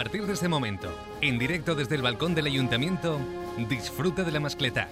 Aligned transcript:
A 0.00 0.02
partir 0.02 0.24
de 0.24 0.32
este 0.32 0.48
momento, 0.48 0.90
en 1.20 1.38
directo 1.38 1.74
desde 1.74 1.94
el 1.94 2.00
balcón 2.00 2.34
del 2.34 2.46
ayuntamiento, 2.46 3.20
disfruta 3.68 4.24
de 4.24 4.32
la 4.32 4.40
mascleta. 4.40 4.88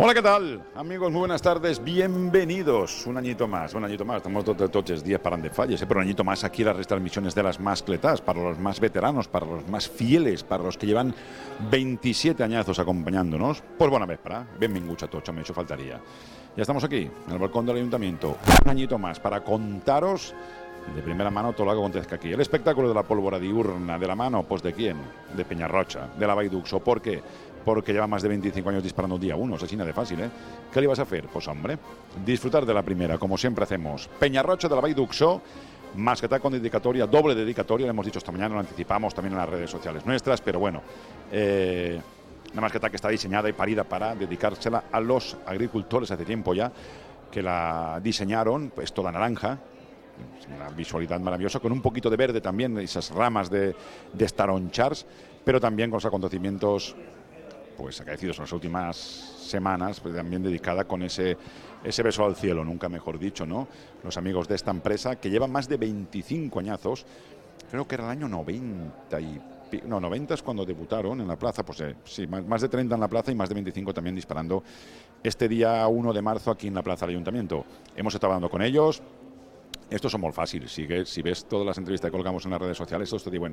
Hola, 0.00 0.14
¿qué 0.14 0.22
tal? 0.22 0.62
Amigos, 0.76 1.10
muy 1.10 1.18
buenas 1.18 1.42
tardes, 1.42 1.82
bienvenidos. 1.82 3.04
Un 3.08 3.16
añito 3.16 3.48
más, 3.48 3.74
un 3.74 3.84
añito 3.84 4.04
más. 4.04 4.18
Estamos 4.18 4.44
todos 4.44 4.72
los 4.72 5.02
días 5.02 5.20
para 5.20 5.36
de 5.36 5.50
falles, 5.50 5.82
¿eh? 5.82 5.86
pero 5.88 5.98
un 5.98 6.06
añito 6.06 6.22
más 6.22 6.44
aquí 6.44 6.62
las 6.62 6.76
retransmisiones 6.76 7.34
de 7.34 7.42
las 7.42 7.58
mascletas, 7.58 8.20
para 8.20 8.40
los 8.40 8.60
más 8.60 8.78
veteranos, 8.78 9.26
para 9.26 9.44
los 9.44 9.66
más 9.68 9.88
fieles, 9.88 10.44
para 10.44 10.62
los 10.62 10.78
que 10.78 10.86
llevan 10.86 11.12
27 11.68 12.44
añazos 12.44 12.78
acompañándonos. 12.78 13.60
Pues 13.76 13.90
buena 13.90 14.06
vez, 14.06 14.20
para. 14.20 14.46
Bienvenidos 14.56 15.02
a 15.02 15.08
todos, 15.08 15.34
me 15.34 15.40
hecho 15.40 15.52
faltaría. 15.52 16.00
Ya 16.56 16.62
estamos 16.62 16.84
aquí, 16.84 17.10
en 17.26 17.32
el 17.32 17.38
balcón 17.40 17.66
del 17.66 17.78
ayuntamiento. 17.78 18.38
Un 18.64 18.70
añito 18.70 18.98
más 18.98 19.18
para 19.18 19.42
contaros 19.42 20.32
de 20.94 21.02
primera 21.02 21.30
mano 21.30 21.52
todo 21.52 21.66
lo 21.66 21.72
que 21.72 21.78
acontezca 21.78 22.16
aquí. 22.16 22.32
El 22.32 22.40
espectáculo 22.40 22.88
de 22.88 22.94
la 22.94 23.02
pólvora 23.02 23.38
diurna, 23.38 23.98
de 23.98 24.06
la 24.06 24.14
mano, 24.14 24.44
pues 24.44 24.62
de 24.62 24.72
quién? 24.72 24.96
De 25.36 25.44
Peñarrocha, 25.44 26.08
de 26.18 26.26
la 26.26 26.34
Baiduxo. 26.34 26.80
¿Por 26.80 27.00
qué? 27.00 27.22
Porque 27.68 27.92
lleva 27.92 28.06
más 28.06 28.22
de 28.22 28.30
25 28.30 28.70
años 28.70 28.82
disparando 28.82 29.18
día 29.18 29.36
uno, 29.36 29.56
asesina 29.56 29.84
de 29.84 29.92
fácil, 29.92 30.18
¿eh? 30.20 30.30
¿Qué 30.72 30.80
le 30.80 30.86
vas 30.86 31.00
a 31.00 31.02
hacer? 31.02 31.26
Pues 31.26 31.46
hombre, 31.48 31.76
disfrutar 32.24 32.64
de 32.64 32.72
la 32.72 32.80
primera, 32.80 33.18
como 33.18 33.36
siempre 33.36 33.64
hacemos. 33.64 34.08
Peñarrocha 34.18 34.68
de 34.68 34.74
la 34.74 34.80
Baiduxo, 34.80 35.42
masqueta 35.96 36.40
con 36.40 36.54
dedicatoria, 36.54 37.06
doble 37.06 37.34
dedicatoria, 37.34 37.84
lo 37.84 37.90
hemos 37.90 38.06
dicho 38.06 38.20
esta 38.20 38.32
mañana, 38.32 38.54
lo 38.54 38.60
anticipamos 38.60 39.12
también 39.12 39.34
en 39.34 39.40
las 39.40 39.50
redes 39.50 39.70
sociales 39.70 40.06
nuestras, 40.06 40.40
pero 40.40 40.58
bueno, 40.58 40.80
eh, 41.30 42.00
masqueta 42.54 42.88
que 42.88 42.96
está 42.96 43.10
diseñada 43.10 43.50
y 43.50 43.52
parida 43.52 43.84
para 43.84 44.14
dedicársela 44.14 44.84
a 44.90 44.98
los 44.98 45.36
agricultores 45.44 46.10
hace 46.10 46.24
tiempo 46.24 46.54
ya, 46.54 46.72
que 47.30 47.42
la 47.42 48.00
diseñaron, 48.02 48.72
pues 48.74 48.94
toda 48.94 49.12
naranja, 49.12 49.58
una 50.56 50.70
visualidad 50.70 51.20
maravillosa, 51.20 51.60
con 51.60 51.72
un 51.72 51.82
poquito 51.82 52.08
de 52.08 52.16
verde 52.16 52.40
también, 52.40 52.78
esas 52.78 53.10
ramas 53.10 53.50
de, 53.50 53.76
de 54.14 54.26
Staronchars, 54.26 55.04
pero 55.44 55.60
también 55.60 55.90
con 55.90 55.98
los 55.98 56.06
acontecimientos 56.06 56.96
pues 57.78 58.00
acaecidos 58.00 58.36
en 58.38 58.42
las 58.42 58.52
últimas 58.52 58.96
semanas, 58.96 60.00
pues, 60.00 60.14
también 60.14 60.42
dedicada 60.42 60.84
con 60.84 61.04
ese, 61.04 61.36
ese 61.84 62.02
beso 62.02 62.24
al 62.24 62.34
cielo, 62.34 62.64
nunca 62.64 62.88
mejor 62.88 63.20
dicho, 63.20 63.46
¿no? 63.46 63.68
Los 64.02 64.16
amigos 64.16 64.48
de 64.48 64.56
esta 64.56 64.72
empresa 64.72 65.14
que 65.16 65.30
llevan 65.30 65.52
más 65.52 65.68
de 65.68 65.76
25 65.76 66.58
añazos, 66.58 67.06
creo 67.70 67.86
que 67.86 67.94
era 67.94 68.04
el 68.04 68.10
año 68.10 68.28
90 68.28 69.20
y 69.20 69.40
no, 69.86 70.00
90 70.00 70.34
es 70.34 70.42
cuando 70.42 70.64
debutaron 70.64 71.20
en 71.20 71.28
la 71.28 71.36
plaza, 71.36 71.64
pues 71.64 71.80
eh, 71.82 71.94
sí, 72.04 72.26
más, 72.26 72.62
de 72.62 72.68
30 72.68 72.94
en 72.94 73.00
la 73.00 73.08
plaza 73.08 73.30
y 73.30 73.34
más 73.34 73.48
de 73.48 73.54
25 73.54 73.92
también 73.92 74.16
disparando 74.16 74.62
este 75.22 75.48
día 75.48 75.86
1 75.86 76.12
de 76.12 76.22
marzo 76.22 76.50
aquí 76.50 76.68
en 76.68 76.74
la 76.74 76.82
plaza 76.82 77.06
del 77.06 77.16
ayuntamiento. 77.16 77.64
Hemos 77.94 78.14
estado 78.14 78.32
hablando 78.32 78.50
con 78.50 78.62
ellos, 78.62 79.02
esto 79.90 80.08
es 80.08 80.18
muy 80.18 80.32
fácil. 80.32 80.68
Si, 80.68 80.86
si 81.04 81.22
ves 81.22 81.46
todas 81.46 81.66
las 81.66 81.78
entrevistas 81.78 82.10
que 82.10 82.16
colgamos 82.16 82.44
en 82.44 82.50
las 82.50 82.60
redes 82.60 82.76
sociales, 82.76 83.12
esto 83.12 83.30
te 83.30 83.30
digo, 83.30 83.46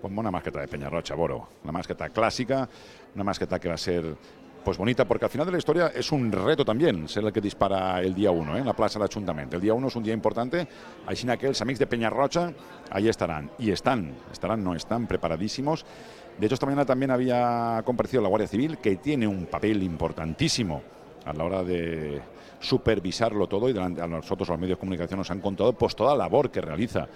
ponme 0.00 0.20
una 0.20 0.30
masqueta 0.30 0.60
de 0.60 0.68
Peñarrocha, 0.68 1.14
Boro. 1.14 1.48
Una 1.64 1.72
masqueta 1.72 2.08
clásica, 2.08 2.68
una 3.14 3.24
masqueta 3.24 3.58
que 3.58 3.68
va 3.68 3.74
a 3.74 3.78
ser 3.78 4.16
pues 4.64 4.78
bonita, 4.78 5.04
porque 5.06 5.24
al 5.24 5.30
final 5.30 5.46
de 5.46 5.52
la 5.52 5.58
historia 5.58 5.92
es 5.94 6.12
un 6.12 6.30
reto 6.30 6.64
también 6.64 7.08
ser 7.08 7.24
el 7.24 7.32
que 7.32 7.40
dispara 7.40 8.00
el 8.00 8.14
día 8.14 8.30
1 8.30 8.56
¿eh? 8.56 8.60
en 8.60 8.66
la 8.66 8.74
plaza 8.74 8.98
del 8.98 9.08
Ayuntamiento. 9.08 9.56
El 9.56 9.62
día 9.62 9.74
1 9.74 9.88
es 9.88 9.96
un 9.96 10.02
día 10.04 10.14
importante, 10.14 10.66
ahí 11.06 11.16
sin 11.16 11.30
aquellos 11.30 11.60
amigos 11.60 11.80
de 11.80 11.86
Peñarrocha, 11.86 12.52
ahí 12.90 13.08
estarán. 13.08 13.50
Y 13.58 13.70
están, 13.70 14.14
estarán, 14.30 14.62
no 14.62 14.74
están 14.74 15.06
preparadísimos. 15.06 15.84
De 16.38 16.46
hecho, 16.46 16.54
esta 16.54 16.66
mañana 16.66 16.86
también 16.86 17.10
había 17.10 17.82
comparecido 17.84 18.22
la 18.22 18.28
Guardia 18.28 18.48
Civil, 18.48 18.78
que 18.78 18.96
tiene 18.96 19.26
un 19.26 19.46
papel 19.46 19.82
importantísimo 19.82 20.82
a 21.24 21.32
la 21.32 21.44
hora 21.44 21.62
de 21.62 22.20
supervisarlo 22.62 23.46
todo 23.46 23.68
y 23.68 23.76
a 23.76 24.06
nosotros 24.06 24.48
los 24.48 24.58
medios 24.58 24.78
de 24.78 24.80
comunicación 24.80 25.18
nos 25.18 25.30
han 25.30 25.40
contado 25.40 25.72
pues 25.72 25.94
toda 25.94 26.12
la 26.12 26.24
labor 26.24 26.50
que 26.50 26.60
realiza 26.60 27.08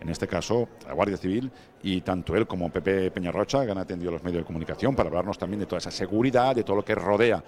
en 0.00 0.08
este 0.08 0.26
caso 0.26 0.68
la 0.86 0.92
Guardia 0.92 1.16
Civil 1.16 1.50
y 1.82 2.00
tanto 2.00 2.34
él 2.36 2.46
como 2.46 2.70
Pepe 2.70 3.10
Peñarrocha 3.10 3.64
que 3.64 3.72
han 3.72 3.78
atendido 3.78 4.10
los 4.10 4.22
medios 4.22 4.42
de 4.42 4.46
comunicación 4.46 4.94
para 4.94 5.08
hablarnos 5.08 5.38
también 5.38 5.60
de 5.60 5.66
toda 5.66 5.78
esa 5.78 5.90
seguridad, 5.90 6.54
de 6.54 6.64
todo 6.64 6.76
lo 6.76 6.84
que 6.84 6.94
rodea 6.94 7.42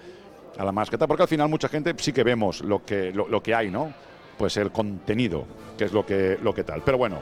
a 0.57 0.63
la 0.63 0.71
masqueta, 0.71 1.07
porque 1.07 1.23
al 1.23 1.29
final 1.29 1.49
mucha 1.49 1.67
gente 1.67 1.93
sí 1.97 2.13
que 2.13 2.23
vemos 2.23 2.61
lo 2.61 2.83
que, 2.83 3.11
lo, 3.11 3.41
que 3.41 3.55
hay, 3.55 3.71
¿no? 3.71 3.91
Pues 4.37 4.57
el 4.57 4.71
contenido, 4.71 5.45
que 5.77 5.85
es 5.85 5.93
lo 5.93 6.05
que, 6.05 6.37
lo 6.41 6.53
que 6.53 6.63
tal. 6.63 6.83
Pero 6.83 6.97
bueno, 6.97 7.17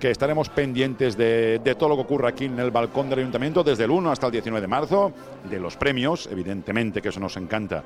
que 0.00 0.10
estaremos 0.10 0.48
pendientes 0.48 1.16
de, 1.16 1.60
todo 1.78 1.90
lo 1.90 1.96
que 1.96 2.02
ocurra 2.02 2.30
aquí 2.30 2.46
en 2.46 2.58
el 2.58 2.70
balcón 2.70 3.10
del 3.10 3.18
ayuntamiento 3.18 3.62
desde 3.62 3.84
el 3.84 3.90
1 3.90 4.10
hasta 4.10 4.26
el 4.26 4.32
19 4.32 4.62
de 4.62 4.66
marzo, 4.66 5.12
de 5.48 5.60
los 5.60 5.76
premios, 5.76 6.26
evidentemente 6.32 7.02
que 7.02 7.10
eso 7.10 7.20
nos 7.20 7.36
encanta 7.36 7.84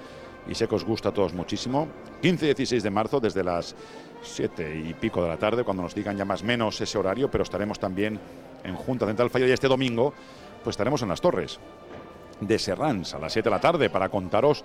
y 0.48 0.54
sé 0.54 0.68
que 0.68 0.76
os 0.76 0.84
gusta 0.84 1.08
a 1.08 1.12
todos 1.12 1.34
muchísimo. 1.34 1.88
15 2.22 2.44
y 2.44 2.48
16 2.48 2.82
de 2.84 2.90
marzo 2.90 3.18
desde 3.18 3.42
las 3.42 3.74
7 4.22 4.84
y 4.88 4.94
pico 4.94 5.22
de 5.22 5.28
la 5.28 5.36
tarde, 5.36 5.64
cuando 5.64 5.82
nos 5.82 5.94
digan 5.94 6.16
ya 6.16 6.24
más 6.24 6.44
menos 6.44 6.80
ese 6.80 6.96
horario, 6.96 7.28
pero 7.30 7.42
estaremos 7.42 7.80
también 7.80 8.18
en 8.62 8.76
Junta 8.76 9.06
Central 9.06 9.28
Falla 9.28 9.48
y 9.48 9.52
este 9.52 9.66
domingo, 9.66 10.14
pues 10.62 10.74
estaremos 10.74 11.02
en 11.02 11.08
las 11.08 11.20
torres 11.20 11.58
de 12.40 12.58
Serrans 12.58 13.14
a 13.14 13.18
las 13.18 13.32
7 13.32 13.48
de 13.48 13.54
la 13.54 13.60
tarde 13.60 13.90
para 13.90 14.08
contaros 14.08 14.64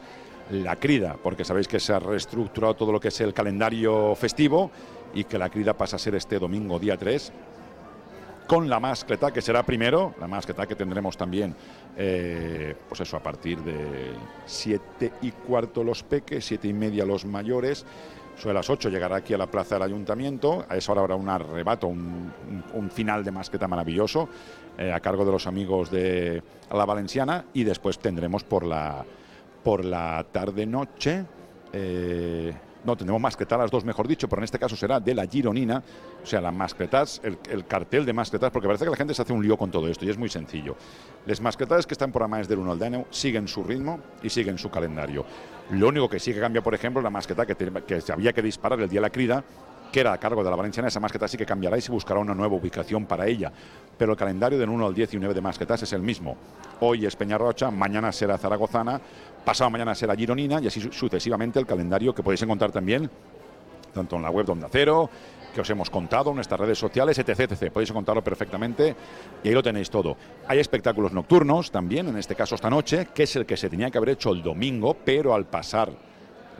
la 0.52 0.76
crida, 0.76 1.16
porque 1.22 1.46
sabéis 1.46 1.68
que 1.68 1.80
se 1.80 1.94
ha 1.94 2.00
reestructurado 2.00 2.76
todo 2.76 2.92
lo 2.92 3.00
que 3.00 3.10
es 3.10 3.22
el 3.22 3.34
calendario 3.34 4.16
festivo 4.16 4.72
y 5.20 5.26
que 5.26 5.38
la 5.38 5.50
crida 5.50 5.74
pasa 5.74 5.98
a 5.98 6.00
ser 6.00 6.16
este 6.16 6.40
domingo 6.40 6.80
día 6.80 6.96
3 6.96 7.34
con 8.48 8.68
la 8.68 8.80
mascleta, 8.80 9.32
que 9.32 9.42
será 9.42 9.64
primero, 9.64 10.16
la 10.20 10.28
mascleta 10.28 10.66
que 10.66 10.74
tendremos 10.74 11.16
también, 11.16 11.56
eh, 11.96 12.76
pues 12.88 13.02
eso, 13.02 13.16
a 13.16 13.20
partir 13.20 13.60
de 13.60 14.12
siete 14.48 15.12
y 15.22 15.32
cuarto 15.32 15.84
los 15.84 16.02
peques, 16.02 16.46
siete 16.46 16.68
y 16.68 16.74
media 16.74 17.06
los 17.06 17.26
mayores, 17.26 17.86
sobre 18.38 18.56
las 18.56 18.70
8 18.70 18.90
llegará 18.90 19.18
aquí 19.18 19.34
a 19.34 19.38
la 19.38 19.48
plaza 19.48 19.76
del 19.76 19.84
ayuntamiento. 19.84 20.66
A 20.70 20.78
esa 20.78 20.94
hora 20.94 21.02
habrá 21.02 21.16
un 21.16 21.28
arrebato, 21.28 21.88
un, 21.88 22.32
final 22.92 23.24
de 23.24 23.32
masqueta 23.32 23.68
maravilloso 23.68 24.30
eh, 24.78 24.94
a 24.94 25.00
cargo 25.02 25.26
de 25.26 25.32
los 25.32 25.46
amigos 25.46 25.92
de 25.92 26.42
la 26.72 26.86
Valenciana. 26.86 27.46
Y 27.54 27.66
después 27.66 28.00
tendremos 28.00 28.46
por 28.46 28.66
la, 28.66 29.06
por 29.62 29.84
la 29.84 30.26
tarde-noche. 30.32 31.26
Eh, 31.74 32.54
no, 32.84 32.96
tendremos 32.96 33.22
mascletas 33.22 33.60
las 33.60 33.72
dos, 33.72 33.84
mejor 33.84 34.08
dicho, 34.08 34.28
pero 34.30 34.40
en 34.40 34.46
este 34.46 34.58
caso 34.58 34.76
será 34.76 35.00
de 35.00 35.14
la 35.14 35.26
Gironina, 35.26 35.84
o 36.24 36.26
sea, 36.26 36.40
las 36.40 36.54
mascletas, 36.54 37.22
el, 37.24 37.66
cartel 37.66 38.06
de 38.06 38.14
mascletas, 38.14 38.52
porque 38.52 38.68
parece 38.68 38.86
que 38.86 38.92
la 38.92 38.98
gente 38.98 39.14
se 39.14 39.22
hace 39.22 39.34
un 39.34 39.44
lío 39.44 39.58
con 39.58 39.70
todo 39.70 39.88
esto 39.88 40.06
y 40.06 40.10
es 40.10 40.18
muy 40.18 40.30
sencillo. 40.30 40.76
Las 41.26 41.42
mascletas 41.42 41.86
que 41.86 41.94
están 41.94 42.12
por 42.12 42.28
más 42.28 42.48
del 42.48 42.60
1 42.60 42.72
al 42.72 42.80
DANEO 42.80 43.06
siguen 43.10 43.48
su 43.48 43.64
ritmo 43.64 44.00
y 44.24 44.30
siguen 44.30 44.58
su 44.58 44.70
calendario. 44.70 45.26
Lo 45.72 45.90
único 45.90 46.10
que 46.10 46.20
sí 46.20 46.34
que 46.34 46.40
cambia, 46.40 46.62
por 46.62 46.74
ejemplo, 46.74 47.02
la 47.02 47.10
masqueta 47.10 47.46
que, 47.46 47.56
que 47.56 48.02
se 48.02 48.14
había 48.14 48.34
que 48.34 48.42
disparar 48.42 48.80
el 48.80 48.90
día 48.90 49.00
de 49.00 49.02
la 49.02 49.10
crida, 49.10 49.44
que 49.92 50.00
era 50.00 50.14
a 50.14 50.18
cargo 50.18 50.44
de 50.44 50.50
la 50.50 50.56
Valenciana, 50.56 50.88
esa 50.88 51.00
masqueta 51.00 51.28
sí 51.28 51.38
que 51.38 51.46
cambiará 51.46 51.78
y 51.78 51.82
se 51.82 51.92
buscará 51.92 52.20
una 52.20 52.34
nueva 52.34 52.56
ubicación 52.56 53.06
para 53.06 53.28
ella. 53.28 53.52
Pero 53.98 54.14
el 54.14 54.18
calendario 54.18 54.58
del 54.58 54.70
1 54.70 54.86
al 54.86 54.94
19 54.94 55.34
de 55.34 55.42
masquetas 55.42 55.84
es 55.84 55.94
el 55.94 56.02
mismo. 56.02 56.38
Hoy 56.80 57.06
es 57.06 57.16
Peñarrocha, 57.16 57.72
mañana 57.72 58.12
será 58.12 58.38
Zaragozana, 58.38 59.02
pasado 59.50 59.72
mañana 59.72 59.96
será 59.96 60.16
Gironina 60.16 60.60
y 60.62 60.68
así 60.68 60.80
sucesivamente 60.80 61.58
el 61.58 61.66
calendario 61.66 62.14
que 62.14 62.22
podéis 62.22 62.44
encontrar 62.44 62.72
también 62.72 63.10
tanto 63.92 64.16
en 64.16 64.22
la 64.22 64.30
web 64.30 64.46
de 64.46 64.52
Onda 64.52 64.68
Cero, 64.72 65.10
que 65.56 65.62
os 65.62 65.70
hemos 65.72 65.90
contado 65.90 66.30
en 66.30 66.36
nuestras 66.36 66.60
redes 66.60 66.78
sociales, 66.78 67.18
etc, 67.18 67.52
etc. 67.52 67.74
Podéis 67.74 67.90
encontrarlo 67.90 68.24
perfectamente 68.24 68.96
y 69.44 69.48
ahí 69.48 69.54
lo 69.56 69.64
tenéis 69.64 69.90
todo. 69.90 70.16
Hay 70.48 70.60
espectáculos 70.60 71.14
nocturnos 71.14 71.72
también, 71.72 72.08
en 72.10 72.18
este 72.18 72.36
caso 72.36 72.54
esta 72.54 72.70
noche, 72.70 73.08
que 73.12 73.24
es 73.24 73.36
el 73.38 73.48
que 73.48 73.58
se 73.58 73.72
tenía 73.72 73.90
que 73.90 73.98
haber 73.98 74.12
hecho 74.12 74.34
el 74.34 74.44
domingo, 74.44 74.96
pero 75.04 75.34
al 75.34 75.48
pasar 75.48 75.90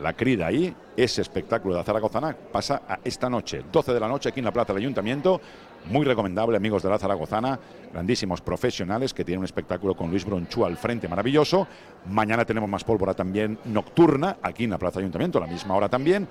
la 0.00 0.14
crida 0.14 0.48
ahí, 0.48 0.74
ese 0.96 1.22
espectáculo 1.22 1.76
de 1.76 1.84
Zaragozana 1.84 2.36
pasa 2.50 2.82
a 2.88 2.98
esta 3.04 3.30
noche, 3.30 3.62
12 3.70 3.94
de 3.94 4.00
la 4.00 4.08
noche 4.08 4.30
aquí 4.30 4.40
en 4.40 4.46
la 4.46 4.52
Plaza 4.52 4.72
del 4.72 4.82
Ayuntamiento. 4.82 5.40
Muy 5.86 6.04
recomendable, 6.04 6.56
amigos 6.56 6.82
de 6.82 6.90
la 6.90 6.98
Zaragozana, 6.98 7.58
grandísimos 7.92 8.40
profesionales 8.40 9.12
que 9.12 9.24
tienen 9.24 9.40
un 9.40 9.44
espectáculo 9.44 9.96
con 9.96 10.10
Luis 10.10 10.24
Bronchú 10.24 10.64
al 10.64 10.76
frente 10.76 11.08
maravilloso. 11.08 11.66
Mañana 12.06 12.44
tenemos 12.44 12.68
más 12.68 12.84
pólvora 12.84 13.14
también 13.14 13.58
nocturna 13.64 14.36
aquí 14.42 14.64
en 14.64 14.70
la 14.70 14.78
Plaza 14.78 15.00
Ayuntamiento, 15.00 15.38
a 15.38 15.40
la 15.40 15.46
misma 15.46 15.74
hora 15.74 15.88
también. 15.88 16.28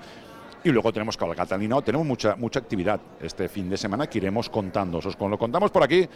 Y 0.62 0.70
luego 0.70 0.92
tenemos 0.92 1.16
Cabalgata 1.16 1.48
Catalina, 1.48 1.80
tenemos 1.82 2.06
mucha, 2.06 2.36
mucha 2.36 2.60
actividad 2.60 3.00
este 3.20 3.48
fin 3.48 3.68
de 3.68 3.76
semana 3.76 4.06
que 4.06 4.18
iremos 4.18 4.48
contando. 4.48 4.98
Os 4.98 5.18
lo 5.18 5.38
contamos 5.38 5.70
por 5.70 5.82
aquí, 5.82 6.06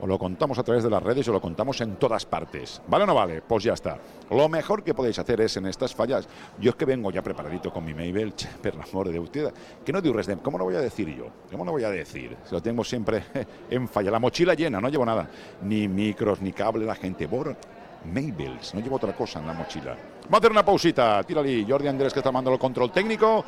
os 0.00 0.08
lo 0.08 0.18
contamos 0.18 0.58
a 0.58 0.62
través 0.62 0.84
de 0.84 0.90
las 0.90 1.02
redes, 1.02 1.26
os 1.28 1.34
lo 1.34 1.40
contamos 1.40 1.80
en 1.80 1.96
todas 1.96 2.26
partes. 2.26 2.82
¿Vale 2.86 3.04
o 3.04 3.06
no 3.06 3.14
vale? 3.14 3.42
Pues 3.42 3.64
ya 3.64 3.72
está. 3.72 3.98
Lo 4.30 4.48
mejor 4.48 4.82
que 4.82 4.94
podéis 4.94 5.18
hacer 5.18 5.40
es 5.40 5.56
en 5.56 5.66
estas 5.66 5.94
fallas, 5.94 6.28
yo 6.58 6.70
es 6.70 6.76
que 6.76 6.84
vengo 6.84 7.10
ya 7.10 7.22
preparadito 7.22 7.72
con 7.72 7.84
mi 7.84 7.94
Mabel, 7.94 8.34
per 8.62 8.74
amor 8.80 9.08
de 9.08 9.18
usted, 9.18 9.52
que 9.84 9.92
no 9.92 10.00
digo 10.00 10.16
de 10.16 10.36
¿cómo 10.38 10.58
lo 10.58 10.64
voy 10.64 10.76
a 10.76 10.80
decir 10.80 11.08
yo? 11.14 11.26
¿Cómo 11.50 11.64
lo 11.64 11.72
voy 11.72 11.84
a 11.84 11.90
decir? 11.90 12.36
Si 12.44 12.54
lo 12.54 12.60
tengo 12.60 12.84
siempre 12.84 13.24
en 13.70 13.88
falla. 13.88 14.10
La 14.10 14.18
mochila 14.18 14.54
llena, 14.54 14.80
no 14.80 14.88
llevo 14.88 15.06
nada, 15.06 15.28
ni 15.62 15.88
micros, 15.88 16.40
ni 16.40 16.52
cable, 16.52 16.84
la 16.84 16.94
gente. 16.94 17.26
Bor 17.26 17.56
Mabels, 18.04 18.74
no 18.74 18.80
llevo 18.80 18.96
otra 18.96 19.14
cosa 19.14 19.40
en 19.40 19.46
la 19.46 19.52
mochila. 19.52 19.96
Vamos 20.24 20.34
a 20.34 20.36
hacer 20.38 20.50
una 20.50 20.64
pausita, 20.64 21.22
tírale, 21.22 21.64
Jordi 21.68 21.88
Andrés 21.88 22.12
que 22.12 22.20
está 22.20 22.32
mandando 22.32 22.54
el 22.54 22.60
control 22.60 22.92
técnico 22.92 23.44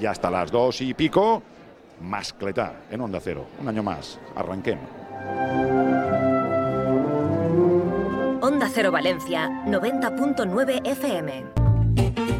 y 0.00 0.06
hasta 0.06 0.30
las 0.30 0.50
dos 0.50 0.80
y 0.80 0.94
pico, 0.94 1.42
Mascleta 2.00 2.82
en 2.90 3.00
Onda 3.00 3.20
Cero. 3.20 3.46
Un 3.60 3.68
año 3.68 3.82
más. 3.82 4.18
Arranquemos. 4.34 4.99
Onda 8.42 8.68
Cero 8.72 8.90
Valencia, 8.90 9.48
90.9 9.66 10.80
FM. 10.84 12.39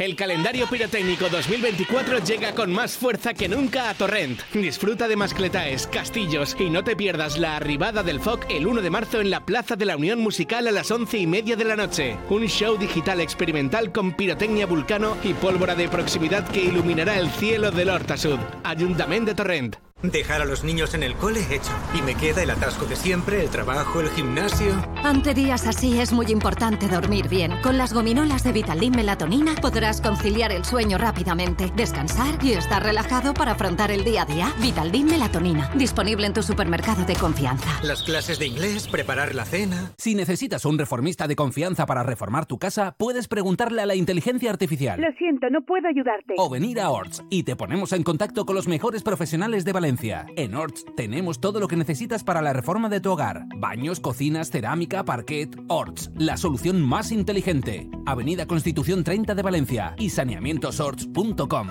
el 0.00 0.16
calendario 0.16 0.66
pirotécnico 0.66 1.28
2024 1.28 2.24
llega 2.24 2.54
con 2.54 2.72
más 2.72 2.96
fuerza 2.96 3.34
que 3.34 3.48
nunca 3.48 3.90
a 3.90 3.94
Torrent. 3.94 4.40
Disfruta 4.52 5.08
de 5.08 5.16
mascletaes, 5.16 5.86
castillos 5.86 6.56
y 6.58 6.70
no 6.70 6.82
te 6.82 6.96
pierdas 6.96 7.38
la 7.38 7.56
arribada 7.56 8.02
del 8.02 8.20
FOC 8.20 8.46
el 8.50 8.66
1 8.66 8.80
de 8.80 8.90
marzo 8.90 9.20
en 9.20 9.30
la 9.30 9.44
Plaza 9.44 9.76
de 9.76 9.84
la 9.84 9.96
Unión 9.96 10.20
Musical 10.20 10.66
a 10.68 10.72
las 10.72 10.90
11 10.90 11.18
y 11.18 11.26
media 11.26 11.56
de 11.56 11.64
la 11.64 11.76
noche. 11.76 12.16
Un 12.30 12.46
show 12.46 12.78
digital 12.78 13.20
experimental 13.20 13.92
con 13.92 14.14
pirotecnia 14.14 14.66
vulcano 14.66 15.16
y 15.22 15.34
pólvora 15.34 15.74
de 15.74 15.88
proximidad 15.88 16.48
que 16.48 16.64
iluminará 16.64 17.18
el 17.18 17.30
cielo 17.30 17.70
del 17.70 17.90
Hortasud. 17.90 18.38
Ayuntamiento 18.64 19.30
de 19.30 19.34
Torrent. 19.34 19.89
Dejar 20.02 20.40
a 20.40 20.46
los 20.46 20.64
niños 20.64 20.94
en 20.94 21.02
el 21.02 21.14
cole 21.14 21.40
hecho. 21.50 21.72
Y 21.94 22.00
me 22.00 22.14
queda 22.14 22.42
el 22.42 22.48
atasco 22.48 22.86
de 22.86 22.96
siempre, 22.96 23.44
el 23.44 23.50
trabajo, 23.50 24.00
el 24.00 24.08
gimnasio. 24.08 24.72
Ante 25.04 25.34
días 25.34 25.66
así 25.66 26.00
es 26.00 26.10
muy 26.10 26.24
importante 26.26 26.88
dormir 26.88 27.28
bien. 27.28 27.52
Con 27.62 27.76
las 27.76 27.92
gominolas 27.92 28.42
de 28.42 28.52
Vitaldin 28.52 28.96
Melatonina 28.96 29.54
podrás 29.60 30.00
conciliar 30.00 30.52
el 30.52 30.64
sueño 30.64 30.96
rápidamente, 30.96 31.70
descansar 31.76 32.42
y 32.42 32.52
estar 32.52 32.82
relajado 32.82 33.34
para 33.34 33.52
afrontar 33.52 33.90
el 33.90 34.02
día 34.02 34.22
a 34.22 34.24
día. 34.24 34.54
Vitaldin 34.62 35.04
Melatonina, 35.04 35.70
disponible 35.74 36.26
en 36.26 36.32
tu 36.32 36.42
supermercado 36.42 37.04
de 37.04 37.16
confianza. 37.16 37.70
Las 37.82 38.02
clases 38.02 38.38
de 38.38 38.46
inglés, 38.46 38.88
preparar 38.88 39.34
la 39.34 39.44
cena. 39.44 39.92
Si 39.98 40.14
necesitas 40.14 40.64
un 40.64 40.78
reformista 40.78 41.28
de 41.28 41.36
confianza 41.36 41.84
para 41.84 42.02
reformar 42.02 42.46
tu 42.46 42.58
casa, 42.58 42.94
puedes 42.96 43.28
preguntarle 43.28 43.82
a 43.82 43.86
la 43.86 43.96
inteligencia 43.96 44.48
artificial. 44.48 44.98
Lo 44.98 45.12
siento, 45.18 45.50
no 45.50 45.60
puedo 45.60 45.86
ayudarte. 45.86 46.36
O 46.38 46.48
venir 46.48 46.80
a 46.80 46.88
Orts 46.88 47.22
y 47.28 47.42
te 47.42 47.54
ponemos 47.54 47.92
en 47.92 48.02
contacto 48.02 48.46
con 48.46 48.56
los 48.56 48.66
mejores 48.66 49.02
profesionales 49.02 49.66
de 49.66 49.72
Valencia 49.74 49.89
en 50.36 50.54
Orts 50.54 50.84
tenemos 50.96 51.40
todo 51.40 51.58
lo 51.58 51.66
que 51.66 51.74
necesitas 51.74 52.22
para 52.22 52.40
la 52.40 52.52
reforma 52.52 52.88
de 52.88 53.00
tu 53.00 53.10
hogar. 53.10 53.42
Baños, 53.56 53.98
cocinas, 53.98 54.50
cerámica, 54.50 55.04
parquet. 55.04 55.56
Orts, 55.68 56.10
la 56.16 56.36
solución 56.36 56.80
más 56.80 57.10
inteligente. 57.10 57.90
Avenida 58.06 58.46
Constitución 58.46 59.02
30 59.02 59.34
de 59.34 59.42
Valencia 59.42 59.94
y 59.98 60.10
saneamientosorts.com. 60.10 61.68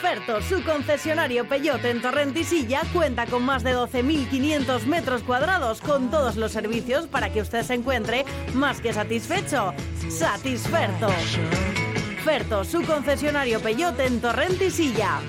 Ferto, 0.00 0.42
su 0.42 0.64
concesionario 0.64 1.48
Peyote 1.48 1.90
en 1.90 2.02
Torrentisilla, 2.02 2.82
cuenta 2.92 3.26
con 3.26 3.44
más 3.44 3.62
de 3.62 3.76
12.500 3.76 4.84
metros 4.86 5.22
cuadrados 5.22 5.80
con 5.80 6.10
todos 6.10 6.34
los 6.34 6.50
servicios 6.50 7.06
para 7.06 7.32
que 7.32 7.42
usted 7.42 7.62
se 7.62 7.74
encuentre 7.74 8.24
más 8.54 8.80
que 8.80 8.92
satisfecho. 8.92 9.72
Satisferto. 10.08 11.06
Ferto, 12.24 12.64
su 12.64 12.82
concesionario 12.82 13.60
Peyote 13.60 14.06
en 14.06 14.20
Torrentisilla. 14.20 15.20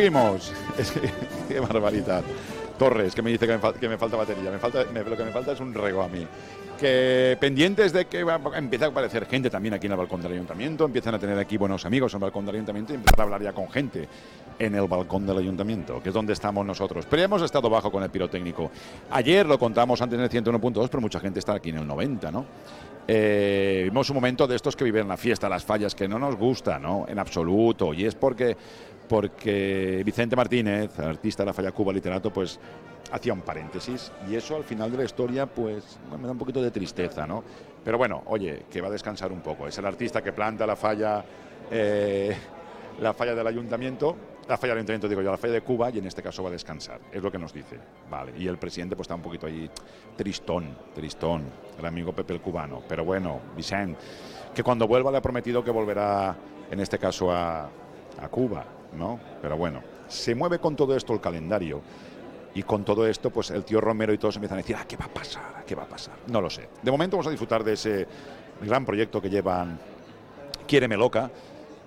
Seguimos. 0.00 0.52
qué 1.48 1.60
barbaridad. 1.60 2.24
Torres, 2.78 3.14
que 3.14 3.20
me 3.20 3.30
dice 3.30 3.46
que 3.46 3.88
me, 3.88 3.98
falta 3.98 4.16
batería. 4.16 4.50
Me 4.50 4.58
falta, 4.58 4.84
lo 4.84 5.16
que 5.16 5.24
me 5.24 5.30
falta 5.30 5.52
es 5.52 5.60
un 5.60 5.74
rego 5.74 6.02
a 6.02 6.08
mí. 6.08 6.26
Que 6.78 7.36
pendientes 7.38 7.92
de 7.92 8.06
que 8.06 8.24
va, 8.24 8.40
empieza 8.54 8.86
a 8.86 8.88
aparecer 8.88 9.26
gente 9.26 9.50
también 9.50 9.74
aquí 9.74 9.84
en 9.84 9.92
el 9.92 9.98
balcón 9.98 10.22
del 10.22 10.32
ayuntamiento, 10.32 10.86
empiezan 10.86 11.14
a 11.14 11.18
tener 11.18 11.38
aquí 11.38 11.58
buenos 11.58 11.84
amigos 11.84 12.14
en 12.14 12.16
el 12.16 12.22
balcón 12.22 12.46
del 12.46 12.54
ayuntamiento 12.54 12.94
y 12.94 12.96
empezar 12.96 13.20
a 13.20 13.22
hablar 13.24 13.42
ya 13.42 13.52
con 13.52 13.70
gente 13.70 14.08
en 14.58 14.74
el 14.74 14.88
balcón 14.88 15.26
del 15.26 15.36
ayuntamiento, 15.36 16.02
que 16.02 16.08
es 16.08 16.14
donde 16.14 16.32
estamos 16.32 16.64
nosotros. 16.64 17.04
Pero 17.04 17.20
ya 17.20 17.24
hemos 17.26 17.42
estado 17.42 17.68
bajo 17.68 17.92
con 17.92 18.02
el 18.02 18.08
pirotécnico. 18.08 18.70
Ayer 19.10 19.44
lo 19.44 19.58
contamos 19.58 20.00
antes 20.00 20.18
en 20.18 20.24
el 20.24 20.30
101.2, 20.30 20.88
pero 20.88 21.02
mucha 21.02 21.20
gente 21.20 21.38
está 21.38 21.52
aquí 21.52 21.68
en 21.68 21.78
el 21.78 21.86
90, 21.86 22.30
¿no? 22.30 22.46
Eh, 23.12 23.82
vimos 23.86 24.08
un 24.10 24.14
momento 24.14 24.46
de 24.46 24.54
estos 24.54 24.76
que 24.76 24.84
viven 24.84 25.08
la 25.08 25.16
fiesta, 25.16 25.48
las 25.48 25.64
fallas, 25.64 25.96
que 25.96 26.06
no 26.06 26.16
nos 26.16 26.36
gusta, 26.36 26.78
¿no? 26.78 27.06
En 27.08 27.18
absoluto. 27.18 27.92
Y 27.92 28.04
es 28.04 28.14
porque 28.14 28.56
porque 29.08 30.02
Vicente 30.06 30.36
Martínez, 30.36 30.96
artista 31.00 31.42
de 31.42 31.48
la 31.48 31.52
Falla 31.52 31.72
Cuba, 31.72 31.92
literato, 31.92 32.32
pues 32.32 32.60
hacía 33.10 33.32
un 33.32 33.40
paréntesis 33.40 34.12
y 34.30 34.36
eso 34.36 34.54
al 34.54 34.62
final 34.62 34.92
de 34.92 34.98
la 34.98 35.02
historia 35.02 35.46
pues 35.46 35.98
me 36.16 36.24
da 36.24 36.30
un 36.30 36.38
poquito 36.38 36.62
de 36.62 36.70
tristeza, 36.70 37.26
¿no? 37.26 37.42
Pero 37.82 37.98
bueno, 37.98 38.22
oye, 38.26 38.66
que 38.70 38.80
va 38.80 38.86
a 38.86 38.92
descansar 38.92 39.32
un 39.32 39.40
poco. 39.40 39.66
Es 39.66 39.76
el 39.78 39.86
artista 39.86 40.22
que 40.22 40.32
planta 40.32 40.64
la 40.64 40.76
falla, 40.76 41.24
eh, 41.68 42.36
la 43.00 43.12
falla 43.12 43.34
del 43.34 43.48
ayuntamiento, 43.48 44.14
la 44.50 44.58
falla 44.58 44.72
del 44.72 44.78
ayuntamiento 44.78 45.08
digo 45.08 45.22
yo, 45.22 45.30
la 45.30 45.36
falla 45.36 45.54
de 45.54 45.60
Cuba 45.62 45.90
y 45.90 45.98
en 45.98 46.06
este 46.06 46.22
caso 46.22 46.42
va 46.42 46.48
a 46.48 46.52
descansar. 46.52 47.00
Es 47.12 47.22
lo 47.22 47.30
que 47.30 47.38
nos 47.38 47.52
dice, 47.52 47.78
vale. 48.10 48.32
Y 48.36 48.48
el 48.48 48.58
presidente 48.58 48.96
pues 48.96 49.04
está 49.04 49.14
un 49.14 49.22
poquito 49.22 49.46
ahí 49.46 49.70
tristón, 50.16 50.76
tristón, 50.94 51.44
el 51.78 51.86
amigo 51.86 52.12
Pepe 52.12 52.34
el 52.34 52.40
cubano. 52.40 52.82
Pero 52.88 53.04
bueno, 53.04 53.40
Vicente, 53.56 53.98
que 54.54 54.62
cuando 54.62 54.88
vuelva 54.88 55.10
le 55.10 55.18
ha 55.18 55.22
prometido 55.22 55.62
que 55.62 55.70
volverá, 55.70 56.36
en 56.70 56.80
este 56.80 56.98
caso 56.98 57.30
a, 57.30 57.64
a 58.20 58.28
Cuba 58.28 58.64
¿no? 58.96 59.20
Pero 59.40 59.56
bueno, 59.56 59.82
se 60.08 60.34
mueve 60.34 60.58
con 60.58 60.76
todo 60.76 60.96
esto 60.96 61.12
el 61.12 61.20
calendario. 61.20 61.80
Y 62.52 62.64
con 62.64 62.84
todo 62.84 63.06
esto, 63.06 63.30
pues 63.30 63.52
el 63.52 63.64
tío 63.64 63.80
Romero 63.80 64.12
y 64.12 64.18
todos 64.18 64.34
empiezan 64.34 64.58
a 64.58 64.62
decir, 64.62 64.74
ah, 64.76 64.84
¿qué 64.86 64.96
va 64.96 65.04
a 65.04 65.14
pasar? 65.14 65.64
¿Qué 65.64 65.76
va 65.76 65.84
a 65.84 65.88
pasar? 65.88 66.14
No 66.26 66.40
lo 66.40 66.50
sé. 66.50 66.68
De 66.82 66.90
momento 66.90 67.16
vamos 67.16 67.28
a 67.28 67.30
disfrutar 67.30 67.62
de 67.62 67.74
ese 67.74 68.08
gran 68.60 68.84
proyecto 68.84 69.22
que 69.22 69.30
llevan 69.30 69.78
Quiéreme 70.66 70.96
Loca, 70.96 71.30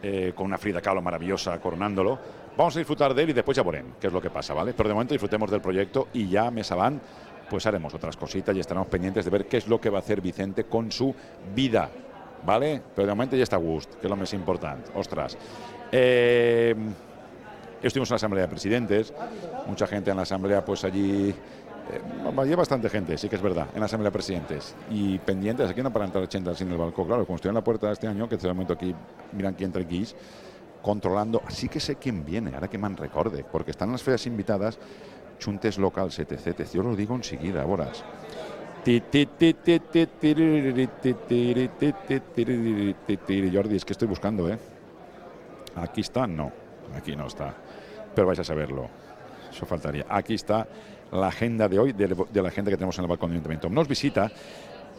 eh, 0.01 0.31
con 0.33 0.45
una 0.45 0.57
Frida 0.57 0.81
Kahlo 0.81 1.01
maravillosa 1.01 1.59
coronándolo. 1.59 2.17
Vamos 2.55 2.75
a 2.75 2.79
disfrutar 2.79 3.13
de 3.15 3.23
él 3.23 3.29
y 3.31 3.33
después 3.33 3.55
ya 3.57 3.63
veremos 3.63 3.95
qué 3.99 4.07
es 4.07 4.13
lo 4.13 4.21
que 4.21 4.29
pasa, 4.29 4.53
¿vale? 4.53 4.73
Pero 4.73 4.89
de 4.89 4.93
momento 4.93 5.15
disfrutemos 5.15 5.49
del 5.49 5.61
proyecto 5.61 6.09
y 6.13 6.29
ya 6.29 6.51
mesa 6.51 6.75
van, 6.75 7.01
pues 7.49 7.65
haremos 7.65 7.93
otras 7.95 8.15
cositas 8.15 8.55
y 8.55 8.59
estaremos 8.59 8.87
pendientes 8.87 9.25
de 9.25 9.31
ver 9.31 9.47
qué 9.47 9.57
es 9.57 9.67
lo 9.67 9.81
que 9.81 9.89
va 9.89 9.97
a 9.97 10.01
hacer 10.01 10.21
Vicente 10.21 10.65
con 10.65 10.91
su 10.91 11.15
vida, 11.55 11.89
¿vale? 12.45 12.79
Pero 12.95 13.07
de 13.07 13.13
momento 13.13 13.35
ya 13.35 13.43
está 13.43 13.57
Gust, 13.57 13.95
que 13.95 14.05
es 14.05 14.09
lo 14.09 14.15
más 14.15 14.31
importante. 14.33 14.91
Ostras. 14.93 15.35
Eh, 15.91 16.75
estuvimos 17.81 18.09
en 18.09 18.13
la 18.13 18.17
Asamblea 18.17 18.43
de 18.43 18.49
Presidentes, 18.49 19.13
mucha 19.65 19.87
gente 19.87 20.11
en 20.11 20.17
la 20.17 20.23
Asamblea, 20.23 20.63
pues 20.63 20.83
allí 20.83 21.29
eh, 21.29 22.37
hay 22.37 22.55
bastante 22.55 22.87
gente, 22.87 23.17
sí 23.17 23.29
que 23.29 23.35
es 23.35 23.41
verdad, 23.41 23.67
en 23.73 23.79
la 23.79 23.87
Asamblea 23.87 24.11
de 24.11 24.13
Presidentes. 24.13 24.75
Y 24.91 25.17
pendientes, 25.17 25.71
aquí 25.71 25.81
no 25.81 25.91
para 25.91 26.05
entrar 26.05 26.23
80 26.23 26.53
sin 26.53 26.71
el 26.71 26.77
balcón, 26.77 27.07
claro, 27.07 27.25
como 27.25 27.37
estoy 27.37 27.49
en 27.49 27.55
la 27.55 27.63
puerta 27.63 27.91
este 27.91 28.07
año, 28.07 28.29
que 28.29 28.35
en 28.35 28.39
este 28.39 28.47
momento 28.47 28.73
aquí, 28.73 28.93
miran 29.31 29.55
quién 29.55 29.69
entra 29.69 29.81
aquí, 29.81 30.05
controlando, 30.83 31.41
así 31.47 31.69
que 31.69 31.79
sé 31.79 31.95
quién 31.95 32.23
viene, 32.23 32.53
ahora 32.53 32.67
que 32.67 32.77
me 32.77 32.89
recorde, 32.89 33.43
porque 33.43 33.71
están 33.71 33.91
las 33.91 34.03
feas 34.03 34.27
invitadas, 34.27 34.77
Chuntes 35.39 35.79
Local, 35.79 36.09
etc, 36.15 36.63
Yo 36.71 36.83
lo 36.83 36.95
digo 36.95 37.15
enseguida, 37.15 37.63
ahora. 37.63 37.91
Jordi, 43.51 43.77
es 43.77 43.85
que 43.85 43.93
estoy 43.93 44.09
buscando, 44.09 44.49
¿eh? 44.49 44.59
Aquí 45.77 46.01
está, 46.01 46.27
no, 46.27 46.51
aquí 46.95 47.15
no 47.15 47.27
está, 47.27 47.55
pero 48.13 48.27
vais 48.27 48.39
a 48.39 48.43
saberlo, 48.43 48.89
eso 49.49 49.65
faltaría. 49.65 50.05
Aquí 50.09 50.33
está 50.33 50.67
la 51.13 51.27
agenda 51.27 51.69
de 51.69 51.79
hoy, 51.79 51.93
de, 51.93 52.09
la 52.09 52.47
agenda 52.49 52.71
que 52.71 52.77
tenemos 52.77 52.97
en 52.97 53.05
el 53.05 53.09
balcón 53.09 53.29
de 53.29 53.35
ayuntamiento. 53.35 53.69
Nos 53.69 53.87
visita 53.87 54.29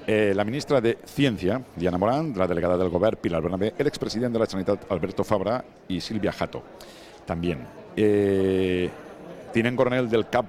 eh, 0.06 0.32
la 0.34 0.44
ministra 0.44 0.80
de 0.80 0.99
Ciencia, 1.04 1.62
Diana 1.76 1.99
Morán, 1.99 2.34
la 2.37 2.46
delegada 2.46 2.76
del 2.76 2.90
Gobierno, 2.90 3.20
Pilar 3.20 3.42
Bernabé, 3.42 3.75
el 3.78 3.87
expresidente 3.87 4.34
de 4.34 4.44
la 4.44 4.50
Sanidad, 4.50 4.78
Alberto 4.90 5.25
Fabra, 5.25 5.64
y 5.88 6.00
Silvia 6.00 6.32
Jato, 6.32 6.62
también. 7.25 7.66
Eh, 7.96 8.90
Tienen 9.52 9.76
coronel 9.76 10.11
del 10.11 10.28
CAP 10.28 10.46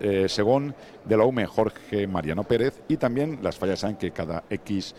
eh, 0.00 0.26
según 0.28 0.74
de 1.04 1.16
la 1.16 1.24
UME 1.24 1.46
Jorge 1.46 2.06
Mariano 2.06 2.44
Pérez 2.44 2.80
y 2.88 2.96
también 2.96 3.38
las 3.40 3.56
fallas 3.56 3.80
saben 3.80 3.96
que 3.96 4.10
cada 4.10 4.44
X 4.50 4.94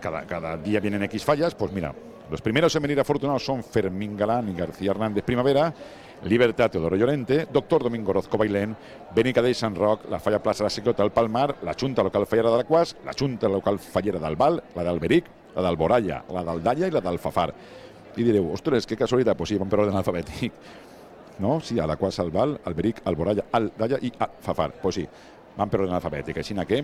cada, 0.00 0.26
cada 0.26 0.56
día 0.56 0.80
vienen 0.80 1.02
X 1.04 1.24
fallas, 1.24 1.54
pues 1.54 1.72
mira, 1.72 1.94
los 2.30 2.40
primeros 2.40 2.74
en 2.74 2.82
venir 2.82 2.98
afortunados 2.98 3.44
son 3.44 3.62
Fermín 3.62 4.16
Galán 4.16 4.48
y 4.48 4.54
García 4.54 4.90
Hernández 4.90 5.24
Primavera, 5.24 5.72
Libertad 6.24 6.70
Teodoro 6.70 6.96
Llorente, 6.96 7.46
Doctor 7.52 7.84
Domingo 7.84 8.10
Orozco 8.10 8.36
Bailén, 8.36 8.76
Benica 9.14 9.42
de 9.42 9.54
San 9.54 9.74
Roc, 9.74 10.10
la 10.10 10.18
Falla 10.18 10.42
Plaza 10.42 10.64
la 10.64 10.70
Secreta 10.70 11.02
del 11.02 11.12
Palmar, 11.12 11.56
la 11.62 11.74
Junta 11.78 12.02
Local 12.02 12.26
Fallera 12.26 12.48
de 12.48 12.54
Alacuas, 12.56 12.96
la 13.04 13.12
Junta 13.18 13.48
Local 13.48 13.78
Fallera 13.78 14.18
del 14.18 14.34
Val, 14.34 14.62
la 14.74 14.82
de 14.82 14.88
Alberic, 14.88 15.24
la 15.54 15.62
d'Alboralla, 15.62 16.24
la 16.32 16.42
d'Aldalla 16.42 16.88
i 16.88 16.90
la 16.90 17.00
d'Alfafar. 17.00 17.52
I 18.16 18.24
direu, 18.24 18.48
ostres, 18.52 18.86
que 18.86 18.96
casualitat, 18.96 19.36
pues 19.36 19.52
sí, 19.52 19.58
van 19.60 19.68
per 19.68 19.80
ordre 19.84 19.96
alfabètic. 19.96 20.52
No? 21.36 21.60
Sí, 21.60 21.78
a 21.78 21.86
la 21.86 21.98
qual 22.00 22.12
Salval, 22.12 22.54
Alberic, 22.64 23.02
Alboraya, 23.04 23.44
Aldaya 23.52 23.98
y 24.00 24.10
Alfafar. 24.18 24.72
Pues 24.80 24.94
sí, 24.94 25.06
van 25.54 25.68
por 25.68 25.82
orden 25.82 25.94
alfabética. 25.94 26.40
Así 26.40 26.54
que 26.66 26.82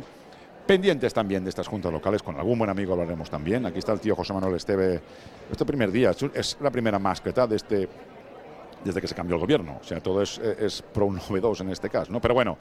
pendientes 0.66 1.12
también 1.12 1.44
de 1.44 1.50
estas 1.50 1.66
juntas 1.66 1.92
locales, 1.92 2.22
con 2.22 2.36
algún 2.36 2.58
buen 2.58 2.70
amigo 2.70 2.92
hablaremos 2.92 3.30
también. 3.30 3.66
Aquí 3.66 3.78
está 3.78 3.92
el 3.92 4.00
tío 4.00 4.14
José 4.16 4.32
Manuel 4.32 4.56
Esteve, 4.56 5.00
este 5.50 5.64
primer 5.64 5.90
día, 5.90 6.12
es 6.34 6.56
la 6.60 6.70
primera 6.70 6.98
mascleta 6.98 7.46
de 7.46 7.56
este 7.56 7.88
desde 8.84 9.00
que 9.00 9.06
se 9.06 9.14
cambió 9.14 9.36
el 9.36 9.40
gobierno. 9.40 9.78
O 9.80 9.84
sea, 9.84 10.00
todo 10.00 10.22
es, 10.22 10.38
es 10.38 10.82
pro 10.82 11.10
novedoso 11.10 11.62
en 11.62 11.70
este 11.70 11.88
caso, 11.88 12.10
¿no? 12.12 12.20
Pero 12.20 12.34
bueno, 12.34 12.58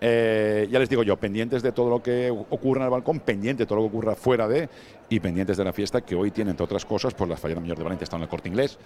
eh, 0.00 0.66
ya 0.70 0.78
les 0.78 0.88
digo 0.88 1.02
yo, 1.02 1.16
pendientes 1.18 1.62
de 1.62 1.72
todo 1.72 1.90
lo 1.90 2.02
que 2.02 2.30
ocurra 2.30 2.80
en 2.80 2.84
el 2.86 2.90
balcón, 2.90 3.20
pendientes 3.20 3.66
de 3.66 3.68
todo 3.68 3.76
lo 3.76 3.82
que 3.84 3.88
ocurra 3.88 4.14
fuera 4.14 4.48
de 4.48 4.68
y 5.10 5.20
pendientes 5.20 5.58
de 5.58 5.64
la 5.64 5.72
fiesta 5.72 6.00
que 6.00 6.14
hoy 6.14 6.30
tiene, 6.30 6.52
entre 6.52 6.64
otras 6.64 6.84
cosas, 6.86 7.12
pues 7.12 7.28
la 7.28 7.36
Fallera 7.36 7.60
Mayor 7.60 7.76
de 7.76 7.84
Valencia 7.84 8.04
está 8.04 8.16
en 8.16 8.22
el 8.22 8.28
corte 8.28 8.48
inglés, 8.48 8.78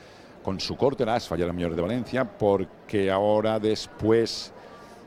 con 0.42 0.58
su 0.58 0.76
corte, 0.76 1.06
las 1.06 1.28
Fallera 1.28 1.52
Mayor 1.52 1.76
de 1.76 1.82
Valencia, 1.82 2.24
porque 2.24 3.10
ahora 3.10 3.60
después 3.60 4.52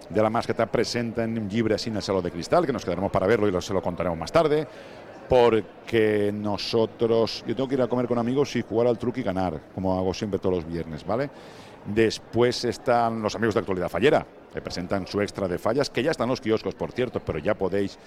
de 0.09 0.21
la 0.21 0.29
máscara 0.29 0.65
presentan 0.65 1.37
un 1.37 1.49
libre 1.49 1.75
así 1.75 1.89
en 1.89 1.97
el 1.97 2.01
Salón 2.01 2.23
de 2.23 2.31
Cristal, 2.31 2.65
que 2.65 2.73
nos 2.73 2.83
quedaremos 2.83 3.11
para 3.11 3.27
verlo 3.27 3.47
y 3.47 3.51
lo, 3.51 3.61
se 3.61 3.73
lo 3.73 3.81
contaremos 3.81 4.17
más 4.17 4.31
tarde, 4.31 4.67
porque 5.27 6.31
nosotros, 6.33 7.43
yo 7.45 7.55
tengo 7.55 7.67
que 7.67 7.75
ir 7.75 7.81
a 7.81 7.87
comer 7.87 8.07
con 8.07 8.17
amigos 8.17 8.55
y 8.55 8.61
jugar 8.61 8.87
al 8.87 8.97
truco 8.97 9.19
y 9.19 9.23
ganar, 9.23 9.59
como 9.75 9.97
hago 9.97 10.13
siempre 10.13 10.39
todos 10.39 10.55
los 10.55 10.65
viernes, 10.65 11.05
¿vale? 11.05 11.29
Después 11.85 12.65
están 12.65 13.21
los 13.21 13.35
amigos 13.35 13.53
de 13.55 13.59
Actualidad 13.59 13.89
Fallera, 13.89 14.25
que 14.53 14.61
presentan 14.61 15.07
su 15.07 15.21
extra 15.21 15.47
de 15.47 15.57
fallas, 15.57 15.89
que 15.89 16.03
ya 16.03 16.11
están 16.11 16.25
en 16.25 16.31
los 16.31 16.41
kioscos, 16.41 16.75
por 16.75 16.91
cierto, 16.91 17.19
pero 17.19 17.39
ya 17.39 17.55
podéis. 17.55 17.97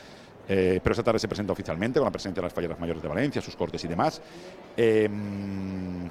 Eh, 0.49 0.81
pero 0.83 0.93
esta 0.93 1.05
tarde 1.05 1.19
se 1.19 1.29
presenta 1.29 1.53
oficialmente 1.53 2.01
con 2.01 2.07
la 2.07 2.11
presencia 2.11 2.41
de 2.41 2.47
las 2.47 2.53
falleras 2.53 2.79
mayores 2.81 3.03
de 3.03 3.09
Valencia, 3.09 3.41
sus 3.41 3.55
cortes 3.55 3.85
y 3.85 3.89
demás. 3.89 4.21
Eh, 4.77 5.09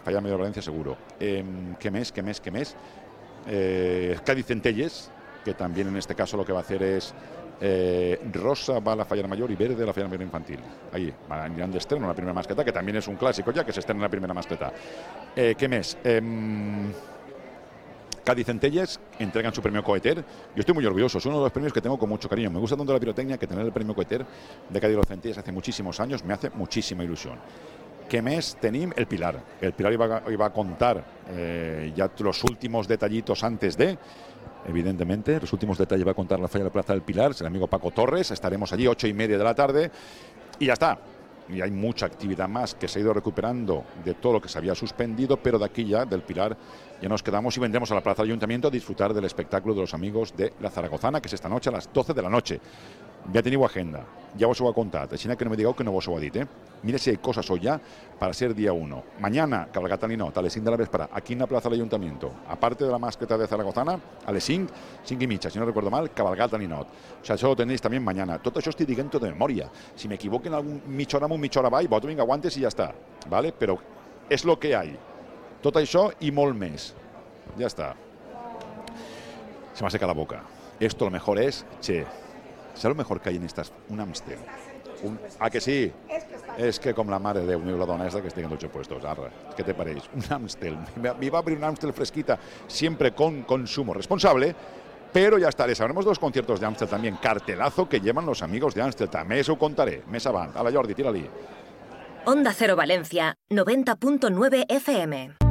de 0.05 0.35
Valencia, 0.35 0.61
seguro. 0.61 0.97
Eh, 1.19 1.43
¿Qué 1.79 1.91
mes? 1.91 2.11
¿Qué 2.11 2.23
mes? 2.23 2.39
¿Qué 2.39 2.51
mes? 2.51 2.75
Eh, 3.47 4.17
Cádiz 4.23 4.45
Centelles, 4.45 5.11
que 5.43 5.53
también 5.53 5.87
en 5.87 5.97
este 5.97 6.15
caso 6.15 6.37
lo 6.37 6.45
que 6.45 6.53
va 6.53 6.59
a 6.59 6.61
hacer 6.61 6.83
es 6.83 7.13
eh, 7.61 8.19
rosa 8.31 8.79
va 8.79 8.93
a 8.93 8.95
la 8.95 9.05
fallera 9.05 9.27
mayor 9.27 9.51
y 9.51 9.55
verde 9.55 9.83
a 9.83 9.87
la 9.87 9.93
fallera 9.93 10.09
mayor 10.09 10.23
infantil. 10.23 10.59
Ahí, 10.93 11.13
de 11.13 11.77
estreno 11.77 12.07
la 12.07 12.13
primera 12.13 12.33
mascleta, 12.33 12.63
que 12.63 12.71
también 12.71 12.97
es 12.97 13.07
un 13.07 13.15
clásico 13.15 13.51
ya 13.51 13.65
que 13.65 13.73
se 13.73 13.81
estrena 13.81 13.99
en 13.99 14.03
la 14.03 14.09
primera 14.09 14.33
mascleta. 14.33 14.71
Eh, 15.35 15.55
¿Qué 15.57 15.67
mes? 15.67 15.97
Eh, 16.03 16.21
Cádiz 18.23 18.45
Centelles 18.45 18.99
entregan 19.17 19.53
su 19.53 19.61
premio 19.61 19.83
Coeter. 19.83 20.17
Yo 20.17 20.59
estoy 20.59 20.75
muy 20.75 20.85
orgulloso, 20.85 21.17
es 21.17 21.25
uno 21.25 21.37
de 21.37 21.43
los 21.43 21.51
premios 21.51 21.73
que 21.73 21.81
tengo 21.81 21.97
con 21.97 22.07
mucho 22.07 22.29
cariño. 22.29 22.51
Me 22.51 22.59
gusta 22.59 22.77
tanto 22.77 22.93
la 22.93 22.99
pirotecnia 22.99 23.37
que 23.37 23.47
tener 23.47 23.65
el 23.65 23.71
premio 23.71 23.95
Coeter 23.95 24.25
de 24.69 24.79
Cádiz 24.79 24.99
Centelles 25.07 25.37
hace 25.37 25.51
muchísimos 25.51 25.99
años 25.99 26.23
me 26.23 26.33
hace 26.33 26.49
muchísima 26.51 27.03
ilusión. 27.03 27.39
¿Qué 28.07 28.21
mes 28.23 28.57
tenim 28.59 28.91
el 28.95 29.05
Pilar? 29.05 29.39
El 29.61 29.73
Pilar 29.73 29.93
iba, 29.93 30.23
iba 30.29 30.45
a 30.47 30.49
contar 30.51 31.05
eh, 31.29 31.93
ya 31.95 32.09
los 32.19 32.43
últimos 32.43 32.87
detallitos 32.87 33.43
antes 33.43 33.77
de. 33.77 33.97
Evidentemente, 34.67 35.39
los 35.39 35.51
últimos 35.53 35.77
detalles 35.77 36.05
va 36.05 36.11
a 36.11 36.15
contar 36.15 36.39
la 36.39 36.47
falla 36.47 36.65
de 36.65 36.69
la 36.69 36.73
Plaza 36.73 36.93
del 36.93 37.01
Pilar, 37.01 37.31
es 37.31 37.41
el 37.41 37.47
amigo 37.47 37.67
Paco 37.67 37.91
Torres. 37.91 38.31
Estaremos 38.31 38.71
allí 38.73 38.87
ocho 38.87 39.07
y 39.07 39.13
media 39.13 39.37
de 39.37 39.43
la 39.43 39.55
tarde 39.55 39.91
y 40.59 40.65
ya 40.65 40.73
está 40.73 40.99
y 41.49 41.61
hay 41.61 41.71
mucha 41.71 42.05
actividad 42.05 42.47
más 42.47 42.75
que 42.75 42.87
se 42.87 42.99
ha 42.99 43.01
ido 43.01 43.13
recuperando 43.13 43.83
de 44.05 44.13
todo 44.13 44.33
lo 44.33 44.41
que 44.41 44.49
se 44.49 44.57
había 44.57 44.75
suspendido, 44.75 45.37
pero 45.37 45.57
de 45.57 45.65
aquí 45.65 45.85
ya, 45.85 46.05
del 46.05 46.21
Pilar, 46.21 46.55
ya 47.01 47.09
nos 47.09 47.23
quedamos 47.23 47.55
y 47.57 47.59
vendremos 47.59 47.91
a 47.91 47.95
la 47.95 48.01
Plaza 48.01 48.21
del 48.21 48.31
Ayuntamiento 48.31 48.67
a 48.67 48.71
disfrutar 48.71 49.13
del 49.13 49.25
espectáculo 49.25 49.73
de 49.73 49.81
los 49.81 49.93
amigos 49.93 50.35
de 50.35 50.53
la 50.59 50.69
Zaragozana, 50.69 51.21
que 51.21 51.27
es 51.27 51.33
esta 51.33 51.49
noche 51.49 51.69
a 51.69 51.73
las 51.73 51.91
12 51.91 52.13
de 52.13 52.21
la 52.21 52.29
noche. 52.29 52.59
Ja 53.33 53.43
teniu 53.43 53.65
agenda, 53.65 54.05
ja 54.37 54.47
vos 54.47 54.59
ho 54.61 54.69
ha 54.69 54.73
contat, 54.73 55.13
així 55.13 55.29
que 55.35 55.45
no 55.45 55.51
me 55.51 55.57
digueu 55.57 55.73
que 55.73 55.83
no 55.83 55.91
vos 55.91 56.07
ho 56.07 56.15
ha 56.17 56.19
dit, 56.19 56.35
eh? 56.35 56.47
Mira 56.81 56.97
si 56.97 57.09
hay 57.09 57.17
cosas 57.17 57.49
hoy 57.49 57.59
ya 57.59 57.79
para 58.17 58.33
ser 58.33 58.55
día 58.55 58.71
1. 58.71 59.03
Mañana, 59.19 59.67
cabalgata 59.71 60.07
Ninot, 60.07 60.37
a 60.37 60.41
las 60.41 60.53
5 60.53 60.63
de 60.63 60.71
la 60.71 60.77
véspera, 60.77 61.09
aquí 61.11 61.33
en 61.33 61.39
la 61.39 61.47
Plaza 61.47 61.67
del 61.67 61.79
Ayuntamiento. 61.79 62.31
Aparte 62.47 62.85
de 62.85 62.91
la 62.91 62.97
mascleta 62.97 63.37
de 63.37 63.47
Zaragozana, 63.47 63.99
a 64.25 64.31
las 64.31 64.43
5, 64.43 64.71
5 65.03 65.23
y 65.23 65.27
mitja, 65.27 65.49
si 65.49 65.59
no 65.59 65.65
recuerdo 65.65 65.89
mal, 65.89 66.11
cabalgata 66.11 66.57
Ninot. 66.57 66.87
O 67.21 67.25
sea, 67.25 67.35
eso 67.35 67.47
lo 67.47 67.55
tenéis 67.55 67.81
también 67.81 68.03
mañana. 68.03 68.39
Això 68.39 68.69
estic 68.71 68.87
dient 68.87 69.11
tot 69.11 69.21
de 69.21 69.31
memòria. 69.31 69.69
Si 69.95 70.07
me 70.07 70.15
equivoco 70.15 70.47
en 70.47 70.53
algun 70.53 70.81
mitja 70.87 71.17
hora 71.17 71.25
amunt, 71.25 71.41
mitja 71.41 71.59
hora 71.59 71.67
avall, 71.67 71.87
vosaltres 71.87 72.09
vinga, 72.09 72.23
aguantes 72.23 72.57
i 72.57 72.61
ja 72.61 72.69
està. 72.71 72.93
¿vale? 73.29 73.51
Però 73.51 73.77
és 74.29 74.45
lo 74.45 74.57
que 74.59 74.75
hay. 74.75 74.95
Això 75.63 76.11
i 76.21 76.31
molt 76.31 76.55
més. 76.55 76.93
Ya 77.57 77.67
está. 77.67 77.95
Se 79.73 79.83
me 79.83 79.89
seca 79.89 80.07
la 80.07 80.13
boca. 80.13 80.43
Esto 80.79 81.05
lo 81.05 81.11
mejor 81.11 81.39
es, 81.39 81.65
che, 81.81 82.05
¿sabes 82.79 82.95
lo 82.95 83.03
mejor 83.03 83.21
que 83.21 83.29
hay 83.29 83.35
en 83.35 83.43
estas? 83.43 83.71
Un 83.89 83.99
Amstel. 83.99 84.39
Un, 85.03 85.19
¿A 85.39 85.49
que 85.49 85.61
sí? 85.61 85.91
Es 86.57 86.79
que 86.79 86.93
com 86.93 87.07
la 87.09 87.19
mare 87.19 87.41
de 87.41 87.55
Déu, 87.55 87.77
la 87.77 87.85
dona 87.85 88.09
que 88.09 88.27
esté 88.27 88.41
en 88.41 88.51
ocho 88.51 88.69
puestos. 88.69 89.03
Arra, 89.05 89.29
¿qué 89.55 89.63
te 89.63 89.73
pareix? 89.73 90.03
Un 90.13 90.23
Amstel. 90.29 90.77
Me 90.97 91.29
va 91.29 91.37
a 91.37 91.41
abrir 91.41 91.57
un 91.57 91.63
Amstel 91.63 91.93
fresquita, 91.93 92.37
siempre 92.67 93.13
con 93.13 93.43
consumo 93.43 93.93
responsable. 93.93 94.55
Pero 95.11 95.37
ya 95.37 95.49
estaré. 95.49 95.73
Sabremos 95.73 96.05
de 96.05 96.11
los 96.11 96.19
conciertos 96.19 96.59
de 96.59 96.65
Amstel 96.65 96.87
también. 96.87 97.17
Cartelazo 97.21 97.87
que 97.87 97.99
llevan 97.99 98.25
los 98.25 98.43
amigos 98.43 98.75
de 98.75 98.81
Amstel. 98.81 99.09
També 99.09 99.41
ho 99.41 99.57
contaré. 99.57 100.03
Més 100.07 100.27
avant. 100.27 100.55
A 100.55 100.63
la 100.63 100.71
Jordi, 100.71 100.93
tira-li. 100.93 101.25
Onda 102.29 102.53
Cero 102.53 102.75
Valencia, 102.75 103.33
90.9 103.49 104.65
FM. 104.69 105.48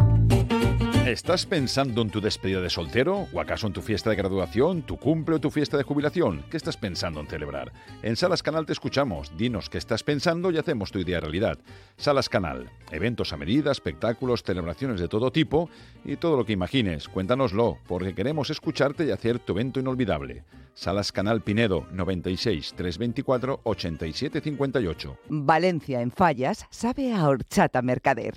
¿Estás 1.08 1.46
pensando 1.46 2.02
en 2.02 2.10
tu 2.10 2.20
despedida 2.20 2.60
de 2.60 2.68
soltero? 2.68 3.28
¿O 3.32 3.40
acaso 3.40 3.66
en 3.66 3.72
tu 3.72 3.80
fiesta 3.80 4.10
de 4.10 4.16
graduación, 4.16 4.82
tu 4.82 4.98
cumple 4.98 5.36
o 5.36 5.40
tu 5.40 5.50
fiesta 5.50 5.78
de 5.78 5.82
jubilación? 5.82 6.44
¿Qué 6.50 6.58
estás 6.58 6.76
pensando 6.76 7.18
en 7.20 7.26
celebrar? 7.26 7.72
En 8.02 8.14
Salas 8.14 8.42
Canal 8.42 8.66
te 8.66 8.74
escuchamos. 8.74 9.34
Dinos 9.34 9.70
qué 9.70 9.78
estás 9.78 10.02
pensando 10.02 10.50
y 10.50 10.58
hacemos 10.58 10.92
tu 10.92 10.98
idea 10.98 11.18
realidad. 11.18 11.58
Salas 11.96 12.28
Canal. 12.28 12.70
Eventos 12.90 13.32
a 13.32 13.38
medida, 13.38 13.72
espectáculos, 13.72 14.42
celebraciones 14.42 15.00
de 15.00 15.08
todo 15.08 15.32
tipo 15.32 15.70
y 16.04 16.16
todo 16.16 16.36
lo 16.36 16.44
que 16.44 16.52
imagines. 16.52 17.08
Cuéntanoslo, 17.08 17.78
porque 17.88 18.14
queremos 18.14 18.50
escucharte 18.50 19.06
y 19.06 19.10
hacer 19.10 19.38
tu 19.38 19.54
evento 19.54 19.80
inolvidable. 19.80 20.44
Salas 20.74 21.10
Canal 21.10 21.40
Pinedo 21.40 21.86
96 21.90 22.74
324 22.76 23.60
87 23.64 24.42
58. 24.42 25.18
Valencia 25.30 26.02
en 26.02 26.10
Fallas 26.10 26.66
sabe 26.68 27.14
a 27.14 27.26
horchata 27.26 27.80
mercader. 27.80 28.34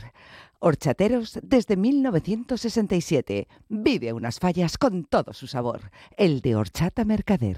Horchateros 0.63 1.39
desde 1.41 1.75
1967. 1.75 3.47
Vive 3.67 4.13
unas 4.13 4.39
fallas 4.39 4.77
con 4.77 5.05
todo 5.05 5.33
su 5.33 5.47
sabor. 5.47 5.89
El 6.17 6.41
de 6.41 6.55
Horchata 6.55 7.03
Mercader. 7.03 7.57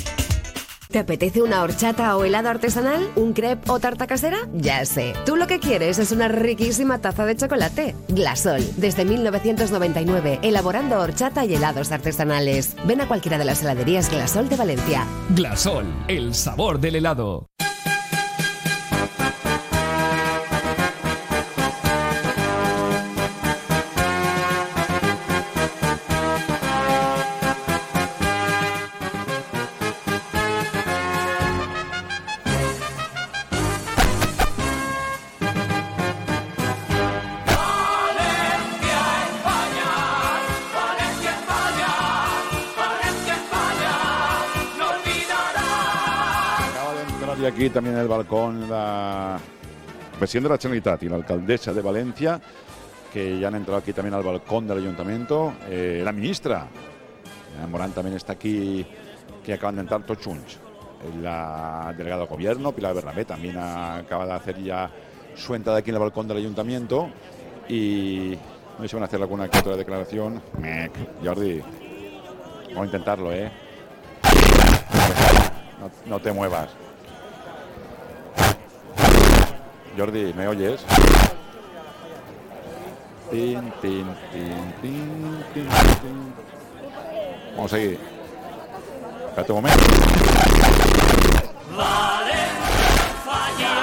¿Te 0.91 0.99
apetece 0.99 1.41
una 1.41 1.61
horchata 1.63 2.17
o 2.17 2.25
helado 2.25 2.49
artesanal? 2.49 3.09
¿Un 3.15 3.31
crepe 3.31 3.71
o 3.71 3.79
tarta 3.79 4.07
casera? 4.07 4.39
Ya 4.53 4.85
sé. 4.85 5.13
Tú 5.25 5.37
lo 5.37 5.47
que 5.47 5.59
quieres 5.59 5.99
es 5.99 6.11
una 6.11 6.27
riquísima 6.27 6.99
taza 6.99 7.25
de 7.25 7.37
chocolate. 7.37 7.95
Glasol, 8.09 8.61
desde 8.75 9.05
1999, 9.05 10.39
elaborando 10.41 10.99
horchata 10.99 11.45
y 11.45 11.55
helados 11.55 11.93
artesanales. 11.93 12.75
Ven 12.85 12.99
a 12.99 13.07
cualquiera 13.07 13.37
de 13.37 13.45
las 13.45 13.61
heladerías 13.61 14.11
Glasol 14.11 14.49
de 14.49 14.57
Valencia. 14.57 15.05
Glasol, 15.29 15.85
el 16.09 16.35
sabor 16.35 16.81
del 16.81 16.97
helado. 16.97 17.47
Y 47.41 47.45
aquí 47.45 47.69
también 47.71 47.95
en 47.95 48.01
el 48.01 48.07
balcón 48.07 48.69
la 48.69 49.39
presidente 50.19 50.47
de 50.47 50.55
la 50.55 50.61
Generalitat 50.61 51.03
y 51.03 51.09
la 51.09 51.15
alcaldesa 51.15 51.73
de 51.73 51.81
Valencia, 51.81 52.39
que 53.11 53.39
ya 53.39 53.47
han 53.47 53.55
entrado 53.55 53.79
aquí 53.79 53.93
también 53.93 54.13
al 54.13 54.21
balcón 54.21 54.67
del 54.67 54.77
ayuntamiento, 54.77 55.53
eh, 55.67 56.01
la 56.03 56.11
ministra, 56.11 56.67
Morán 57.69 57.93
también 57.93 58.15
está 58.15 58.33
aquí, 58.33 58.85
que 59.43 59.53
acaban 59.53 59.75
de 59.75 59.81
entrar 59.81 60.03
todos 60.05 60.23
junts. 60.23 60.59
La 61.21 61.93
delegada 61.97 62.23
de 62.23 62.27
gobierno, 62.27 62.73
Pilar 62.73 62.93
Bernabé, 62.93 63.25
también 63.25 63.57
acaba 63.57 64.27
de 64.27 64.33
hacer 64.33 64.61
ya 64.61 64.91
su 65.35 65.55
entrada 65.55 65.79
aquí 65.79 65.89
en 65.89 65.95
el 65.95 66.01
balcón 66.01 66.27
del 66.27 66.37
ayuntamiento 66.37 67.09
y 67.67 68.37
no 68.77 68.83
sé 68.83 68.89
si 68.89 68.95
van 68.95 69.03
a 69.03 69.05
hacer 69.07 69.19
alguna 69.19 69.49
que 69.49 69.57
otra 69.57 69.75
declaración. 69.75 70.43
Mec, 70.59 70.91
Jordi, 71.23 71.59
vamos 72.69 72.83
a 72.83 72.85
intentarlo, 72.85 73.33
¿eh? 73.33 73.51
No, 75.79 75.89
no 76.05 76.19
te 76.19 76.31
muevas. 76.31 76.69
Jordi, 79.97 80.33
¿me 80.33 80.47
oyes? 80.47 80.85
Tin, 83.29 83.71
tin, 83.81 84.05
tin, 84.31 84.73
tin, 84.81 85.43
tin, 85.53 85.67
tin. 86.01 86.33
Vamos 87.55 87.73
a 87.73 87.75
seguir. 87.75 87.99
Espérate 89.29 89.51
un 89.51 89.57
momento. 89.57 89.85
tiene 93.57 93.80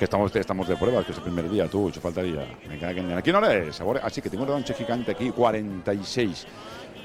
Que 0.00 0.04
estamos, 0.04 0.34
estamos 0.34 0.66
de 0.66 0.76
pruebas, 0.76 1.04
que 1.04 1.12
es 1.12 1.18
el 1.18 1.24
primer 1.24 1.50
día, 1.50 1.68
tú, 1.68 1.90
eso 1.90 2.00
faltaría. 2.00 2.46
Me 2.66 2.78
cago 2.78 3.00
en- 3.00 3.12
¿Aquí 3.12 3.30
no 3.30 3.44
es? 3.46 3.82
Así 4.02 4.22
que 4.22 4.30
tengo 4.30 4.44
un 4.44 4.48
rancho 4.48 4.72
gigante 4.72 5.10
aquí, 5.10 5.30
46. 5.30 6.46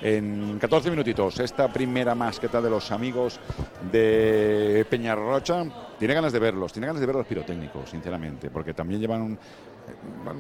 En 0.02 0.58
14 0.60 0.90
minutitos, 0.92 1.38
esta 1.42 1.68
primera 1.68 2.16
masqueta 2.16 2.62
de 2.62 2.70
los 2.70 2.90
amigos 2.94 3.38
de 3.92 4.88
Peñarrocha. 4.90 5.66
Tiene 6.00 6.14
ganas 6.14 6.32
de 6.32 6.40
verlos, 6.40 6.72
tiene 6.72 6.88
ganas 6.88 7.02
de 7.02 7.06
ver 7.06 7.16
los 7.18 7.28
pirotécnicos, 7.28 7.90
sinceramente, 7.90 8.50
porque 8.50 8.74
también 8.74 9.02
llevan 9.02 9.38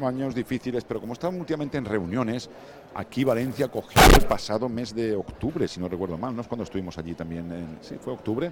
años 0.05 0.33
difíciles, 0.33 0.85
pero 0.85 1.01
como 1.01 1.11
estaban 1.11 1.37
últimamente 1.37 1.77
en 1.77 1.83
reuniones, 1.83 2.49
aquí 2.93 3.25
Valencia 3.25 3.67
cogió 3.67 4.01
el 4.17 4.25
pasado 4.27 4.69
mes 4.69 4.95
de 4.95 5.13
octubre, 5.13 5.67
si 5.67 5.81
no 5.81 5.89
recuerdo 5.89 6.17
mal, 6.17 6.33
¿no? 6.33 6.41
Es 6.41 6.47
cuando 6.47 6.63
estuvimos 6.63 6.97
allí 6.97 7.15
también. 7.15 7.51
en- 7.51 7.77
sí, 7.81 7.95
fue 7.99 8.13
octubre. 8.13 8.51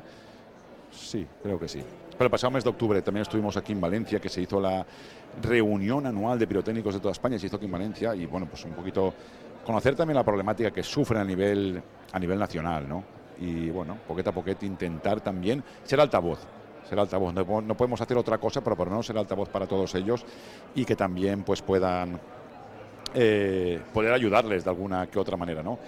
Sí, 0.93 1.25
creo 1.41 1.59
que 1.59 1.67
sí. 1.67 1.83
Pero 2.11 2.25
el 2.25 2.31
pasado 2.31 2.51
mes 2.51 2.63
de 2.63 2.69
octubre 2.69 3.01
también 3.01 3.23
estuvimos 3.23 3.57
aquí 3.57 3.71
en 3.71 3.81
Valencia, 3.81 4.19
que 4.19 4.29
se 4.29 4.41
hizo 4.41 4.61
la 4.61 4.85
reunión 5.41 6.05
anual 6.05 6.37
de 6.37 6.47
pirotécnicos 6.47 6.93
de 6.93 6.99
toda 6.99 7.11
España, 7.11 7.39
se 7.39 7.47
hizo 7.47 7.55
aquí 7.55 7.65
en 7.65 7.71
Valencia, 7.71 8.15
y 8.15 8.25
bueno, 8.25 8.45
pues 8.45 8.63
un 8.65 8.71
poquito 8.73 9.13
conocer 9.65 9.95
también 9.95 10.15
la 10.15 10.23
problemática 10.23 10.71
que 10.71 10.83
sufren 10.83 11.21
a 11.21 11.25
nivel, 11.25 11.81
a 12.11 12.19
nivel 12.19 12.37
nacional, 12.37 12.87
¿no? 12.87 13.03
Y 13.39 13.69
bueno, 13.71 13.97
poquito 14.07 14.29
a 14.29 14.33
poquito 14.33 14.65
intentar 14.65 15.21
también 15.21 15.63
ser 15.83 15.99
altavoz, 15.99 16.39
ser 16.87 16.99
altavoz. 16.99 17.33
No 17.33 17.75
podemos 17.75 17.99
hacer 17.99 18.17
otra 18.17 18.37
cosa, 18.37 18.63
pero 18.63 18.75
por 18.75 18.87
lo 18.87 18.91
menos 18.91 19.07
ser 19.07 19.17
altavoz 19.17 19.49
para 19.49 19.65
todos 19.65 19.95
ellos 19.95 20.23
y 20.75 20.85
que 20.85 20.95
también 20.95 21.43
pues 21.43 21.61
puedan 21.61 22.19
eh, 23.15 23.81
poder 23.93 24.13
ayudarles 24.13 24.63
de 24.63 24.69
alguna 24.69 25.07
que 25.07 25.19
otra 25.19 25.35
manera, 25.35 25.63
¿no? 25.63 25.79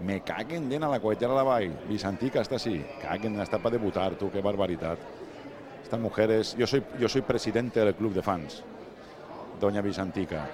Me 0.00 0.20
caguen 0.22 0.68
den 0.68 0.82
a 0.82 0.88
la 0.88 1.00
cohetera 1.00 1.34
la 1.34 1.42
Vall. 1.42 1.72
Visantica 1.88 2.40
está 2.40 2.56
así. 2.56 2.84
Caguen, 3.00 3.40
está 3.40 3.58
para 3.58 3.76
debutar, 3.76 4.14
tú, 4.14 4.30
qué 4.30 4.40
barbaridad. 4.40 4.98
Estas 5.82 6.00
mujeres, 6.00 6.56
yo 6.56 6.66
soy, 6.66 6.82
soy 7.08 7.22
presidente 7.22 7.80
del 7.80 7.94
club 7.94 8.12
de 8.12 8.22
fans, 8.22 8.62
doña 9.60 9.80
Visantica. 9.82 10.48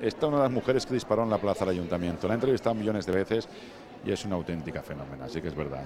Esta 0.00 0.18
es 0.26 0.28
una 0.28 0.38
de 0.38 0.42
las 0.44 0.52
mujeres 0.52 0.86
que 0.86 0.94
disparó 0.94 1.24
en 1.24 1.30
la 1.30 1.38
plaza 1.38 1.64
del 1.66 1.74
ayuntamiento. 1.74 2.26
La 2.26 2.34
he 2.34 2.36
entrevistado 2.36 2.74
millones 2.74 3.04
de 3.04 3.12
veces 3.12 3.48
y 4.04 4.10
es 4.12 4.24
una 4.24 4.36
auténtica 4.36 4.80
fenómena, 4.82 5.26
así 5.26 5.42
que 5.42 5.48
es 5.48 5.54
verdad. 5.54 5.84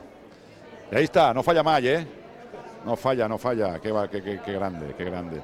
Y 0.93 0.95
ahí 0.95 1.05
está, 1.05 1.35
no 1.35 1.43
falla 1.43 1.63
más, 1.65 1.83
¿eh? 1.83 2.07
No 2.87 2.95
falla, 2.95 3.27
no 3.27 3.39
falla. 3.39 3.81
Qué, 3.81 3.93
qué, 4.13 4.41
qué- 4.45 4.53
grande, 4.53 4.95
qué 4.97 5.05
grande. 5.05 5.41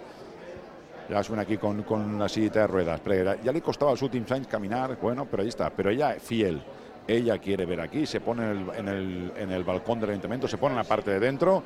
Ya 1.09 1.23
suena 1.25 1.43
aquí 1.43 1.57
con, 1.57 1.83
con 1.83 2.03
una 2.03 2.29
silla 2.29 2.51
de 2.53 2.67
ruedas. 2.69 3.01
Ya 3.43 3.51
le 3.51 3.61
costaba 3.61 3.91
los 3.91 4.03
últimos 4.03 4.31
años 4.31 4.47
caminar, 4.47 4.97
bueno, 5.01 5.27
pero 5.29 5.43
ahí 5.43 5.49
está. 5.49 5.69
Pero 5.71 5.91
ella 5.91 6.15
fiel. 6.21 6.63
Ella 7.07 7.39
quiere 7.39 7.67
ver 7.67 7.81
aquí, 7.81 8.07
se 8.07 8.21
pone 8.21 8.51
en 8.51 8.89
el, 8.89 9.65
balcón 9.65 10.01
del 10.01 10.11
ayuntamiento, 10.11 10.47
se 10.47 10.59
pone 10.59 10.75
en 10.75 10.79
la 10.79 10.85
parte 10.85 11.11
de 11.11 11.19
dentro 11.19 11.63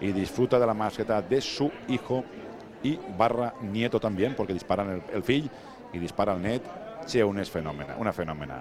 y 0.00 0.12
disfruta 0.12 0.58
de 0.58 0.66
la 0.66 0.74
masqueta 0.74 1.22
de 1.22 1.40
su 1.40 1.70
hijo 1.88 2.24
y 2.82 2.98
barra 3.16 3.54
nieto 3.60 4.00
también, 4.00 4.34
porque 4.34 4.52
disparan 4.52 4.90
el, 4.90 5.02
el 5.14 5.22
fill 5.22 5.50
y 5.92 5.98
dispara 5.98 6.34
el 6.34 6.42
net. 6.42 6.62
Sí, 7.06 7.22
un 7.22 7.38
es 7.38 7.50
fenómena, 7.50 7.96
una 7.98 8.12
fenómena. 8.12 8.60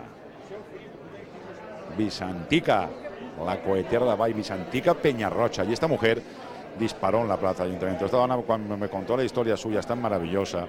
Visantica, 1.98 2.88
la 3.44 3.62
cohetera 3.62 4.06
de 4.06 4.16
Vall 4.16 4.34
Visantica 4.34 4.94
Peñarrocha. 4.94 5.64
Y 5.64 5.74
esta 5.74 5.88
mujer 5.88 6.22
disparó 6.78 7.22
en 7.22 7.28
la 7.28 7.38
plaza 7.38 7.64
del 7.64 7.72
ayuntamiento. 7.72 8.06
Esta 8.06 8.18
dona, 8.18 8.38
cuando 8.38 8.78
me 8.78 8.90
contó 8.90 9.18
la 9.18 9.24
historia 9.24 9.58
suya, 9.58 9.80
es 9.80 9.88
tan 9.88 10.02
maravillosa. 10.02 10.68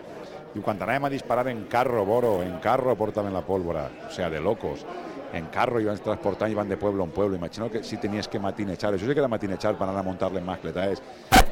Y 0.55 0.61
cuando 0.61 0.85
anàvem 0.85 1.05
a 1.05 1.11
disparar 1.11 1.49
en 1.49 1.66
carro, 1.66 2.05
Boro, 2.05 2.42
en 2.42 2.59
carro 2.59 2.97
portaven 2.97 3.33
la 3.33 3.42
pólvora, 3.42 3.90
o 4.09 4.11
sea, 4.11 4.31
de 4.31 4.40
locos. 4.40 4.85
En 5.33 5.47
carro 5.47 5.81
iban 5.81 5.99
transportando, 5.99 6.53
iban 6.53 6.69
de 6.69 6.77
pueblo 6.77 7.05
en 7.05 7.11
pueblo. 7.11 7.37
Imagino 7.37 7.71
que 7.71 7.85
si 7.85 7.99
tenías 7.99 8.29
que 8.29 8.38
matinechar, 8.38 8.95
eso 8.95 9.07
sí 9.07 9.12
que 9.12 9.19
era 9.19 9.29
matinechar 9.29 9.77
para 9.77 9.91
anar 9.91 10.01
a 10.01 10.09
muntar-le 10.09 10.41
mascletas 10.41 11.03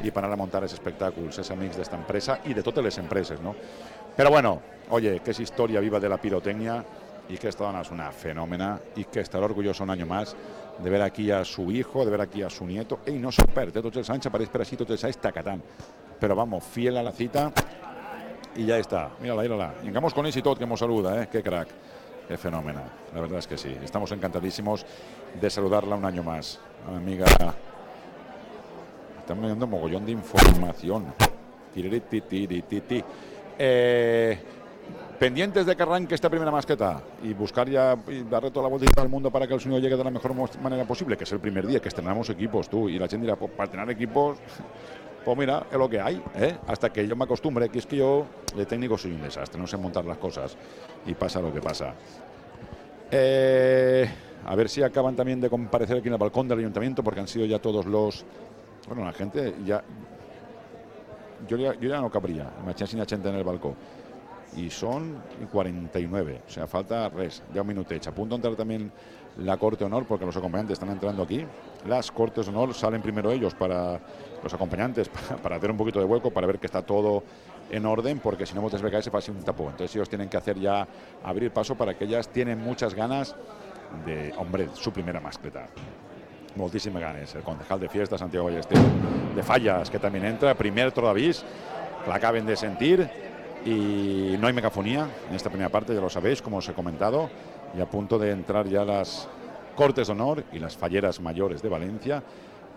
i 0.03 0.11
per 0.11 0.23
anar 0.23 0.33
a 0.33 0.41
muntar 0.41 0.63
els 0.65 0.73
espectacles, 0.73 1.37
és 1.37 1.51
amics 1.53 1.77
d'esta 1.77 1.97
empresa 1.97 2.39
i 2.45 2.55
de 2.57 2.63
totes 2.65 2.83
les 2.83 2.97
empreses, 2.97 3.41
¿no? 3.41 3.55
Pero 4.15 4.29
bueno, 4.29 4.61
oye, 4.89 5.19
que 5.19 5.31
es 5.31 5.39
historia 5.39 5.79
viva 5.79 5.99
de 5.99 6.09
la 6.09 6.17
pirotecnia 6.17 6.83
y 7.29 7.37
que 7.37 7.49
esta 7.49 7.65
dona 7.65 7.81
es 7.81 7.91
una 7.91 8.11
fenómena 8.11 8.79
y 8.95 9.05
que 9.05 9.19
estará 9.19 9.45
orgulloso 9.45 9.83
un 9.83 9.89
año 9.89 10.05
más 10.05 10.35
de 10.79 10.89
ver 10.89 11.01
aquí 11.01 11.31
a 11.31 11.43
su 11.45 11.71
hijo, 11.71 12.05
de 12.05 12.11
ver 12.11 12.21
aquí 12.21 12.41
a 12.41 12.49
su 12.49 12.65
nieto. 12.65 12.99
Y 13.05 13.13
no 13.13 13.31
s'ho 13.31 13.45
perd, 13.45 13.77
eh? 13.77 13.81
tots 13.81 13.97
els 13.97 14.09
anys 14.09 14.29
apareix 14.29 14.49
per 14.49 14.61
així, 14.61 14.77
els 14.79 15.03
anys 15.03 15.21
tacatant. 15.21 15.61
Pero 16.19 16.35
vamos, 16.35 16.63
fiel 16.63 16.97
a 16.97 17.03
la 17.03 17.11
cita 17.11 17.51
y 18.55 18.65
ya 18.65 18.77
está. 18.77 19.11
Mírala, 19.21 19.43
mírala. 19.43 19.73
Llegamos 19.83 20.13
con 20.13 20.25
y 20.25 20.31
todo 20.31 20.55
que 20.55 20.65
nos 20.65 20.79
saluda, 20.79 21.21
¿eh? 21.21 21.29
Qué 21.31 21.43
crack. 21.43 21.69
Qué 22.27 22.37
fenómena. 22.37 22.83
La 23.13 23.21
verdad 23.21 23.39
es 23.39 23.47
que 23.47 23.57
sí. 23.57 23.75
Estamos 23.83 24.11
encantadísimos 24.11 24.85
de 25.39 25.49
saludarla 25.49 25.95
un 25.95 26.03
año 26.03 26.23
más. 26.23 26.59
Amiga. 26.87 27.25
Estamos 29.19 29.45
viendo 29.45 29.65
mogollón 29.65 30.05
de 30.05 30.11
información. 30.11 31.05
Eh, 33.59 34.39
pendientes 35.19 35.65
de 35.65 35.75
que 35.75 35.83
arranque 35.83 36.15
esta 36.15 36.29
primera 36.29 36.51
masqueta 36.51 37.01
y 37.23 37.33
buscar 37.33 37.69
ya 37.69 37.97
y 38.07 38.23
darle 38.23 38.51
toda 38.51 38.63
la 38.63 38.69
vuelta 38.69 39.01
al 39.01 39.09
mundo 39.09 39.31
para 39.31 39.47
que 39.47 39.53
el 39.53 39.59
sonido 39.59 39.79
llegue 39.79 39.95
de 39.95 40.03
la 40.03 40.11
mejor 40.11 40.33
manera 40.61 40.85
posible, 40.85 41.15
que 41.17 41.23
es 41.23 41.31
el 41.31 41.39
primer 41.39 41.65
día 41.65 41.79
que 41.79 41.87
estrenamos 41.87 42.29
equipos, 42.29 42.69
tú, 42.69 42.89
y 42.89 42.99
la 42.99 43.07
gente 43.07 43.25
dirá, 43.25 43.35
pues 43.35 43.51
para 43.51 43.69
tener 43.69 43.89
equipos, 43.89 44.37
pues 45.27 45.37
mira, 45.39 45.67
es 45.69 45.77
lo 45.77 45.89
que 45.89 45.99
hay, 45.99 46.23
¿eh? 46.35 46.55
hasta 46.67 46.89
que 46.89 47.05
yo 47.05 47.13
me 47.17 47.25
acostumbre, 47.25 47.67
que 47.67 47.79
es 47.79 47.85
que 47.85 47.97
yo 47.97 48.25
de 48.55 48.65
técnico 48.65 48.97
soy 48.97 49.11
un 49.11 49.21
desastre, 49.21 49.59
no 49.59 49.67
sé 49.67 49.75
montar 49.75 50.05
las 50.05 50.17
cosas 50.17 50.55
y 51.05 51.13
pasa 51.15 51.41
lo 51.41 51.53
que 51.53 51.59
pasa. 51.59 51.93
Eh, 53.11 54.09
a 54.45 54.55
ver 54.55 54.69
si 54.69 54.81
acaban 54.83 55.17
también 55.17 55.41
de 55.41 55.49
comparecer 55.49 55.97
aquí 55.97 56.07
en 56.07 56.13
el 56.13 56.17
balcón 56.17 56.47
del 56.47 56.59
ayuntamiento, 56.59 57.03
porque 57.03 57.19
han 57.19 57.27
sido 57.27 57.45
ya 57.45 57.59
todos 57.59 57.85
los... 57.85 58.23
Bueno, 58.87 59.03
la 59.03 59.11
gente 59.11 59.53
ya... 59.65 59.83
Yo 61.45 61.57
ya, 61.57 61.73
yo 61.73 61.89
ya 61.89 61.99
no 61.99 62.09
cabría, 62.09 62.49
imagínate 62.63 62.87
sin 62.87 63.05
gente 63.05 63.27
en 63.27 63.35
el 63.35 63.43
balcón. 63.43 63.75
Y 64.55 64.69
son 64.69 65.23
49, 65.51 66.41
o 66.47 66.49
sea, 66.49 66.67
falta 66.67 67.09
res, 67.09 67.43
ya 67.53 67.63
un 67.63 67.67
minutecho. 67.67 68.11
A 68.11 68.13
punto 68.13 68.35
de 68.35 68.37
entrar 68.37 68.55
también 68.55 68.93
la 69.39 69.57
Corte 69.57 69.85
Honor, 69.85 70.05
porque 70.05 70.25
los 70.25 70.35
acompañantes 70.35 70.73
están 70.73 70.89
entrando 70.89 71.23
aquí. 71.23 71.45
Las 71.87 72.11
Cortes 72.11 72.47
Honor 72.47 72.73
salen 72.73 73.01
primero 73.01 73.31
ellos 73.31 73.53
para 73.53 73.99
los 74.41 74.53
acompañantes, 74.53 75.09
para, 75.43 75.57
hacer 75.57 75.71
un 75.71 75.77
poquito 75.77 75.99
de 75.99 76.05
hueco, 76.05 76.31
para 76.31 76.47
ver 76.47 76.59
que 76.59 76.65
está 76.65 76.81
todo 76.81 77.23
en 77.69 77.85
orden, 77.85 78.19
porque 78.19 78.45
si 78.45 78.55
no 78.55 78.61
muchas 78.61 78.81
veces 78.81 79.05
se 79.05 79.11
pase 79.11 79.31
un 79.31 79.43
tapón. 79.43 79.67
Entonces 79.71 79.95
ellos 79.95 80.09
tienen 80.09 80.29
que 80.29 80.37
hacer 80.37 80.59
ya, 80.59 80.87
abrir 81.23 81.51
paso 81.51 81.75
para 81.75 81.95
que 81.95 82.05
ellas 82.05 82.29
tienen 82.29 82.61
muchas 82.61 82.93
ganas 82.93 83.35
de, 84.05 84.33
hombre, 84.37 84.69
su 84.73 84.91
primera 84.91 85.19
mascleta. 85.19 85.67
Moltíssimes 86.55 87.01
ganes. 87.01 87.35
El 87.35 87.43
concejal 87.43 87.79
de 87.79 87.89
fiesta, 87.89 88.17
Santiago 88.17 88.45
Ballester, 88.45 88.77
de 89.35 89.43
Fallas, 89.43 89.89
que 89.89 89.99
también 89.99 90.25
entra. 90.25 90.55
Primer 90.55 90.91
trodavís, 90.91 91.43
la 92.07 92.15
acaben 92.15 92.45
de 92.45 92.55
sentir. 92.55 93.07
Y 93.65 94.35
no 94.39 94.47
hay 94.47 94.53
megafonía 94.53 95.07
en 95.29 95.35
esta 95.35 95.49
primera 95.49 95.69
parte, 95.69 95.93
ya 95.93 95.99
lo 95.99 96.09
sabéis, 96.09 96.41
como 96.41 96.57
os 96.57 96.69
he 96.69 96.73
comentado. 96.73 97.29
Y 97.75 97.81
a 97.81 97.85
punto 97.85 98.17
de 98.17 98.31
entrar 98.31 98.67
ya 98.67 98.85
las 98.85 99.27
Cortes 99.75 100.07
de 100.07 100.13
Honor 100.13 100.43
y 100.51 100.59
las 100.59 100.75
Falleras 100.75 101.19
Mayores 101.19 101.61
de 101.61 101.69
Valencia. 101.69 102.23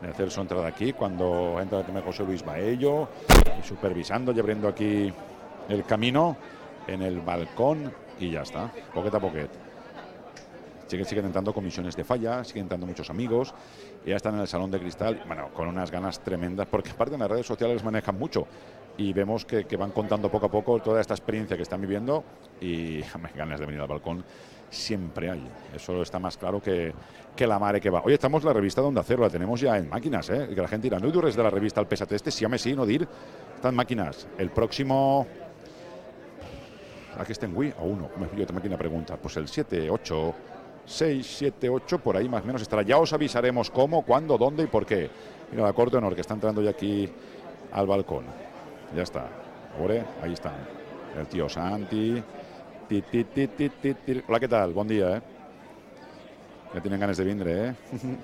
De 0.02 0.08
hacer 0.08 0.30
su 0.30 0.40
entrada 0.40 0.66
aquí, 0.66 0.94
cuando 0.94 1.60
entra 1.60 1.82
también 1.82 2.04
José 2.04 2.24
Luis 2.24 2.42
Baello, 2.42 3.08
supervisando 3.62 4.32
y 4.32 4.40
abriendo 4.40 4.66
aquí 4.66 5.12
el 5.68 5.84
camino 5.84 6.36
en 6.86 7.02
el 7.02 7.20
balcón. 7.20 7.92
Y 8.18 8.30
ya 8.30 8.42
está, 8.42 8.70
poquet 8.94 9.14
a 9.14 9.20
poquet. 9.20 9.69
Siguen, 10.90 11.06
siguen 11.06 11.26
entrando 11.26 11.54
comisiones 11.54 11.96
de 11.96 12.04
falla, 12.04 12.44
siguen 12.44 12.64
entrando 12.64 12.86
muchos 12.86 13.08
amigos, 13.08 13.54
ya 14.04 14.16
están 14.16 14.34
en 14.34 14.40
el 14.40 14.48
salón 14.48 14.70
de 14.70 14.80
cristal, 14.80 15.22
bueno, 15.26 15.48
con 15.54 15.68
unas 15.68 15.90
ganas 15.90 16.20
tremendas, 16.20 16.66
porque 16.68 16.90
aparte 16.90 17.14
en 17.14 17.20
las 17.20 17.30
redes 17.30 17.46
sociales 17.46 17.82
manejan 17.84 18.18
mucho 18.18 18.46
y 18.96 19.12
vemos 19.12 19.44
que, 19.44 19.64
que 19.64 19.76
van 19.76 19.92
contando 19.92 20.30
poco 20.30 20.46
a 20.46 20.50
poco 20.50 20.78
toda 20.80 21.00
esta 21.00 21.14
experiencia 21.14 21.56
que 21.56 21.62
están 21.62 21.80
viviendo 21.80 22.24
y 22.60 23.00
ganas 23.34 23.60
de 23.60 23.66
venir 23.66 23.80
al 23.80 23.88
balcón 23.88 24.24
siempre 24.70 25.30
hay. 25.30 25.48
Eso 25.74 26.00
está 26.02 26.18
más 26.18 26.36
claro 26.36 26.60
que, 26.60 26.92
que 27.34 27.46
la 27.46 27.58
mare 27.58 27.80
que 27.80 27.90
va. 27.90 28.02
Oye, 28.02 28.14
estamos 28.14 28.44
la 28.44 28.52
revista 28.52 28.80
de 28.80 28.88
Onda 28.88 29.04
la 29.18 29.30
tenemos 29.30 29.60
ya 29.60 29.76
en 29.76 29.88
máquinas, 29.88 30.30
¿eh? 30.30 30.48
Que 30.54 30.60
la 30.60 30.68
gente 30.68 30.88
dirà, 30.88 31.00
no 31.00 31.08
hi 31.08 31.20
res 31.20 31.36
de 31.36 31.42
la 31.42 31.50
revista 31.50 31.80
al 31.80 31.88
PSAT 31.88 32.12
este, 32.12 32.30
si 32.30 32.44
home 32.44 32.58
sí, 32.58 32.74
no 32.74 32.86
dir, 32.86 33.06
està 33.56 33.68
en 33.68 33.74
máquinas. 33.74 34.28
El 34.38 34.50
próximo... 34.50 35.26
¿A 37.18 37.24
qué 37.24 37.32
estén 37.32 37.54
Wii? 37.54 37.74
O 37.80 37.84
uno. 37.84 38.08
Yo 38.36 38.46
también 38.46 38.68
una 38.68 38.78
pregunta. 38.78 39.16
Pues 39.16 39.36
el 39.36 39.48
7, 39.48 39.90
8, 39.90 40.34
6, 40.90 41.24
7, 41.38 41.68
8, 41.68 41.98
por 42.00 42.16
ahí 42.16 42.28
más 42.28 42.42
o 42.42 42.46
menos 42.46 42.62
estará. 42.62 42.82
Ya 42.82 42.98
os 42.98 43.12
avisaremos 43.12 43.70
cómo, 43.70 44.02
cuándo, 44.02 44.36
dónde 44.36 44.64
y 44.64 44.66
por 44.66 44.84
qué. 44.84 45.08
Mira, 45.52 45.62
la 45.62 45.72
Corte 45.72 45.96
Honor 45.96 46.16
que 46.16 46.20
está 46.20 46.34
entrando 46.34 46.60
ya 46.62 46.70
aquí 46.70 47.08
al 47.72 47.86
balcón. 47.86 48.24
Ya 48.94 49.04
está. 49.04 49.28
Ore, 49.80 50.04
ahí 50.20 50.32
están. 50.32 50.54
El 51.16 51.28
tío 51.28 51.48
Santi. 51.48 52.20
Ti, 52.88 53.02
ti, 53.02 53.24
ti. 53.24 53.70
Hola, 54.26 54.40
¿qué 54.40 54.48
tal? 54.48 54.72
Buen 54.72 54.88
día, 54.88 55.18
¿eh? 55.18 55.22
Ya 56.74 56.80
tienen 56.80 56.98
ganas 56.98 57.16
de 57.16 57.24
vindre, 57.24 57.68
¿eh? 57.68 57.74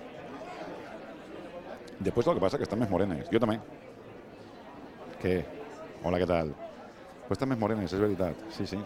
Después 2.00 2.26
lo 2.26 2.35
que 2.35 2.40
pasa 2.40 2.57
es 2.57 2.59
que 2.59 2.64
están 2.64 2.81
más 2.81 2.90
morenes. 2.90 3.31
Yo 3.31 3.38
también. 3.38 3.62
¿Qué? 5.22 5.44
Hola, 6.02 6.18
¿qué 6.18 6.26
tal? 6.26 6.52
Pues 7.29 7.33
están 7.33 7.48
más 7.48 7.59
morenes, 7.59 7.92
es 7.92 8.00
verdad. 8.00 8.35
Sí, 8.50 8.66
sí. 8.66 8.79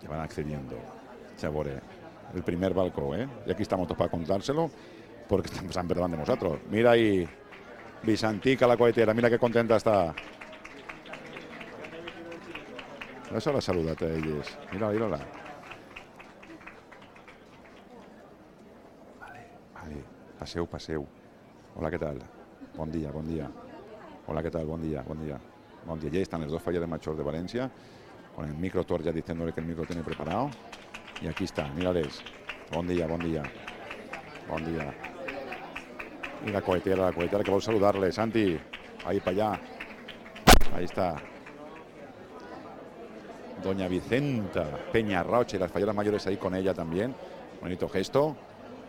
Ya 0.00 0.08
van 0.08 0.20
accediendo. 0.20 0.76
Chabore. 1.36 1.89
El 2.34 2.42
primer 2.42 2.74
balcón, 2.74 3.20
¿eh? 3.20 3.28
Y 3.46 3.50
aquí 3.50 3.62
estamos 3.62 3.86
todos 3.86 3.98
para 3.98 4.10
contárselo 4.10 4.70
porque 5.28 5.48
estamos 5.48 5.76
en 5.76 5.88
verdad 5.88 6.08
de 6.08 6.16
nosotros. 6.16 6.58
Mira 6.70 6.92
ahí, 6.92 7.28
Visantica 8.02 8.66
la 8.66 8.76
cohetera, 8.76 9.12
mira 9.12 9.28
qué 9.28 9.38
contenta 9.38 9.76
está. 9.76 10.14
Eso 13.34 13.52
la 13.52 13.60
saludate 13.60 14.06
a 14.06 14.14
ellos. 14.14 14.58
Mira, 14.72 14.88
mírala. 14.88 15.18
Vale, 19.20 19.46
vale. 19.74 20.04
Paseu, 20.38 20.66
paseu. 20.66 21.06
Hola, 21.76 21.90
¿qué 21.90 21.98
tal? 21.98 22.18
Buen 22.76 22.90
día, 22.90 23.10
buen 23.12 23.28
día. 23.28 23.50
Hola, 24.26 24.42
¿qué 24.42 24.50
tal? 24.50 24.66
Buen 24.66 24.82
día, 24.82 25.02
buen 25.02 25.22
día. 25.24 25.38
Buen 25.86 26.00
día. 26.00 26.10
Ya 26.10 26.20
están 26.20 26.40
los 26.40 26.50
dos 26.50 26.62
fallas 26.62 26.80
de 26.80 26.86
Machor 26.86 27.16
de 27.16 27.22
Valencia, 27.22 27.70
con 28.34 28.46
el 28.46 28.54
micro 28.54 28.84
Tor 28.84 29.02
ya 29.02 29.12
diciéndole 29.12 29.52
que 29.52 29.60
el 29.60 29.66
micro 29.66 29.84
tiene 29.84 30.02
preparado. 30.02 30.50
Y 31.20 31.28
aquí 31.28 31.44
está, 31.44 31.68
buen 31.68 32.88
día. 32.88 33.06
Buen 33.06 34.64
día. 34.64 34.94
Y 36.46 36.50
la 36.50 36.62
cohetera, 36.62 37.06
la 37.06 37.12
cohetera 37.12 37.44
que 37.44 37.50
voy 37.50 37.58
a 37.58 37.62
saludarle. 37.62 38.10
Santi, 38.10 38.58
ahí 39.04 39.20
para 39.20 39.30
allá. 39.30 39.60
Ahí 40.74 40.84
está. 40.84 41.16
Doña 43.62 43.88
Vicenta 43.88 44.64
Peña 44.90 45.22
Roche, 45.22 45.58
las 45.58 45.70
falleras 45.70 45.94
mayores 45.94 46.26
ahí 46.26 46.38
con 46.38 46.54
ella 46.54 46.72
también. 46.72 47.14
Bonito 47.60 47.88
gesto. 47.88 48.34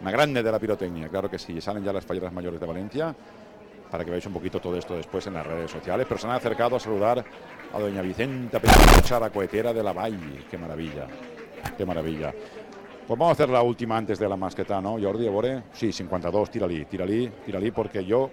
Una 0.02 0.12
grande 0.12 0.42
de 0.42 0.52
la 0.52 0.60
pirotecnia, 0.60 1.10
claro 1.10 1.30
que 1.30 1.38
sí. 1.38 1.60
Salen 1.60 1.84
ya 1.84 1.92
las 1.92 2.06
falleras 2.06 2.32
mayores 2.32 2.60
de 2.60 2.66
Valencia 2.66 3.14
para 3.92 4.06
que 4.06 4.10
veáis 4.10 4.26
un 4.26 4.34
poquito 4.34 4.62
todo 4.62 4.78
esto 4.78 4.96
después 4.96 5.28
en 5.28 5.34
las 5.34 5.46
redes 5.46 5.70
sociales. 5.70 6.06
Pero 6.08 6.20
se 6.20 6.28
han 6.28 6.34
acercado 6.34 6.78
a 6.78 6.80
saludar 6.80 7.26
a 7.74 7.80
Doña 7.80 8.02
Vicenta 8.02 8.62
Peña 8.62 8.74
Roche, 8.96 9.20
la 9.20 9.30
cohetera 9.30 9.74
de 9.74 9.84
la 9.84 9.92
Valle. 9.92 10.46
Qué 10.50 10.58
maravilla, 10.58 11.08
qué 11.78 11.86
maravilla. 11.86 12.34
Pues 13.08 13.20
vamos 13.20 13.30
a 13.30 13.32
hacer 13.34 13.50
la 13.50 13.62
última 13.62 13.98
antes 13.98 14.20
de 14.20 14.30
la 14.30 14.38
masqueta, 14.38 14.80
¿no, 14.80 14.98
Jordi 15.02 15.26
Ebore? 15.26 15.64
Sí, 15.74 15.92
52, 15.92 16.50
tírali, 16.50 16.86
tírali, 16.86 17.30
tírali, 17.46 17.72
porque 17.72 18.06
yo, 18.06 18.30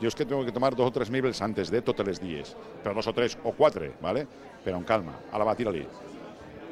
yo 0.00 0.08
es 0.08 0.14
que 0.14 0.24
tengo 0.24 0.44
que 0.44 0.52
tomar 0.52 0.74
dos 0.74 0.88
o 0.88 0.92
tres 0.92 1.10
niveles 1.10 1.42
antes 1.42 1.70
de 1.70 1.82
todos 1.82 2.06
los. 2.06 2.56
Pero 2.82 2.94
dos 2.94 3.06
o 3.06 3.12
tres 3.12 3.36
o 3.44 3.52
cuatro, 3.52 3.86
¿vale? 4.00 4.26
Pero 4.64 4.78
en 4.78 4.84
calma. 4.84 5.14
Ala, 5.32 5.44
va, 5.44 5.54
tírali. 5.54 5.86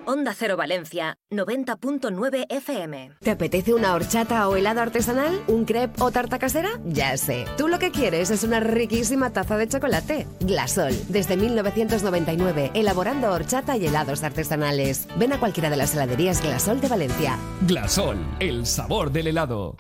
Onda 0.05 0.35
Cero 0.37 0.57
Valencia, 0.57 1.17
90.9 1.31 2.47
FM. 2.49 3.13
¿Te 3.21 3.31
apetece 3.31 3.73
una 3.73 3.95
horchata 3.95 4.49
o 4.49 4.57
helado 4.57 4.81
artesanal? 4.81 5.45
¿Un 5.47 5.65
crepe 5.65 6.03
o 6.03 6.11
tarta 6.11 6.41
casera? 6.41 6.71
Ya 6.85 7.17
sé. 7.17 7.45
Tú 7.57 7.69
lo 7.69 7.79
que 7.79 7.93
quieres 7.93 8.31
es 8.31 8.43
una 8.43 8.59
riquísima 8.59 9.31
taza 9.31 9.57
de 9.57 9.69
chocolate. 9.69 10.27
Glasol, 10.41 10.93
desde 11.09 11.37
1999, 11.37 12.73
elaborando 12.75 13.31
horchata 13.31 13.77
y 13.77 13.87
helados 13.87 14.25
artesanales. 14.25 15.07
Ven 15.17 15.35
a 15.35 15.39
cualquiera 15.39 15.71
de 15.71 15.77
las 15.77 15.95
heladerías 15.95 16.43
Glasol 16.43 16.81
de 16.81 16.89
Valencia. 16.89 17.39
Glasol, 17.69 18.19
el 18.41 18.67
sabor 18.67 19.13
del 19.13 19.29
helado. 19.29 19.77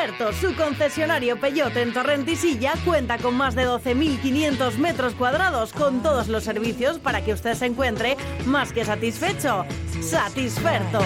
Ferto, 0.00 0.32
su 0.32 0.54
concesionario 0.54 1.40
Peyote 1.40 1.82
en 1.82 1.92
Torrentisilla, 1.92 2.74
cuenta 2.84 3.18
con 3.18 3.34
más 3.36 3.56
de 3.56 3.66
12.500 3.66 4.76
metros 4.76 5.14
cuadrados 5.14 5.72
con 5.72 6.04
todos 6.04 6.28
los 6.28 6.44
servicios 6.44 7.00
para 7.00 7.24
que 7.24 7.32
usted 7.32 7.54
se 7.54 7.66
encuentre 7.66 8.16
más 8.46 8.72
que 8.72 8.84
satisfecho. 8.84 9.66
Satisferto. 10.00 11.00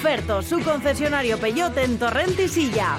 Ferto, 0.00 0.40
su 0.40 0.62
concesionario 0.62 1.36
Peyote 1.36 1.84
en 1.84 1.98
Torrentisilla. 1.98 2.96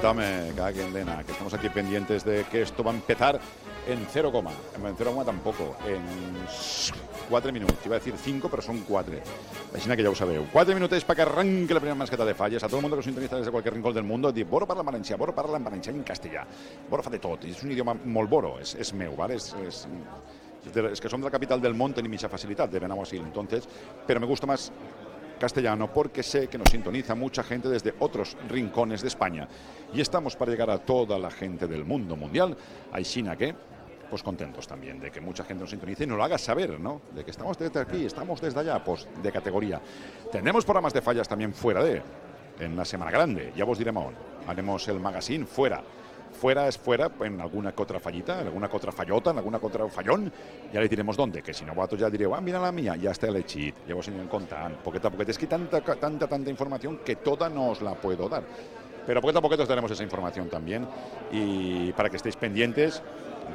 Home, 0.00 0.52
caguen 0.54 0.92
nena, 0.92 1.24
que 1.24 1.32
estamos 1.32 1.52
aquí 1.54 1.68
pendientes 1.68 2.24
de 2.24 2.44
que 2.44 2.62
esto 2.62 2.84
va 2.84 2.92
a 2.92 2.94
empezar 2.94 3.40
en 3.86 4.06
0, 4.08 4.30
coma. 4.30 4.52
en 4.76 4.94
0, 4.96 5.10
coma 5.10 5.24
tampoco, 5.24 5.76
en 5.86 6.00
4 7.28 7.52
minutos. 7.52 7.76
Iba 7.84 7.96
a 7.96 7.98
decir 7.98 8.14
5, 8.16 8.48
pero 8.48 8.62
son 8.62 8.80
4. 8.82 9.16
Així 9.74 9.90
que 9.90 10.02
ja 10.02 10.10
ho 10.10 10.14
sabeu. 10.14 10.46
4 10.52 10.74
minutos 10.74 11.04
para 11.04 11.16
que 11.16 11.22
arranque 11.22 11.74
la 11.74 11.80
primera 11.80 11.96
masqueta 11.96 12.24
de 12.24 12.34
falles. 12.34 12.62
A 12.62 12.68
todo 12.68 12.76
el 12.76 12.82
mundo 12.82 12.96
que 12.96 13.02
sintoniza 13.02 13.36
desde 13.36 13.50
cualquier 13.50 13.74
rincón 13.74 13.92
del 13.92 14.04
mundo, 14.04 14.32
Boro 14.48 14.66
parla 14.66 14.82
en 14.82 14.86
valencià, 14.86 15.16
Boro 15.16 15.34
parla 15.34 15.56
en 15.56 15.64
valencià 15.64 15.92
i 15.92 15.96
en 15.96 16.04
castellà. 16.04 16.46
Boro 16.88 17.02
fa 17.02 17.10
de 17.10 17.18
tot, 17.18 17.44
és 17.44 17.60
un 17.64 17.72
idioma 17.72 17.94
molt 17.94 18.30
boro, 18.30 18.58
és, 18.60 18.76
és 18.78 18.94
meu, 18.94 19.16
¿vale? 19.16 19.34
És, 19.34 19.54
és, 19.66 19.86
es 20.92 21.00
que 21.00 21.08
som 21.08 21.20
de 21.20 21.26
la 21.26 21.30
capital 21.30 21.60
del 21.60 21.74
món, 21.74 21.92
tenim 21.92 22.12
mucha 22.12 22.28
facilitat 22.28 22.70
de 22.70 22.78
venir 22.78 22.98
així, 22.98 23.18
entonces, 23.18 23.68
pero 24.06 24.20
me 24.20 24.26
gusta 24.26 24.46
más 24.46 24.70
castellano 25.38 25.92
porque 25.92 26.22
sé 26.22 26.48
que 26.48 26.58
nos 26.58 26.68
sintoniza 26.68 27.14
mucha 27.14 27.42
gente 27.42 27.68
desde 27.68 27.94
otros 28.00 28.36
rincones 28.48 29.02
de 29.02 29.08
España. 29.08 29.48
Y 29.92 30.00
estamos 30.00 30.36
para 30.36 30.50
llegar 30.50 30.70
a 30.70 30.78
toda 30.78 31.18
la 31.18 31.30
gente 31.30 31.66
del 31.66 31.84
mundo 31.84 32.16
mundial. 32.16 32.56
Hay 32.92 33.04
China 33.04 33.36
que, 33.36 33.54
pues 34.10 34.22
contentos 34.22 34.66
también 34.66 35.00
de 35.00 35.10
que 35.10 35.20
mucha 35.20 35.44
gente 35.44 35.62
nos 35.62 35.70
sintonice 35.70 36.04
y 36.04 36.06
nos 36.06 36.18
lo 36.18 36.24
haga 36.24 36.38
saber, 36.38 36.78
¿no? 36.78 37.02
De 37.14 37.24
que 37.24 37.30
estamos 37.30 37.58
desde 37.58 37.80
aquí, 37.80 38.04
estamos 38.04 38.40
desde 38.40 38.60
allá, 38.60 38.82
pues 38.82 39.08
de 39.22 39.32
categoría. 39.32 39.80
Tendremos 40.30 40.64
programas 40.64 40.92
de 40.92 41.02
fallas 41.02 41.28
también 41.28 41.52
fuera 41.54 41.82
de, 41.82 42.02
en 42.60 42.76
la 42.76 42.84
Semana 42.84 43.10
Grande, 43.10 43.52
ya 43.56 43.64
vos 43.64 43.78
diremos, 43.78 44.12
haremos 44.46 44.88
el 44.88 44.98
magazine 45.00 45.46
fuera 45.46 45.82
fuera 46.38 46.68
es 46.68 46.78
fuera, 46.78 47.10
en 47.20 47.40
alguna 47.40 47.74
otra 47.76 48.00
fallita, 48.00 48.40
en 48.40 48.46
alguna 48.46 48.70
otra 48.72 48.92
fallota, 48.92 49.30
en 49.30 49.38
alguna 49.38 49.58
otra 49.60 49.88
fallón, 49.88 50.32
ya 50.72 50.80
le 50.80 50.88
diremos 50.88 51.16
dónde, 51.16 51.42
que 51.42 51.52
si 51.52 51.64
no 51.64 51.74
vosotros 51.74 52.00
ya 52.00 52.08
diré, 52.10 52.26
ah, 52.32 52.40
mira 52.40 52.60
la 52.60 52.72
mía, 52.72 52.96
ya 52.96 53.10
está 53.10 53.26
el 53.26 53.44
cheat, 53.44 53.74
ya 53.86 53.94
vos 53.94 54.06
en 54.08 54.26
contan, 54.28 54.76
poquito 54.82 55.08
a 55.08 55.10
poquito. 55.10 55.32
Es 55.32 55.38
que 55.38 55.46
tanta, 55.46 55.80
tanta, 55.80 56.26
tanta 56.26 56.50
información 56.50 57.00
que 57.04 57.16
toda 57.16 57.48
no 57.48 57.70
os 57.70 57.82
la 57.82 57.94
puedo 57.94 58.28
dar. 58.28 58.44
Pero 59.06 59.20
poquito 59.20 59.38
a 59.38 59.42
poquito 59.42 59.62
os 59.62 59.68
daremos 59.68 59.90
esa 59.90 60.02
información 60.02 60.48
también 60.48 60.86
y 61.32 61.92
para 61.92 62.10
que 62.10 62.16
estéis 62.16 62.36
pendientes 62.36 63.02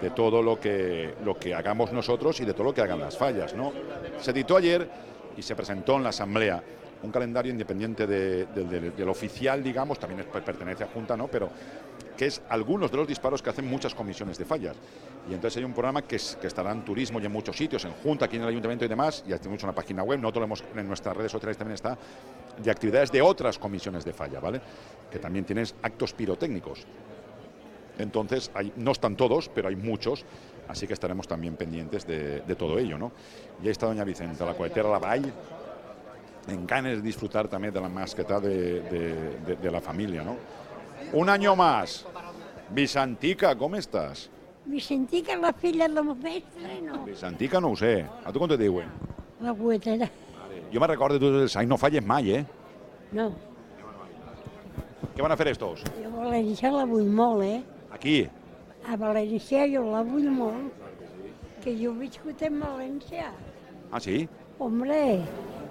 de 0.01 0.09
todo 0.09 0.41
lo 0.41 0.59
que, 0.59 1.13
lo 1.23 1.37
que 1.37 1.53
hagamos 1.53 1.91
nosotros 1.91 2.39
y 2.41 2.45
de 2.45 2.53
todo 2.53 2.63
lo 2.63 2.73
que 2.73 2.81
hagan 2.81 2.99
las 2.99 3.17
fallas. 3.17 3.53
¿no? 3.53 3.71
Se 4.19 4.31
editó 4.31 4.57
ayer 4.57 4.89
y 5.37 5.41
se 5.41 5.55
presentó 5.55 5.95
en 5.97 6.03
la 6.03 6.09
Asamblea 6.09 6.63
un 7.03 7.11
calendario 7.11 7.51
independiente 7.51 8.07
del 8.07 9.09
oficial, 9.09 9.61
digamos, 9.61 9.99
también 9.99 10.25
pertenece 10.45 10.83
a 10.83 10.87
Junta, 10.87 11.15
¿no? 11.15 11.27
pero 11.27 11.49
que 12.17 12.27
es 12.27 12.41
algunos 12.49 12.91
de 12.91 12.97
los 12.97 13.07
disparos 13.07 13.41
que 13.41 13.49
hacen 13.49 13.67
muchas 13.67 13.93
comisiones 13.93 14.37
de 14.37 14.45
fallas. 14.45 14.75
Y 15.29 15.33
entonces 15.33 15.57
hay 15.57 15.63
un 15.63 15.73
programa 15.73 16.01
que, 16.03 16.15
estará 16.15 16.71
en 16.71 16.85
turismo 16.85 17.19
y 17.19 17.25
en 17.25 17.31
muchos 17.31 17.57
sitios, 17.57 17.83
en 17.85 17.91
Junta, 17.91 18.25
aquí 18.25 18.35
en 18.37 18.43
el 18.43 18.49
Ayuntamiento 18.49 18.85
y 18.85 18.87
demás, 18.87 19.23
y 19.27 19.33
tenemos 19.33 19.63
una 19.63 19.73
página 19.73 20.03
web, 20.03 20.19
nosotros 20.19 20.41
lo 20.41 20.45
hemos, 20.45 20.63
en 20.75 20.87
nuestras 20.87 21.15
redes 21.15 21.31
sociales 21.31 21.57
también 21.57 21.75
está, 21.75 21.97
de 22.61 22.71
actividades 22.71 23.11
de 23.11 23.21
otras 23.21 23.57
comisiones 23.57 24.05
de 24.05 24.13
falla, 24.13 24.39
¿vale? 24.39 24.61
Que 25.11 25.19
también 25.19 25.45
tienes 25.45 25.75
actos 25.81 26.13
pirotécnicos. 26.13 26.85
Entonces, 27.97 28.51
hay, 28.53 28.73
no 28.75 28.91
están 28.91 29.15
todos, 29.15 29.49
pero 29.49 29.69
hay 29.69 29.75
muchos, 29.75 30.25
así 30.67 30.87
que 30.87 30.93
estaremos 30.93 31.27
también 31.27 31.55
pendientes 31.55 32.05
de, 32.07 32.41
todo 32.57 32.79
ello, 32.79 32.97
¿no? 32.97 33.11
Y 33.61 33.65
ahí 33.65 33.71
está 33.71 33.87
doña 33.87 34.03
Vicenta, 34.03 34.45
la 34.45 34.55
cohetera 34.55 34.89
La 34.89 34.99
Vall, 34.99 35.33
en 36.47 36.67
ganes 36.67 36.97
de 36.97 37.01
disfrutar 37.01 37.47
también 37.47 37.73
de 37.73 37.81
la 37.81 37.89
masqueta 37.89 38.39
de, 38.39 38.81
de 39.61 39.71
la 39.71 39.81
familia, 39.81 40.23
¿no? 40.23 40.35
Un 41.13 41.29
año 41.29 41.55
más. 41.55 42.05
Vicentica, 42.69 43.55
¿cómo 43.55 43.75
estás? 43.75 44.29
Vicentica, 44.65 45.35
la 45.35 45.53
filla 45.53 45.87
de 45.87 45.93
la 45.93 46.03
mestre, 46.03 46.81
no? 46.81 47.03
Vicentica 47.05 47.59
no 47.59 47.71
ho 47.71 47.75
sé. 47.75 48.05
A 48.25 48.31
tu 48.31 48.39
com 48.39 48.47
te 48.47 48.57
diuen? 48.57 48.87
La 49.41 49.53
cuetera. 49.53 50.09
Jo 50.71 50.79
me 50.79 50.87
recordo 50.87 51.47
Sai, 51.47 51.65
no 51.67 51.77
falles 51.77 52.03
mai, 52.03 52.31
eh? 52.31 52.45
No. 53.11 53.31
Què 55.13 55.21
van 55.21 55.31
a 55.31 55.37
fer 55.37 55.49
estos? 55.51 55.83
Jo 55.99 56.09
a 56.09 56.29
València 56.31 56.71
la 56.73 56.85
vull 56.89 57.05
molt, 57.11 57.43
eh? 57.43 57.59
Aquí? 57.91 58.23
A 58.87 58.95
València 58.97 59.67
jo 59.69 59.83
la 59.91 60.01
vull 60.07 60.31
molt. 60.31 60.71
Que 61.61 61.75
jo 61.77 61.91
he 61.91 61.99
viscut 62.07 62.41
en 62.41 62.57
València. 62.63 63.29
Ah, 63.91 63.99
sí? 63.99 64.23
Hombre, 64.57 65.21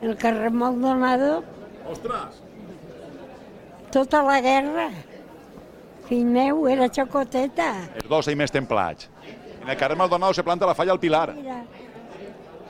el 0.02 0.16
carrer 0.16 0.50
Maldonado... 0.50 1.42
Ostres! 1.90 2.42
Tota 3.92 4.22
la 4.22 4.40
guerra. 4.40 4.88
Fill 6.08 6.26
meu 6.26 6.66
era 6.68 6.88
xocoteta. 6.92 7.70
Els 8.00 8.08
dos 8.10 8.28
i 8.32 8.36
més 8.36 8.52
templats. 8.52 9.08
En 9.62 9.70
el 9.70 9.78
carrer 9.78 9.96
Maldonado 9.96 10.34
se 10.34 10.42
planta 10.42 10.66
la 10.66 10.74
falla 10.74 10.92
al 10.92 11.00
Pilar. 11.00 11.34
Mira. 11.36 11.62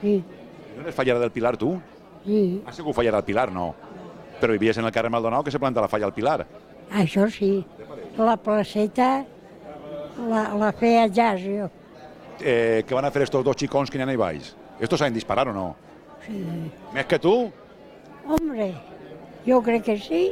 Sí. 0.01 0.19
No 0.77 0.83
eres 0.83 0.95
fallera 0.95 1.21
del 1.23 1.31
Pilar, 1.31 1.57
tu? 1.57 1.77
Sí. 2.27 2.63
Has 2.67 2.77
sigut 2.77 2.95
fallera 2.97 3.21
del 3.23 3.29
Pilar, 3.29 3.51
no? 3.53 3.73
Però 4.41 4.53
vivies 4.53 4.79
en 4.79 4.85
el 4.85 4.93
carrer 4.93 5.11
Maldonado 5.11 5.45
que 5.45 5.55
se 5.55 5.61
planta 5.63 5.81
la 5.81 5.89
falla 5.89 6.11
al 6.11 6.15
Pilar. 6.15 6.45
Això 6.91 7.29
sí. 7.31 7.65
La 8.19 8.37
placeta 8.37 9.25
la, 10.29 10.43
la 10.59 10.73
feia 10.77 11.07
jazz, 11.09 11.41
jo. 11.47 11.71
Eh, 12.43 12.83
què 12.85 12.95
van 12.95 13.07
a 13.07 13.13
fer 13.15 13.23
estos 13.25 13.45
dos 13.47 13.57
xicons 13.57 13.91
que 13.91 13.99
n'hi 13.99 14.05
ha 14.05 14.19
baix? 14.19 14.53
Estos 14.83 14.99
saben 14.99 15.15
disparar 15.15 15.47
o 15.49 15.55
no? 15.55 15.71
Sí. 16.27 16.43
Més 16.95 17.07
que 17.11 17.19
tu? 17.19 17.35
Hombre, 18.27 18.73
jo 19.47 19.63
crec 19.63 19.87
que 19.91 19.99
sí. 19.99 20.25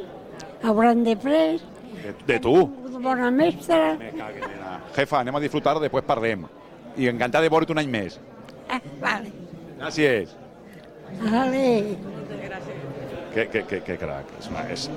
Hauran 0.63 1.05
de 1.05 1.17
pres. 1.17 1.65
De, 2.01 2.15
de 2.27 2.39
tu? 2.41 2.55
bona 3.01 3.31
mestra. 3.31 3.97
Me 3.99 4.11
cague. 4.13 4.41
Jefa, 4.95 5.21
anem 5.21 5.37
a 5.37 5.41
disfrutar, 5.41 5.77
després 5.81 6.05
parlem. 6.07 6.45
I 7.01 7.09
encantat 7.11 7.45
de 7.45 7.51
veure't 7.53 7.73
un 7.73 7.81
any 7.81 7.91
més. 7.91 8.19
Ah, 8.69 8.81
vale. 9.01 9.33
Gràcies. 9.79 10.35
Vale. 11.23 11.97
Qué, 13.35 13.49
qué, 13.49 13.65
qué, 13.65 13.81
qué 13.83 13.97
crack. 13.97 14.27
Es 14.39 14.49
una, 14.51 14.69
es, 14.71 14.91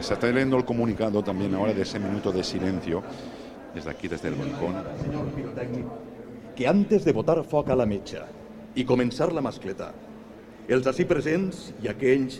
se 0.00 0.14
está 0.14 0.26
leyendo 0.28 0.56
el 0.56 0.64
comunicado 0.64 1.22
también 1.22 1.54
ahora 1.54 1.74
de 1.74 1.82
ese 1.82 1.98
minuto 1.98 2.32
de 2.32 2.44
silencio 2.44 3.02
desde 3.74 3.90
aquí, 3.90 4.08
desde 4.08 4.28
el 4.28 4.34
balcón. 4.34 4.76
Que 6.56 6.66
antes 6.66 7.04
de 7.04 7.12
votar 7.12 7.42
foc 7.44 7.70
a 7.70 7.76
la 7.76 7.86
metxa 7.86 8.26
i 8.78 8.84
començar 8.86 9.32
la 9.34 9.42
mascleta, 9.42 9.90
els 10.70 10.86
ací 10.86 11.06
presents 11.08 11.72
i 11.82 11.90
aquells 11.90 12.38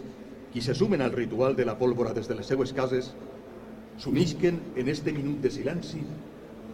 qui 0.53 0.63
se 0.63 0.77
sumen 0.77 1.03
al 1.03 1.13
ritual 1.17 1.57
de 1.59 1.67
la 1.67 1.75
pólvora 1.81 2.15
des 2.15 2.31
de 2.31 2.37
les 2.39 2.47
seues 2.47 2.73
cases 2.77 3.11
s'unisquen 3.99 4.61
en 4.79 4.89
este 4.89 5.13
minut 5.13 5.43
de 5.43 5.51
silenci 5.51 6.05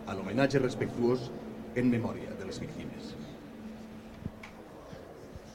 a 0.07 0.15
l'homenatge 0.15 0.61
respectuós 0.61 1.31
en 1.75 1.91
memòria 1.91 2.37
de 2.39 2.45
les 2.45 2.61
víctimes. 2.61 3.15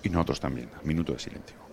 Y 0.01 0.09
nosotros 0.09 0.39
también, 0.39 0.69
minuto 0.83 1.13
de 1.13 1.19
silencio. 1.19 1.68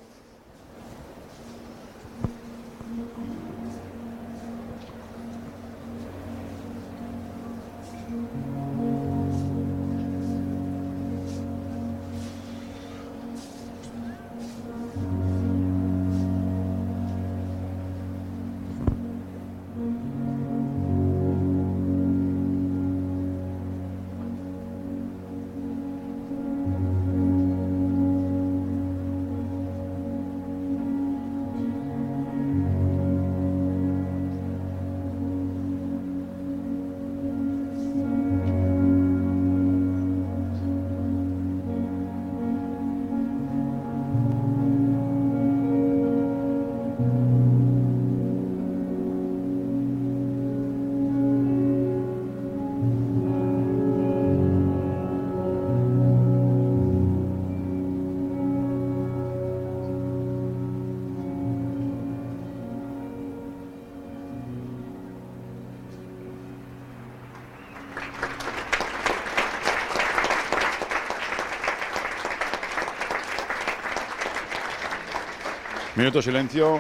Minuto 75.97 76.19
de 76.19 76.25
silencio 76.25 76.79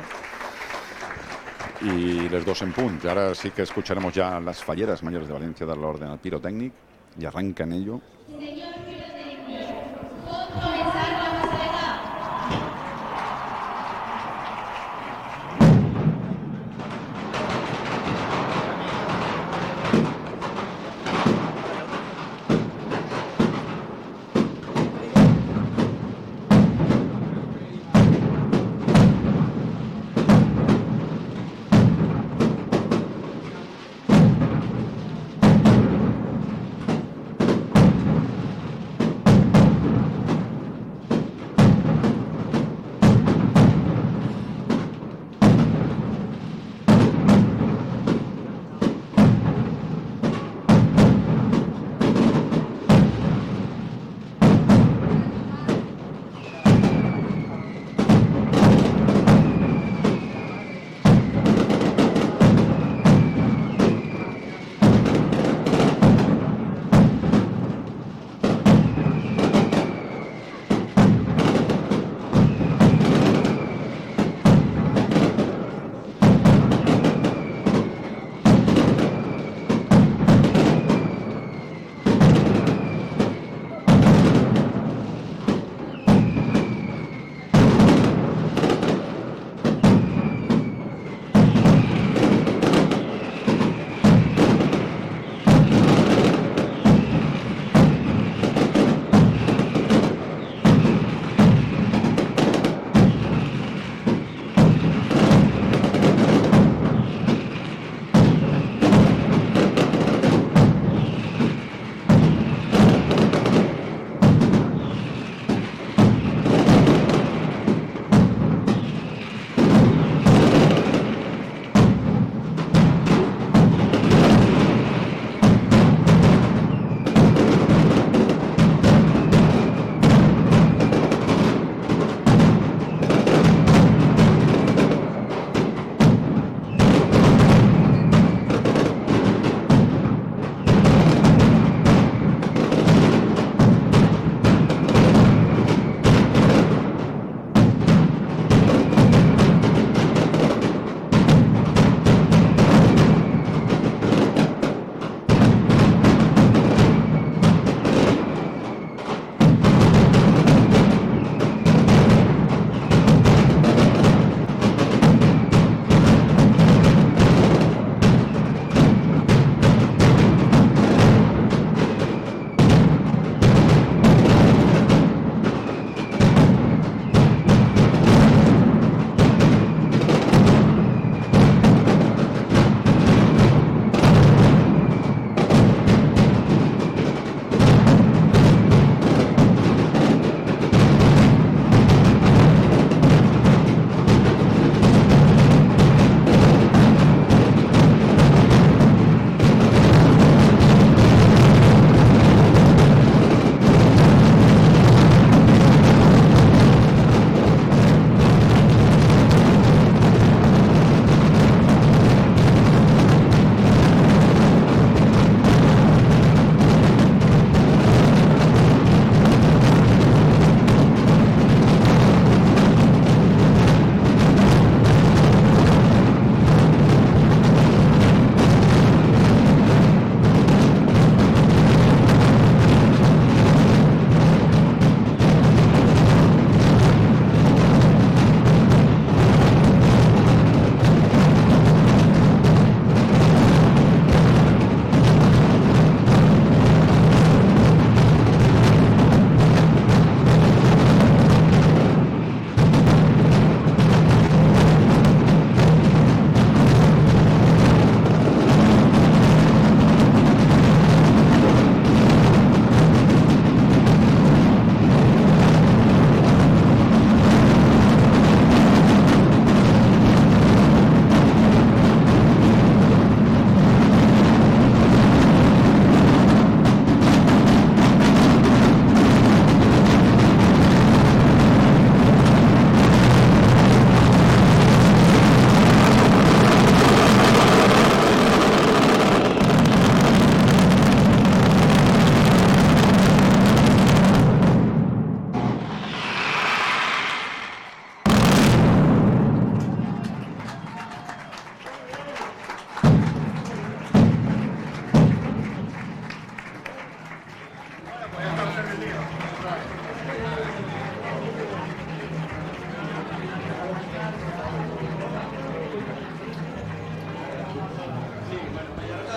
y 1.80 2.28
les 2.28 2.44
dos 2.44 2.60
en 2.60 2.72
punto. 2.72 3.08
Ahora 3.08 3.34
sí 3.34 3.50
que 3.50 3.62
escucharemos 3.62 4.12
ya 4.12 4.38
las 4.40 4.62
falleras 4.62 5.02
mayores 5.02 5.26
de 5.26 5.32
Valencia 5.32 5.64
dar 5.64 5.78
la 5.78 5.86
orden 5.86 6.08
al 6.10 6.18
pirotécnico 6.18 6.76
y 7.18 7.24
arranca 7.24 7.64
en 7.64 7.72
ello. 7.72 8.00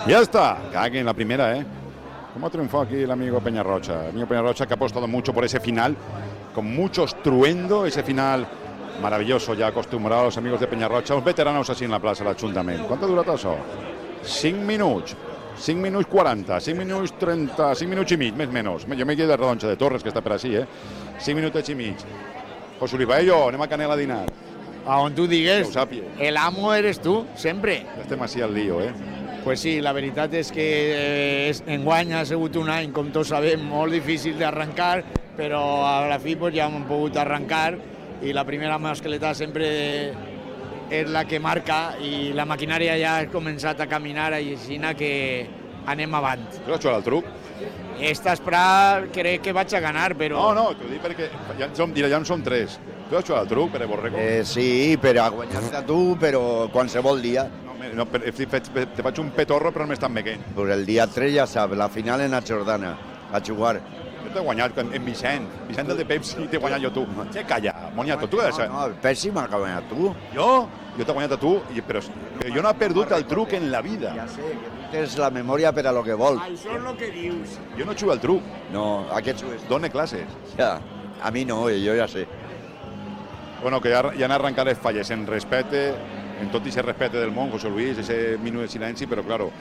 Ya 0.09 0.21
está, 0.21 0.57
cague 0.73 0.99
en 0.99 1.05
la 1.05 1.13
primera, 1.13 1.55
¿eh? 1.55 1.63
¿Cómo 2.33 2.47
ha 2.47 2.49
triunfado 2.49 2.81
aquí 2.85 2.95
el 2.95 3.11
amigo 3.11 3.39
Peñarrocha? 3.41 4.05
El 4.05 4.09
amigo 4.09 4.25
Peñarrocha 4.25 4.65
que 4.65 4.73
ha 4.73 4.75
apostado 4.75 5.07
mucho 5.07 5.31
por 5.31 5.45
ese 5.45 5.59
final, 5.59 5.95
con 6.51 6.65
mucho 6.65 7.03
estruendo, 7.03 7.85
ese 7.85 8.01
final 8.01 8.47
maravilloso, 9.03 9.53
ya 9.53 9.67
acostumbrados 9.67 10.25
los 10.25 10.37
amigos 10.39 10.61
de 10.61 10.65
Peñarrocha, 10.65 11.13
los 11.13 11.23
veteranos 11.23 11.69
así 11.69 11.85
en 11.85 11.91
la 11.91 11.99
plaza 11.99 12.23
de 12.23 12.31
l'Ajuntament. 12.31 12.87
¿Cuánto 12.87 13.05
dura 13.05 13.21
todo 13.21 13.35
eso? 13.35 13.55
5 14.23 14.65
minutos. 14.65 15.15
5 15.55 15.79
minuts 15.79 16.07
40, 16.07 16.59
5 16.59 16.77
minuts 16.79 17.13
30, 17.19 17.75
5 17.75 17.89
minuts 17.91 18.11
i 18.11 18.17
mig, 18.17 18.33
més 18.33 18.49
menys. 18.49 18.89
Jo 18.89 19.05
m'he 19.05 19.15
quedat 19.15 19.35
de 19.35 19.37
Redonxa 19.37 19.69
de 19.69 19.77
Torres, 19.77 20.01
que 20.01 20.09
està 20.09 20.25
per 20.25 20.39
així, 20.39 20.55
eh? 20.57 20.65
5 21.19 21.37
minutets 21.37 21.69
i 21.69 21.77
mig. 21.77 22.01
José 22.79 22.97
Luis 22.97 23.13
Baello, 23.13 23.43
anem 23.51 23.61
a 23.61 23.69
Canela 23.69 23.93
a 23.93 24.01
dinar. 24.01 24.23
A 24.87 25.03
on 25.05 25.13
tu 25.13 25.27
digues, 25.29 25.69
el 26.17 26.37
amo 26.37 26.73
eres 26.73 26.97
tu, 26.97 27.27
sempre. 27.37 27.83
Estem 28.01 28.25
així 28.25 28.41
al 28.41 28.57
lío, 28.57 28.81
eh? 28.81 29.18
Pues 29.43 29.61
sí, 29.61 29.79
la 29.81 29.93
veritat 29.95 30.33
és 30.35 30.51
que 30.51 30.65
eh, 30.65 31.49
és- 31.49 31.63
enguany 31.65 32.11
ha 32.13 32.25
sigut 32.27 32.55
un 32.59 32.69
any, 32.69 32.91
com 32.93 33.09
tots 33.11 33.29
sabem, 33.31 33.61
molt 33.65 33.93
difícil 33.95 34.37
d'arrencar, 34.37 35.03
però 35.37 35.61
a 35.87 36.07
la 36.09 36.19
fi 36.19 36.35
pues, 36.35 36.53
ja 36.55 36.67
hem 36.67 36.83
pogut 36.89 37.15
arrencar 37.17 37.77
i 38.21 38.33
la 38.35 38.43
primera 38.45 38.77
mascleta 38.77 39.33
sempre 39.33 39.69
és 40.91 41.07
la 41.07 41.23
que 41.25 41.39
marca 41.39 41.95
i 42.01 42.31
la 42.35 42.45
maquinària 42.49 42.97
ja 42.99 43.15
ha 43.19 43.27
començat 43.31 43.79
a 43.79 43.87
caminar 43.87 44.33
i 44.41 44.55
així 44.57 44.79
que 44.97 45.47
anem 45.87 46.13
avant. 46.15 46.43
Tu 46.65 46.73
has 46.73 46.81
jugat 46.81 46.95
al 46.97 47.03
truc? 47.03 47.25
Esta 47.99 48.33
espera 48.33 49.03
crec 49.13 49.41
que 49.41 49.53
vaig 49.53 49.73
a 49.73 49.79
ganar, 49.79 50.15
però... 50.15 50.35
No, 50.39 50.53
no, 50.53 50.73
t'ho 50.75 50.87
dic 50.89 51.01
perquè 51.03 51.29
ja 51.57 51.65
en 51.65 51.75
som, 51.75 51.93
ja 51.95 52.17
en 52.17 52.25
som 52.25 52.41
tres. 52.43 52.79
Tu 53.09 53.15
has 53.17 53.23
jugat 53.25 53.41
al 53.41 53.47
truc, 53.47 53.71
Pere 53.71 53.85
Borrego? 53.85 54.17
Eh, 54.17 54.43
sí, 54.45 54.97
però 55.01 55.25
a 55.25 55.29
guanyar-te 55.29 55.81
tu, 55.87 56.15
però 56.19 56.69
qualsevol 56.71 57.21
dia. 57.21 57.47
No, 57.95 58.05
te 58.05 59.03
faig 59.03 59.21
un 59.21 59.31
petorro 59.35 59.71
però 59.71 59.85
no 59.85 59.93
m'estan 59.93 60.13
veient. 60.13 60.43
Pues 60.55 60.73
el 60.75 60.85
dia 60.85 61.07
3 61.07 61.31
ja 61.35 61.47
saps, 61.47 61.77
la 61.77 61.89
final 61.89 62.21
en 62.21 62.31
la 62.35 62.41
Jordana, 62.45 62.97
a 63.31 63.39
jugar. 63.39 63.79
Jo 64.19 64.33
t'he 64.33 64.43
guanyat 64.43 64.77
en, 64.83 64.91
en 64.93 65.05
Vicent. 65.05 65.47
Vicent 65.69 65.87
del 65.87 66.01
de 66.01 66.05
Pepsi 66.05 66.47
t'he 66.51 66.59
guanyat 66.59 66.83
jo 66.83 66.91
tu. 66.99 67.05
Che, 67.31 67.45
calla, 67.47 67.73
moniato, 67.95 68.27
tu 68.27 68.41
has 68.43 68.57
No, 68.59 68.67
no, 68.87 68.99
Pepsi 69.01 69.31
m'ha 69.31 69.47
guanyat 69.47 69.87
tu. 69.89 70.11
Jo? 70.35 70.49
Jo 70.97 71.05
t'he 71.05 71.15
guanyat 71.15 71.37
a 71.37 71.39
tu, 71.39 71.53
i, 71.73 71.81
però, 71.85 72.01
però 72.37 72.53
jo 72.55 72.61
no 72.65 72.69
he 72.73 72.79
perdut 72.81 73.15
el 73.15 73.25
truc 73.29 73.55
en 73.55 73.71
la 73.71 73.81
vida. 73.81 74.13
Ja 74.17 74.27
sé, 74.27 74.43
que 74.59 74.75
tu 74.75 74.91
tens 74.91 75.17
la 75.21 75.31
memòria 75.31 75.71
per 75.71 75.87
a 75.87 75.95
lo 75.95 76.03
que 76.03 76.17
vols. 76.19 76.43
Això 76.43 76.75
és 76.75 76.85
el 76.91 76.99
que 76.99 77.11
dius. 77.15 77.57
Jo 77.77 77.87
no 77.87 77.95
jugo 77.95 78.11
al 78.11 78.19
truc. 78.19 78.53
No, 78.73 78.85
a 79.09 79.23
què 79.23 79.37
jugues? 79.39 79.63
Dóna 79.69 79.89
classes. 79.89 80.27
Ja, 80.57 80.75
a 81.23 81.31
mi 81.31 81.45
no, 81.45 81.67
eh, 81.69 81.79
jo 81.85 81.95
ja 81.95 82.07
sé. 82.11 82.27
Bueno, 83.61 83.81
que 83.81 83.91
ja, 83.91 84.03
ja 84.15 84.25
han 84.27 84.31
arrencat 84.35 84.67
les 84.67 84.79
falles 84.79 85.09
en 85.11 85.25
respecte, 85.27 85.93
en 86.41 86.51
tot 86.51 86.65
i 86.65 86.73
ese 86.73 86.81
respecte 86.81 87.19
del 87.19 87.31
món, 87.35 87.51
José 87.51 87.69
Luis, 87.69 87.97
ese 87.97 88.37
minut 88.41 88.65
de 88.65 88.71
silenci, 88.71 89.07
però 89.07 89.23
claro, 89.23 89.51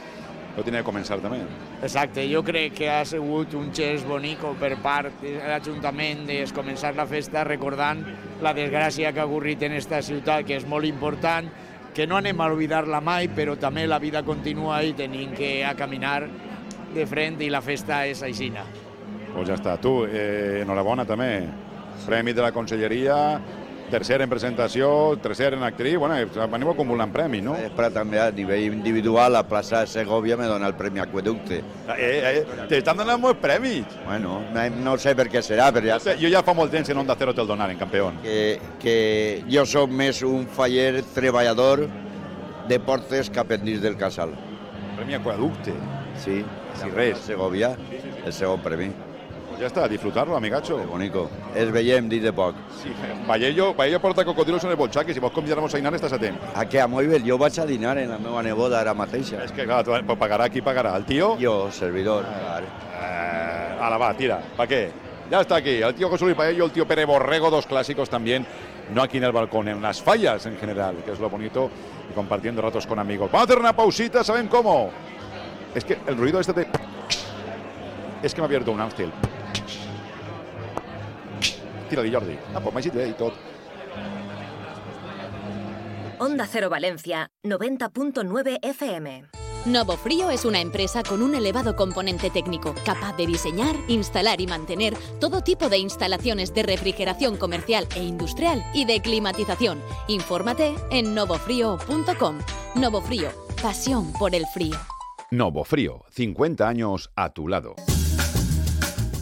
no 0.57 0.64
tiene 0.64 0.81
que 0.83 0.89
començar 0.89 1.20
també. 1.22 1.39
Exacte, 1.87 2.24
jo 2.31 2.43
crec 2.43 2.74
que 2.81 2.91
ha 2.91 3.05
sigut 3.07 3.55
un 3.55 3.70
gest 3.74 4.07
bonico 4.09 4.55
per 4.59 4.74
part 4.83 5.22
de 5.22 5.37
l'Ajuntament 5.39 6.24
de 6.26 6.41
començar 6.55 6.95
la 6.99 7.07
festa 7.07 7.45
recordant 7.47 8.03
la 8.43 8.55
desgràcia 8.57 9.12
que 9.14 9.22
ha 9.22 9.29
ocorrit 9.29 9.62
en 9.62 9.76
esta 9.79 10.03
ciutat, 10.03 10.47
que 10.47 10.59
és 10.59 10.66
molt 10.66 10.89
important, 10.89 11.47
que 11.95 12.07
no 12.07 12.18
anem 12.18 12.41
a 12.41 12.51
oblidar-la 12.51 13.01
mai, 13.01 13.31
però 13.35 13.57
també 13.59 13.87
la 13.87 14.01
vida 14.03 14.24
continua 14.26 14.83
i 14.83 14.93
tenim 14.99 15.33
que 15.35 15.64
a 15.66 15.74
caminar 15.79 16.26
de 16.95 17.07
front 17.07 17.41
i 17.43 17.51
la 17.51 17.62
festa 17.62 18.05
és 18.07 18.22
aixina. 18.26 18.66
Pues 19.33 19.49
ja 19.49 19.57
està. 19.59 19.76
Tu, 19.79 19.93
eh, 20.07 20.61
enhorabona 20.62 21.05
també. 21.07 21.49
Premi 22.07 22.33
de 22.33 22.43
la 22.43 22.53
Conselleria, 22.55 23.16
tercer 23.91 24.20
en 24.22 24.30
presentació, 24.30 25.16
tercer 25.22 25.55
en 25.55 25.62
actriz. 25.66 25.97
Bueno, 25.99 26.14
aneu 26.14 26.70
acumulant 26.72 27.12
premis, 27.12 27.43
no? 27.45 27.55
Però 27.76 27.89
també 27.93 28.20
a 28.20 28.30
nivell 28.34 28.68
individual, 28.72 29.32
la 29.32 29.43
plaça 29.49 29.80
de 29.80 29.91
Segovia 29.91 30.36
me 30.36 30.47
dona 30.47 30.66
el 30.68 30.74
Premi 30.78 31.01
Aqueducte. 31.01 31.62
Eh, 31.97 32.11
eh, 32.43 32.66
t'estan 32.68 32.97
donant 33.01 33.20
molts 33.20 33.41
premis. 33.41 33.86
Bueno, 34.07 34.41
no, 34.55 34.66
no 34.84 34.97
sé 34.99 35.14
per 35.18 35.28
què 35.32 35.43
serà, 35.43 35.70
però 35.74 35.86
ja 35.86 35.99
Jo, 35.99 36.14
jo 36.20 36.32
ja 36.32 36.43
fa 36.47 36.55
molt 36.55 36.70
temps 36.72 36.89
en 36.91 36.99
Onda 37.03 37.16
Cero 37.18 37.34
te'l 37.34 37.49
donaren, 37.49 37.78
campió. 37.78 38.12
que, 38.22 38.61
que 38.80 39.45
jo 39.51 39.64
sóc 39.66 39.91
més 39.91 40.22
un 40.22 40.47
faller 40.47 41.03
treballador 41.14 41.89
de 42.68 42.78
portes 42.80 43.30
que 43.30 43.41
aprendiz 43.41 43.80
del 43.80 43.97
casal. 43.97 44.34
Premi 44.97 45.14
Aqueducte. 45.14 45.72
Sí, 46.18 46.45
Si 46.78 46.89
res. 46.91 47.18
Segovia, 47.18 47.72
el 48.24 48.32
segon 48.32 48.61
premi. 48.62 48.91
Pues 49.59 49.73
ja 49.73 49.75
està, 49.75 49.85
a 49.89 49.91
disfrutar-lo, 49.91 50.37
amigacho. 50.37 50.77
Bonico. 50.87 51.25
Es 51.59 51.73
veiem 51.75 52.07
dit 52.07 52.23
de 52.23 52.31
poc. 52.31 52.55
Sí, 52.79 52.93
Vallejo, 53.27 53.73
Vallejo 53.75 53.99
porta 53.99 54.25
cocodrilos 54.25 54.63
en 54.63 54.71
el 54.71 54.77
bolsac 54.79 55.09
i 55.11 55.17
si 55.17 55.19
vols 55.19 55.35
convidar-nos 55.35 55.73
a 55.75 55.81
dinar 55.81 55.91
estàs 55.99 56.13
a 56.15 56.19
temps. 56.23 56.45
A 56.55 56.63
què, 56.71 56.79
a 56.79 56.87
bé, 56.87 57.19
jo 57.27 57.35
vaig 57.37 57.59
a 57.59 57.65
dinar 57.67 57.97
en 57.99 58.13
la 58.13 58.19
meva 58.23 58.41
neboda 58.41 58.79
ara 58.79 58.95
mateixa. 58.95 59.43
És 59.43 59.51
que, 59.51 59.67
clar, 59.67 59.83
tu, 59.83 59.91
pues 59.91 60.19
pagarà 60.19 60.47
qui 60.49 60.63
pagarà? 60.63 60.95
El 60.95 61.05
tio? 61.05 61.33
Jo, 61.43 61.73
servidor. 61.73 62.25
Eh, 62.25 63.83
ala, 63.83 63.99
va, 63.99 64.13
tira. 64.15 64.39
¿Para 64.57 64.69
qué? 64.69 64.93
Ya 65.29 65.41
está 65.41 65.57
aquí. 65.57 65.83
El 65.83 65.93
tío 65.97 66.09
José 66.09 66.27
Luis 66.27 66.37
Paello, 66.37 66.67
el 66.67 66.71
tío 66.71 66.87
Pere 66.87 67.05
Borrego, 67.05 67.51
dos 67.51 67.67
clásicos 67.67 68.09
también. 68.09 68.47
No 68.95 69.03
aquí 69.03 69.17
en 69.17 69.25
el 69.25 69.33
balcón, 69.33 69.67
en 69.67 69.83
las 69.83 70.01
fallas 70.01 70.47
en 70.47 70.57
general, 70.57 71.03
que 71.05 71.11
es 71.11 71.19
lo 71.19 71.29
bonito. 71.29 71.69
Y 72.09 72.15
compartiendo 72.15 72.63
ratos 72.63 72.87
con 72.87 73.01
amigos. 73.01 73.29
Vamos 73.33 73.49
a 73.49 73.51
hacer 73.51 73.59
una 73.59 73.75
pausita, 73.75 74.23
¿saben 74.23 74.47
cómo? 74.47 74.93
Es 75.75 75.85
que 75.85 75.99
el 76.07 76.17
ruido 76.17 76.39
este 76.39 76.53
de... 76.53 76.69
Es 78.23 78.33
que 78.33 78.41
me 78.41 78.45
ha 78.45 78.47
abierto 78.47 78.71
un 78.71 78.81
Amstel. 78.81 79.11
Tira-li, 81.88 82.12
Jordi. 82.12 82.38
Bé 82.94 83.09
i 83.09 83.12
tot. 83.14 83.34
Onda 86.18 86.46
Cero 86.46 86.68
Valencia, 86.68 87.28
90.9 87.44 88.59
FM. 88.62 89.28
Novo 89.66 89.96
Frío 89.96 90.30
es 90.30 90.44
una 90.44 90.61
empresa 90.61 91.03
con 91.03 91.22
un 91.22 91.34
elevado 91.34 91.76
componente 91.76 92.30
técnico, 92.30 92.74
capaz 92.84 93.16
de 93.16 93.26
diseñar, 93.26 93.76
instalar 93.88 94.40
y 94.40 94.46
mantener 94.46 94.96
todo 95.20 95.42
tipo 95.42 95.68
de 95.68 95.78
instalaciones 95.78 96.55
de 96.55 96.62
refrigeración 96.62 97.36
comercial 97.36 97.86
e 97.94 98.03
industrial 98.03 98.64
y 98.72 98.84
de 98.84 99.01
climatización. 99.01 99.80
Infórmate 100.09 100.74
en 100.90 101.14
novofrío.com. 101.14 102.38
Novo 102.76 103.01
Frío, 103.03 103.30
pasión 103.62 104.12
por 104.12 104.34
el 104.34 104.46
frío. 104.46 104.76
Novo 105.30 105.64
Frío, 105.64 106.05
50 106.11 106.66
años 106.66 107.11
a 107.14 107.34
tu 107.34 107.49
lado. 107.49 107.74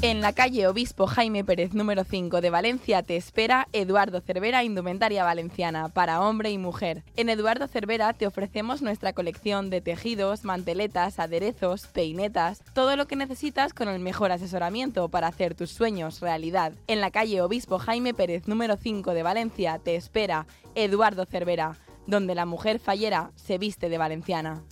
En 0.03 0.21
la 0.21 0.35
calle 0.35 0.67
Obispo 0.67 1.07
Jaime 1.07 1.43
Pérez 1.43 1.73
número 1.73 2.05
5 2.05 2.43
de 2.43 2.51
Valencia 2.51 3.03
te 3.03 3.17
espera 3.17 3.67
Eduardo 3.73 4.21
Cervera 4.21 4.63
Indumentaria 4.63 5.25
Valenciana 5.25 5.89
para 5.89 6.21
hombre 6.21 6.51
y 6.51 6.59
mujer. 6.59 7.03
En 7.17 7.31
Eduardo 7.31 7.67
Cervera 7.67 8.13
te 8.13 8.27
ofrecemos 8.27 8.83
nuestra 8.83 9.15
colección 9.15 9.71
de 9.71 9.81
tejidos, 9.81 10.45
manteletas, 10.45 11.19
aderezos, 11.19 11.87
peinetas, 11.87 12.63
todo 12.75 12.95
lo 12.97 13.07
que 13.07 13.17
necesitas 13.17 13.73
con 13.73 13.89
el 13.89 13.99
mejor 13.99 14.33
asesoramiento 14.33 15.09
para 15.09 15.29
hacer 15.29 15.55
tus 15.55 15.71
sueños 15.71 16.21
realidad. 16.21 16.75
En 16.89 17.01
la 17.01 17.11
calle 17.11 17.41
Obispo 17.41 17.79
Jaime 17.79 18.13
Pérez 18.13 18.47
número 18.47 18.77
5 18.77 19.15
de 19.15 19.23
Valencia 19.23 19.81
te 19.83 19.97
espera 19.97 20.47
Eduardo 20.75 21.25
Cervera, 21.25 21.79
donde 22.07 22.35
la 22.35 22.45
mujer 22.45 22.81
fallera 22.81 23.31
se 23.35 23.57
viste 23.57 23.89
de 23.89 23.97
valenciana. 23.97 24.63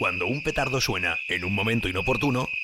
Cuando 0.00 0.26
un 0.26 0.42
petardo 0.42 0.80
suena 0.80 1.14
en 1.28 1.44
un 1.44 1.54
momento 1.54 1.88
inoportuno, 1.88 2.42
¡Eh! 2.42 2.63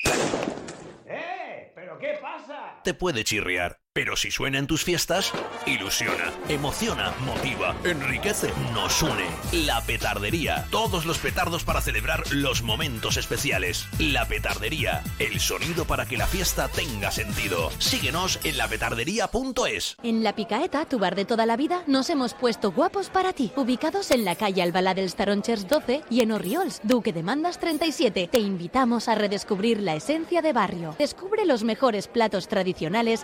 qué 2.01 2.17
pasa? 2.19 2.80
Te 2.83 2.93
puede 2.93 3.23
chirriar. 3.23 3.79
Pero 3.93 4.15
si 4.15 4.31
suena 4.31 4.57
en 4.57 4.67
tus 4.67 4.85
fiestas, 4.85 5.33
ilusiona, 5.65 6.31
emociona, 6.47 7.13
motiva, 7.25 7.75
enriquece, 7.83 8.49
nos 8.73 9.01
une. 9.01 9.25
La 9.51 9.81
petardería. 9.81 10.65
Todos 10.71 11.05
los 11.05 11.17
petardos 11.17 11.65
para 11.65 11.81
celebrar 11.81 12.23
los 12.31 12.61
momentos 12.61 13.17
especiales. 13.17 13.85
La 13.99 14.25
petardería. 14.29 15.03
El 15.19 15.41
sonido 15.41 15.83
para 15.83 16.05
que 16.05 16.15
la 16.15 16.25
fiesta 16.25 16.69
tenga 16.69 17.11
sentido. 17.11 17.69
Síguenos 17.79 18.39
en 18.45 18.57
lapetardería.es. 18.57 19.97
En 20.03 20.23
La 20.23 20.37
Picaeta, 20.37 20.85
tu 20.85 20.97
bar 20.97 21.15
de 21.15 21.25
toda 21.25 21.45
la 21.45 21.57
vida, 21.57 21.83
nos 21.85 22.09
hemos 22.09 22.33
puesto 22.33 22.71
guapos 22.71 23.09
para 23.09 23.33
ti. 23.33 23.51
Ubicados 23.57 24.11
en 24.11 24.23
la 24.23 24.35
calle 24.35 24.61
Albalá 24.61 24.93
del 24.93 25.09
Staronchers 25.09 25.67
12 25.67 26.03
y 26.09 26.21
en 26.21 26.31
Orriols, 26.31 26.79
Duque 26.83 27.11
de 27.11 27.23
Mandas 27.23 27.59
37. 27.59 28.29
Te 28.31 28.39
invitamos 28.39 29.09
a 29.09 29.15
redescubrir 29.15 29.81
la 29.81 29.95
esencia 29.95 30.41
de 30.41 30.53
barrio. 30.53 30.95
Descubre 30.97 31.45
los 31.45 31.65
mejores 31.65 32.07
platos 32.07 32.47
tradicionales 32.47 32.70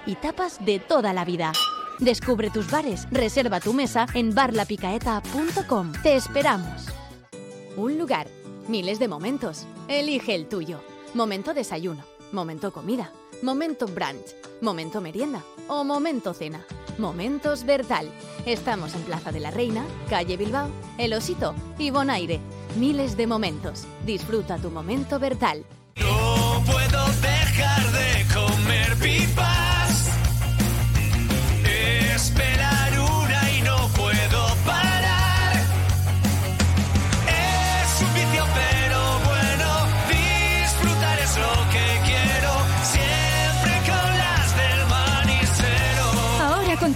y 0.05 0.15
tapas 0.15 0.63
de 0.63 0.79
toda 0.79 1.13
la 1.13 1.25
vida. 1.25 1.51
Descubre 1.99 2.49
tus 2.49 2.69
bares, 2.69 3.07
reserva 3.11 3.59
tu 3.59 3.73
mesa 3.73 4.05
en 4.13 4.33
barlapicaeta.com. 4.35 5.93
Te 6.03 6.15
esperamos. 6.15 6.87
Un 7.75 7.97
lugar, 7.97 8.27
miles 8.67 8.99
de 8.99 9.07
momentos. 9.07 9.65
Elige 9.87 10.35
el 10.35 10.47
tuyo. 10.47 10.79
Momento 11.13 11.53
desayuno, 11.53 12.03
momento 12.31 12.71
comida, 12.71 13.11
momento 13.41 13.87
brunch, 13.87 14.35
momento 14.61 15.01
merienda 15.01 15.43
o 15.67 15.83
momento 15.83 16.33
cena. 16.33 16.65
Momentos 16.97 17.63
Bertal. 17.63 18.09
Estamos 18.45 18.95
en 18.95 19.01
Plaza 19.03 19.31
de 19.31 19.39
la 19.39 19.51
Reina, 19.51 19.83
calle 20.09 20.35
Bilbao, 20.35 20.69
El 20.97 21.13
Osito 21.13 21.53
y 21.77 21.91
Bonaire. 21.91 22.39
Miles 22.77 23.15
de 23.15 23.27
momentos. 23.27 23.85
Disfruta 24.05 24.57
tu 24.57 24.71
momento 24.71 25.19
Bertal. 25.19 25.63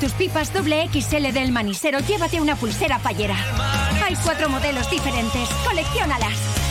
Tus 0.01 0.13
pipas 0.13 0.51
doble 0.51 0.89
XL 0.91 1.31
del 1.31 1.51
Manisero, 1.51 1.99
llévate 1.99 2.41
una 2.41 2.55
pulsera 2.55 2.97
payera. 2.97 3.35
Hay 4.03 4.15
cuatro 4.23 4.49
modelos 4.49 4.89
diferentes. 4.89 5.47
Colecciónalas. 5.63 6.70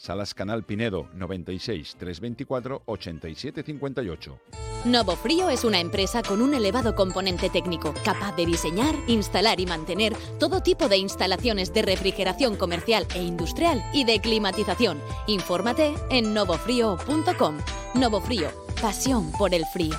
Salas 0.00 0.32
Canal 0.32 0.64
Pinedo 0.64 1.08
96 1.12 1.96
324 1.98 2.84
87 2.86 3.62
58. 3.62 4.40
Novo 4.86 5.14
Frío 5.14 5.50
es 5.50 5.62
una 5.62 5.78
empresa 5.78 6.22
con 6.22 6.40
un 6.40 6.54
elevado 6.54 6.94
componente 6.94 7.50
técnico, 7.50 7.92
capaz 8.02 8.34
de 8.34 8.46
diseñar, 8.46 8.94
instalar 9.08 9.60
y 9.60 9.66
mantener 9.66 10.14
todo 10.38 10.62
tipo 10.62 10.88
de 10.88 10.96
instalaciones 10.96 11.74
de 11.74 11.82
refrigeración 11.82 12.56
comercial 12.56 13.06
e 13.14 13.22
industrial 13.22 13.84
y 13.92 14.04
de 14.04 14.20
climatización. 14.20 14.98
Infórmate 15.26 15.92
en 16.08 16.32
novofrío.com. 16.32 17.58
Novo 17.94 18.22
Frío, 18.22 18.48
pasión 18.80 19.30
por 19.32 19.52
el 19.52 19.66
frío. 19.66 19.96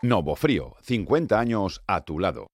Novo 0.00 0.34
Frío, 0.34 0.76
50 0.80 1.38
años 1.38 1.82
a 1.86 2.00
tu 2.00 2.18
lado. 2.18 2.51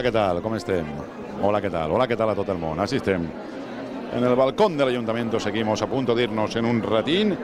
Hola, 0.00 0.08
què 0.08 0.12
tal? 0.16 0.38
Com 0.40 0.54
estem? 0.56 0.86
Hola, 1.44 1.58
¿qué 1.60 1.68
tal? 1.68 1.90
Hola, 1.92 2.06
¿qué 2.08 2.16
tal 2.16 2.30
a 2.30 2.34
tot 2.34 2.48
el 2.48 2.56
món? 2.56 2.78
Així 2.80 2.96
estem. 2.96 3.26
En 4.16 4.24
el 4.24 4.32
balcón 4.34 4.78
del 4.78 4.88
ayuntamiento 4.88 5.38
seguimos 5.38 5.82
a 5.82 5.88
punto 5.88 6.14
de 6.14 6.22
irnos 6.22 6.56
en 6.56 6.64
un 6.64 6.80
ratín. 6.82 7.36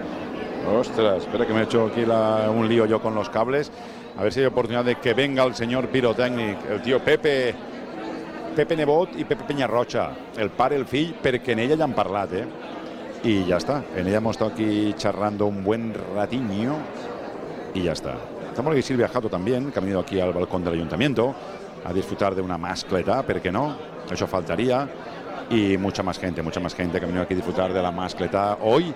Ostras, 0.73 1.25
espera 1.25 1.45
que 1.45 1.53
me 1.53 1.61
he 1.61 1.65
hecho 1.65 1.85
aquí 1.93 2.07
la- 2.07 2.49
un 2.51 2.67
lío 2.67 2.87
yo 2.87 2.99
con 3.03 3.15
los 3.15 3.29
cables. 3.29 3.71
A 4.17 4.23
ver 4.23 4.33
si 4.33 4.41
hay 4.41 4.47
oportunidad 4.47 4.87
de 4.87 4.95
que 4.95 5.13
venga 5.13 5.45
el 5.45 5.55
señor 5.55 5.89
pirotècnic, 5.89 6.57
el 6.71 6.81
tío 6.81 6.99
Pepe, 6.99 7.55
Pepe 8.57 8.75
Nebot 8.75 9.19
i 9.19 9.25
Pepe 9.25 9.45
Peñarrocha, 9.45 10.09
el 10.39 10.49
pare, 10.49 10.77
el 10.77 10.87
fill, 10.87 11.15
perquè 11.23 11.53
en 11.53 11.59
ella 11.59 11.77
ja 11.77 11.85
han 11.85 11.93
parlat, 11.93 12.33
eh? 12.33 12.47
Y 13.23 13.45
ya 13.45 13.59
está. 13.59 13.83
En 13.95 14.07
ella 14.07 14.17
hemos 14.17 14.31
estado 14.37 14.53
aquí 14.53 14.95
charrando 14.97 15.45
un 15.45 15.63
buen 15.63 15.93
ratiño 16.15 16.73
y 17.75 17.83
ya 17.83 17.93
está. 17.93 18.15
Estamos 18.49 18.73
aquí 18.73 18.81
Silvia 18.81 19.09
Jato 19.09 19.29
también, 19.29 19.71
que 19.71 19.79
ha 19.79 19.83
venido 19.83 20.01
aquí 20.01 20.19
al 20.19 20.33
balcón 20.33 20.65
del 20.65 20.73
ayuntamiento 20.73 21.35
a 21.85 21.93
disfrutar 21.93 22.35
de 22.35 22.43
una 22.43 22.59
mascleta, 22.59 23.23
¿por 23.23 23.41
qué 23.41 23.53
no? 23.53 23.77
Eso 24.11 24.27
faltaría. 24.27 24.89
Y 25.51 25.77
mucha 25.79 26.03
más 26.03 26.19
gente, 26.19 26.43
mucha 26.43 26.59
más 26.61 26.75
gente 26.75 26.99
que 26.99 27.05
ha 27.05 27.07
venido 27.07 27.23
aquí 27.23 27.35
a 27.35 27.37
disfrutar 27.37 27.73
de 27.73 27.81
la 27.81 27.93
mascleta. 27.93 28.59
Hoy, 28.63 28.93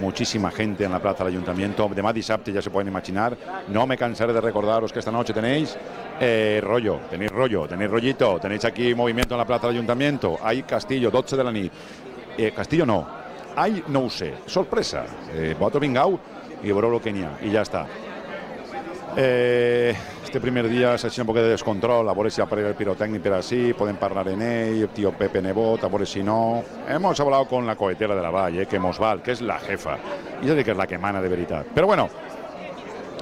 muchísima 0.00 0.50
gente 0.50 0.84
en 0.84 0.92
la 0.92 1.00
plaza 1.00 1.24
del 1.24 1.34
ayuntamiento. 1.34 1.88
De 1.88 2.12
dissabte 2.12 2.52
ya 2.52 2.62
se 2.62 2.70
pueden 2.70 2.88
imaginar. 2.88 3.36
No 3.68 3.86
me 3.86 3.96
cansaré 3.96 4.32
de 4.32 4.40
recordaros 4.40 4.92
que 4.92 5.00
esta 5.00 5.10
noche 5.10 5.32
tenéis 5.32 5.76
eh, 6.20 6.60
rollo, 6.62 7.00
tenéis 7.10 7.32
rollo, 7.32 7.66
tenéis 7.66 7.90
rollito, 7.90 8.38
tenéis 8.38 8.64
aquí 8.64 8.94
movimiento 8.94 9.34
en 9.34 9.38
la 9.38 9.46
plaza 9.46 9.66
del 9.66 9.76
ayuntamiento. 9.76 10.38
Hay 10.42 10.62
Castillo, 10.62 11.10
12 11.10 11.36
de 11.36 11.44
la 11.44 11.52
nit. 11.52 11.72
Eh, 12.36 12.52
Castillo 12.54 12.86
no, 12.86 13.06
hay 13.56 13.82
no 13.88 14.04
ho 14.04 14.10
sé, 14.10 14.34
sorpresa. 14.46 15.04
Eh, 15.32 15.56
el 15.58 17.00
que 17.00 17.12
n'hi 17.12 17.22
ha. 17.22 17.32
I 17.42 17.50
ja 17.50 17.62
està. 17.62 17.86
Eh, 19.16 19.94
este 20.28 20.42
primer 20.42 20.68
día 20.68 20.98
se 20.98 21.06
ha 21.06 21.10
hecho 21.10 21.22
un 21.22 21.26
poco 21.26 21.40
de 21.40 21.48
descontrol, 21.48 22.06
a 22.06 22.12
ver 22.12 22.30
si 22.30 22.42
aparece 22.42 22.68
el 22.68 22.74
pirotecnic 22.74 23.22
pero 23.22 23.36
así, 23.36 23.72
pueden 23.72 23.96
hablar 23.98 24.28
en 24.28 24.42
él, 24.42 24.82
el 24.82 24.88
tío 24.90 25.10
Pepe 25.10 25.40
Nebot, 25.40 25.82
a 25.82 25.88
ver 25.88 26.06
si 26.06 26.22
no. 26.22 26.62
Hemos 26.86 27.18
hablado 27.18 27.46
con 27.46 27.66
la 27.66 27.76
cohetera 27.76 28.14
de 28.14 28.20
la 28.20 28.28
Valle, 28.28 28.66
que 28.66 28.78
Mosval, 28.78 29.22
que 29.22 29.32
es 29.32 29.40
la 29.40 29.58
jefa, 29.58 29.96
y 30.42 30.50
ella 30.50 30.62
que 30.62 30.72
es 30.72 30.76
la 30.76 30.86
que 30.86 30.96
emana 30.96 31.22
de 31.22 31.30
verdad. 31.30 31.64
Pero 31.74 31.86
bueno, 31.86 32.10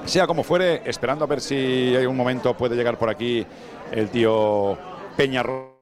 sea 0.03 0.27
como 0.27 0.43
fuere, 0.43 0.81
esperando 0.83 1.23
a 1.23 1.27
ver 1.29 1.39
si 1.39 1.95
hay 1.95 2.05
un 2.05 2.17
momento 2.17 2.57
puede 2.57 2.75
llegar 2.75 2.97
por 2.97 3.09
aquí 3.09 3.45
el 3.89 4.09
tío 4.09 4.77
Peñarro. 5.15 5.76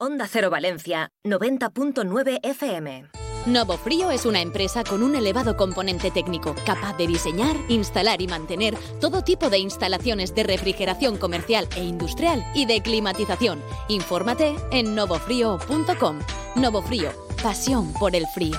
Onda 0.00 0.26
Cero 0.26 0.50
Valencia, 0.50 1.12
90.9 1.22 2.40
FM. 2.42 3.10
Novo 3.46 3.78
Frío 3.78 4.10
es 4.10 4.26
una 4.26 4.40
empresa 4.40 4.82
con 4.82 5.04
un 5.04 5.14
elevado 5.14 5.56
componente 5.56 6.10
técnico, 6.10 6.56
capaz 6.66 6.96
de 6.96 7.06
diseñar, 7.06 7.54
instalar 7.68 8.20
y 8.20 8.26
mantener 8.26 8.74
todo 9.00 9.22
tipo 9.22 9.50
de 9.50 9.58
instalaciones 9.58 10.34
de 10.34 10.42
refrigeración 10.42 11.16
comercial 11.16 11.68
e 11.76 11.84
industrial 11.84 12.44
y 12.54 12.66
de 12.66 12.80
climatización. 12.80 13.62
Infórmate 13.86 14.56
en 14.72 14.96
novofrío.com. 14.96 16.18
Novo 16.56 16.82
Frío, 16.82 17.12
pasión 17.40 17.92
por 17.92 18.16
el 18.16 18.26
frío. 18.26 18.58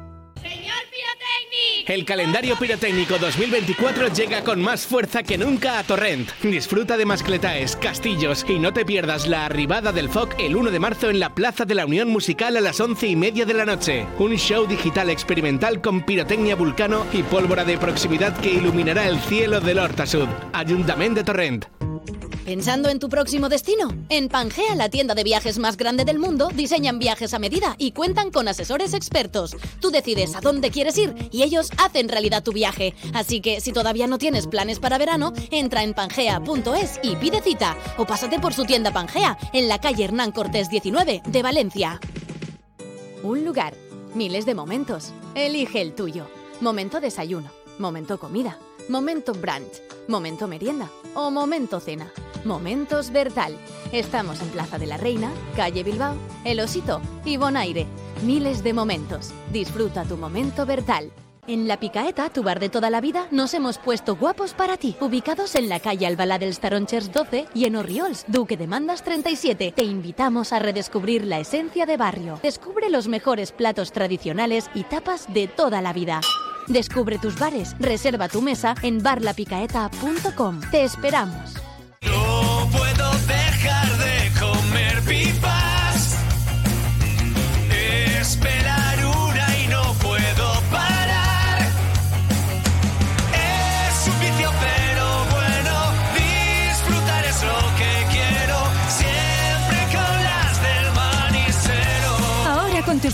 El 1.85 2.05
calendario 2.05 2.55
pirotécnico 2.57 3.17
2024 3.17 4.13
llega 4.13 4.43
con 4.43 4.61
más 4.61 4.85
fuerza 4.85 5.23
que 5.23 5.37
nunca 5.37 5.79
a 5.79 5.83
Torrent. 5.83 6.29
Disfruta 6.41 6.97
de 6.97 7.05
mascletaes, 7.05 7.75
castillos 7.75 8.45
y 8.47 8.59
no 8.59 8.73
te 8.73 8.85
pierdas 8.85 9.27
la 9.27 9.45
arribada 9.45 9.91
del 9.91 10.09
FOC 10.09 10.35
el 10.39 10.55
1 10.55 10.71
de 10.71 10.79
marzo 10.79 11.09
en 11.09 11.19
la 11.19 11.33
Plaza 11.33 11.65
de 11.65 11.75
la 11.75 11.85
Unión 11.85 12.09
Musical 12.09 12.57
a 12.57 12.61
las 12.61 12.79
11 12.79 13.07
y 13.07 13.15
media 13.15 13.45
de 13.45 13.53
la 13.53 13.65
noche. 13.65 14.05
Un 14.19 14.35
show 14.37 14.67
digital 14.67 15.09
experimental 15.09 15.81
con 15.81 16.05
pirotecnia 16.05 16.55
vulcano 16.55 17.05
y 17.13 17.23
pólvora 17.23 17.65
de 17.65 17.77
proximidad 17.77 18.35
que 18.39 18.53
iluminará 18.53 19.07
el 19.07 19.19
cielo 19.19 19.59
del 19.59 19.79
Horta 19.79 20.05
Sud. 20.05 20.27
Ayuntamiento 20.53 21.19
de 21.19 21.23
Torrent. 21.23 21.90
¿Pensando 22.51 22.89
en 22.89 22.99
tu 22.99 23.07
próximo 23.07 23.47
destino? 23.47 23.95
En 24.09 24.27
Pangea, 24.27 24.75
la 24.75 24.89
tienda 24.89 25.15
de 25.15 25.23
viajes 25.23 25.57
más 25.57 25.77
grande 25.77 26.03
del 26.03 26.19
mundo, 26.19 26.49
diseñan 26.53 26.99
viajes 26.99 27.33
a 27.33 27.39
medida 27.39 27.75
y 27.77 27.93
cuentan 27.93 28.29
con 28.29 28.49
asesores 28.49 28.93
expertos. 28.93 29.55
Tú 29.79 29.89
decides 29.89 30.35
a 30.35 30.41
dónde 30.41 30.69
quieres 30.69 30.97
ir 30.97 31.29
y 31.31 31.43
ellos 31.43 31.71
hacen 31.77 32.09
realidad 32.09 32.43
tu 32.43 32.51
viaje. 32.51 32.93
Así 33.13 33.39
que 33.39 33.61
si 33.61 33.71
todavía 33.71 34.05
no 34.05 34.17
tienes 34.17 34.47
planes 34.47 34.79
para 34.79 34.97
verano, 34.97 35.31
entra 35.49 35.81
en 35.83 35.93
pangea.es 35.93 36.99
y 37.01 37.15
pide 37.15 37.41
cita 37.41 37.77
o 37.97 38.05
pásate 38.05 38.37
por 38.37 38.53
su 38.53 38.65
tienda 38.65 38.91
Pangea 38.91 39.37
en 39.53 39.69
la 39.69 39.79
calle 39.79 40.03
Hernán 40.03 40.33
Cortés 40.33 40.69
19 40.69 41.21
de 41.25 41.43
Valencia. 41.43 42.01
Un 43.23 43.45
lugar, 43.45 43.75
miles 44.13 44.45
de 44.45 44.55
momentos. 44.55 45.13
Elige 45.35 45.79
el 45.79 45.95
tuyo. 45.95 46.27
Momento 46.59 46.99
desayuno, 46.99 47.49
momento 47.79 48.19
comida, 48.19 48.59
momento 48.89 49.31
brunch, 49.31 49.81
momento 50.09 50.49
merienda 50.49 50.91
o 51.15 51.31
momento 51.31 51.79
cena. 51.79 52.11
Momentos 52.43 53.11
Bertal. 53.11 53.55
Estamos 53.91 54.41
en 54.41 54.49
Plaza 54.49 54.77
de 54.77 54.87
la 54.87 54.97
Reina, 54.97 55.31
calle 55.55 55.83
Bilbao, 55.83 56.15
El 56.43 56.59
Osito 56.59 57.01
y 57.25 57.37
Bonaire. 57.37 57.85
Miles 58.23 58.63
de 58.63 58.73
momentos. 58.73 59.31
Disfruta 59.51 60.03
tu 60.03 60.17
momento 60.17 60.65
Bertal. 60.65 61.11
En 61.47 61.67
La 61.67 61.79
Picaeta, 61.79 62.29
tu 62.29 62.43
bar 62.43 62.59
de 62.59 62.69
toda 62.69 62.89
la 62.89 63.01
vida, 63.01 63.27
nos 63.31 63.53
hemos 63.53 63.79
puesto 63.79 64.15
guapos 64.15 64.53
para 64.53 64.77
ti. 64.77 64.95
Ubicados 65.01 65.55
en 65.55 65.69
la 65.69 65.79
calle 65.79 66.05
Albalá 66.05 66.37
dels 66.37 66.59
Taronchers 66.59 67.11
12 67.11 67.47
y 67.55 67.65
en 67.65 67.75
Orriols, 67.75 68.25
Duque 68.27 68.57
de 68.57 68.67
Mandas 68.67 69.03
37. 69.03 69.73
Te 69.75 69.83
invitamos 69.83 70.53
a 70.53 70.59
redescubrir 70.59 71.25
la 71.25 71.39
esencia 71.39 71.85
de 71.85 71.97
barrio. 71.97 72.39
Descubre 72.43 72.89
los 72.89 73.07
mejores 73.07 73.51
platos 73.51 73.91
tradicionales 73.91 74.69
y 74.75 74.83
tapas 74.83 75.31
de 75.33 75.47
toda 75.47 75.81
la 75.81 75.93
vida. 75.93 76.21
Descubre 76.67 77.17
tus 77.17 77.37
bares, 77.37 77.75
reserva 77.79 78.29
tu 78.29 78.41
mesa 78.41 78.75
en 78.81 79.01
barlapicaeta.com. 79.01 80.61
Te 80.71 80.83
esperamos. 80.83 81.60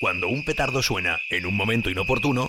Cuando 0.00 0.28
un 0.28 0.44
petardo 0.46 0.82
suena 0.82 1.18
en 1.28 1.44
un 1.44 1.54
momento 1.54 1.90
inoportuno, 1.90 2.48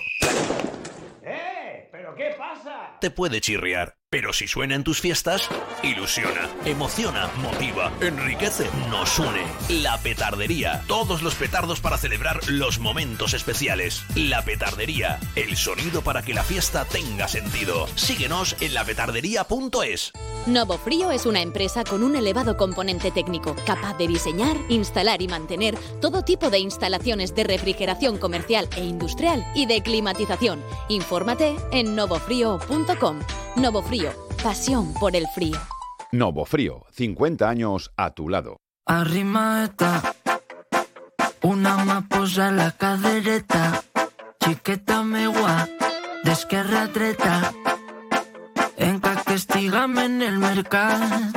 ¡Eh! 1.22 1.86
¿Pero 1.92 2.14
qué 2.14 2.34
pasa? 2.38 2.96
te 3.00 3.10
puede 3.10 3.42
chirriar. 3.42 3.94
Pero 4.12 4.34
si 4.34 4.46
suena 4.46 4.74
en 4.74 4.84
tus 4.84 5.00
fiestas, 5.00 5.48
ilusiona, 5.82 6.50
emociona, 6.66 7.30
motiva, 7.38 7.90
enriquece, 8.02 8.68
nos 8.90 9.18
une. 9.18 9.42
La 9.70 9.96
petardería. 10.02 10.84
Todos 10.86 11.22
los 11.22 11.34
petardos 11.34 11.80
para 11.80 11.96
celebrar 11.96 12.46
los 12.46 12.78
momentos 12.78 13.32
especiales. 13.32 14.04
La 14.14 14.44
petardería. 14.44 15.18
El 15.34 15.56
sonido 15.56 16.02
para 16.02 16.20
que 16.20 16.34
la 16.34 16.44
fiesta 16.44 16.84
tenga 16.84 17.26
sentido. 17.26 17.86
Síguenos 17.94 18.54
en 18.60 18.74
lapetardería.es. 18.74 20.12
Novo 20.44 20.76
Frío 20.76 21.10
es 21.10 21.24
una 21.24 21.40
empresa 21.40 21.82
con 21.82 22.02
un 22.02 22.14
elevado 22.14 22.58
componente 22.58 23.12
técnico, 23.12 23.56
capaz 23.64 23.96
de 23.96 24.08
diseñar, 24.08 24.58
instalar 24.68 25.22
y 25.22 25.28
mantener 25.28 25.74
todo 26.02 26.22
tipo 26.22 26.50
de 26.50 26.58
instalaciones 26.58 27.34
de 27.34 27.44
refrigeración 27.44 28.18
comercial 28.18 28.68
e 28.76 28.84
industrial 28.84 29.42
y 29.54 29.64
de 29.64 29.82
climatización. 29.82 30.62
Infórmate 30.90 31.56
en 31.70 31.96
novofrío.com. 31.96 33.20
Novo 33.54 33.82
Frío, 33.82 34.01
pasión 34.42 34.92
por 34.94 35.14
el 35.14 35.26
frío. 35.28 35.58
Novo 36.10 36.44
Frío, 36.44 36.84
50 36.92 37.48
años 37.48 37.92
a 37.96 38.10
tu 38.10 38.28
lado. 38.28 38.56
Arrimata, 38.84 40.14
una 41.42 41.76
mà 41.84 42.02
posa 42.08 42.50
la 42.50 42.72
cadereta, 42.72 43.82
xiqueta 44.42 45.02
meua, 45.04 45.68
d'esquerra 46.24 46.82
a 46.82 46.86
dreta, 46.88 47.52
enca 48.76 49.14
que 49.24 49.34
estiguem 49.34 49.98
en 49.98 50.22
el 50.22 50.38
mercat, 50.38 51.34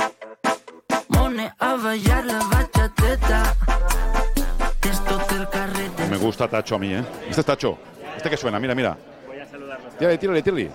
mone 1.08 1.52
a 1.58 1.76
ballar 1.76 2.26
la 2.26 2.40
bachateta, 2.50 3.54
esto 4.82 5.20
el 5.36 5.48
carrer 5.48 5.90
de... 5.96 6.08
Me 6.08 6.16
gusta 6.16 6.48
Tacho 6.48 6.74
a 6.74 6.78
mí, 6.78 6.92
¿eh? 6.92 7.04
Este 7.28 7.40
es 7.40 7.46
Tacho. 7.46 7.78
Este 8.16 8.28
que 8.28 8.36
suena, 8.36 8.58
mira, 8.58 8.74
mira. 8.74 8.98
Tírale, 9.98 10.18
tírale, 10.18 10.42
tírale. 10.42 10.70